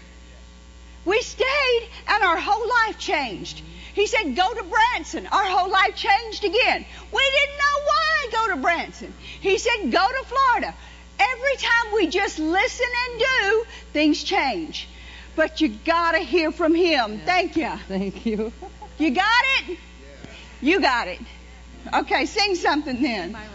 We 1.04 1.20
stayed 1.22 1.88
and 2.08 2.22
our 2.22 2.38
whole 2.38 2.68
life 2.68 2.98
changed. 2.98 3.62
He 3.94 4.06
said, 4.06 4.34
go 4.34 4.54
to 4.54 4.64
Branson. 4.64 5.26
Our 5.26 5.44
whole 5.44 5.70
life 5.70 5.94
changed 5.94 6.44
again. 6.44 6.84
We 7.12 7.30
didn't 7.30 7.58
know 7.58 7.82
why 7.86 8.02
go 8.32 8.54
to 8.54 8.62
Branson. 8.62 9.12
He 9.40 9.58
said, 9.58 9.90
go 9.90 10.06
to 10.06 10.24
Florida. 10.24 10.74
Every 11.18 11.56
time 11.56 11.94
we 11.94 12.06
just 12.08 12.38
listen 12.38 12.86
and 13.10 13.20
do, 13.20 13.64
things 13.92 14.22
change. 14.22 14.88
But 15.36 15.60
you 15.60 15.68
gotta 15.68 16.18
hear 16.18 16.52
from 16.52 16.74
him. 16.74 17.20
Thank 17.24 17.56
you. 17.56 17.70
Thank 17.88 18.26
you. 18.26 18.52
You 18.98 19.10
got 19.10 19.44
it? 19.58 19.78
You 20.60 20.80
got 20.80 21.08
it. 21.08 21.20
Okay, 21.92 22.26
sing 22.26 22.54
something 22.54 23.02
then. 23.02 23.30
Am 23.30 23.36
I 23.36 23.40
right? 23.40 23.48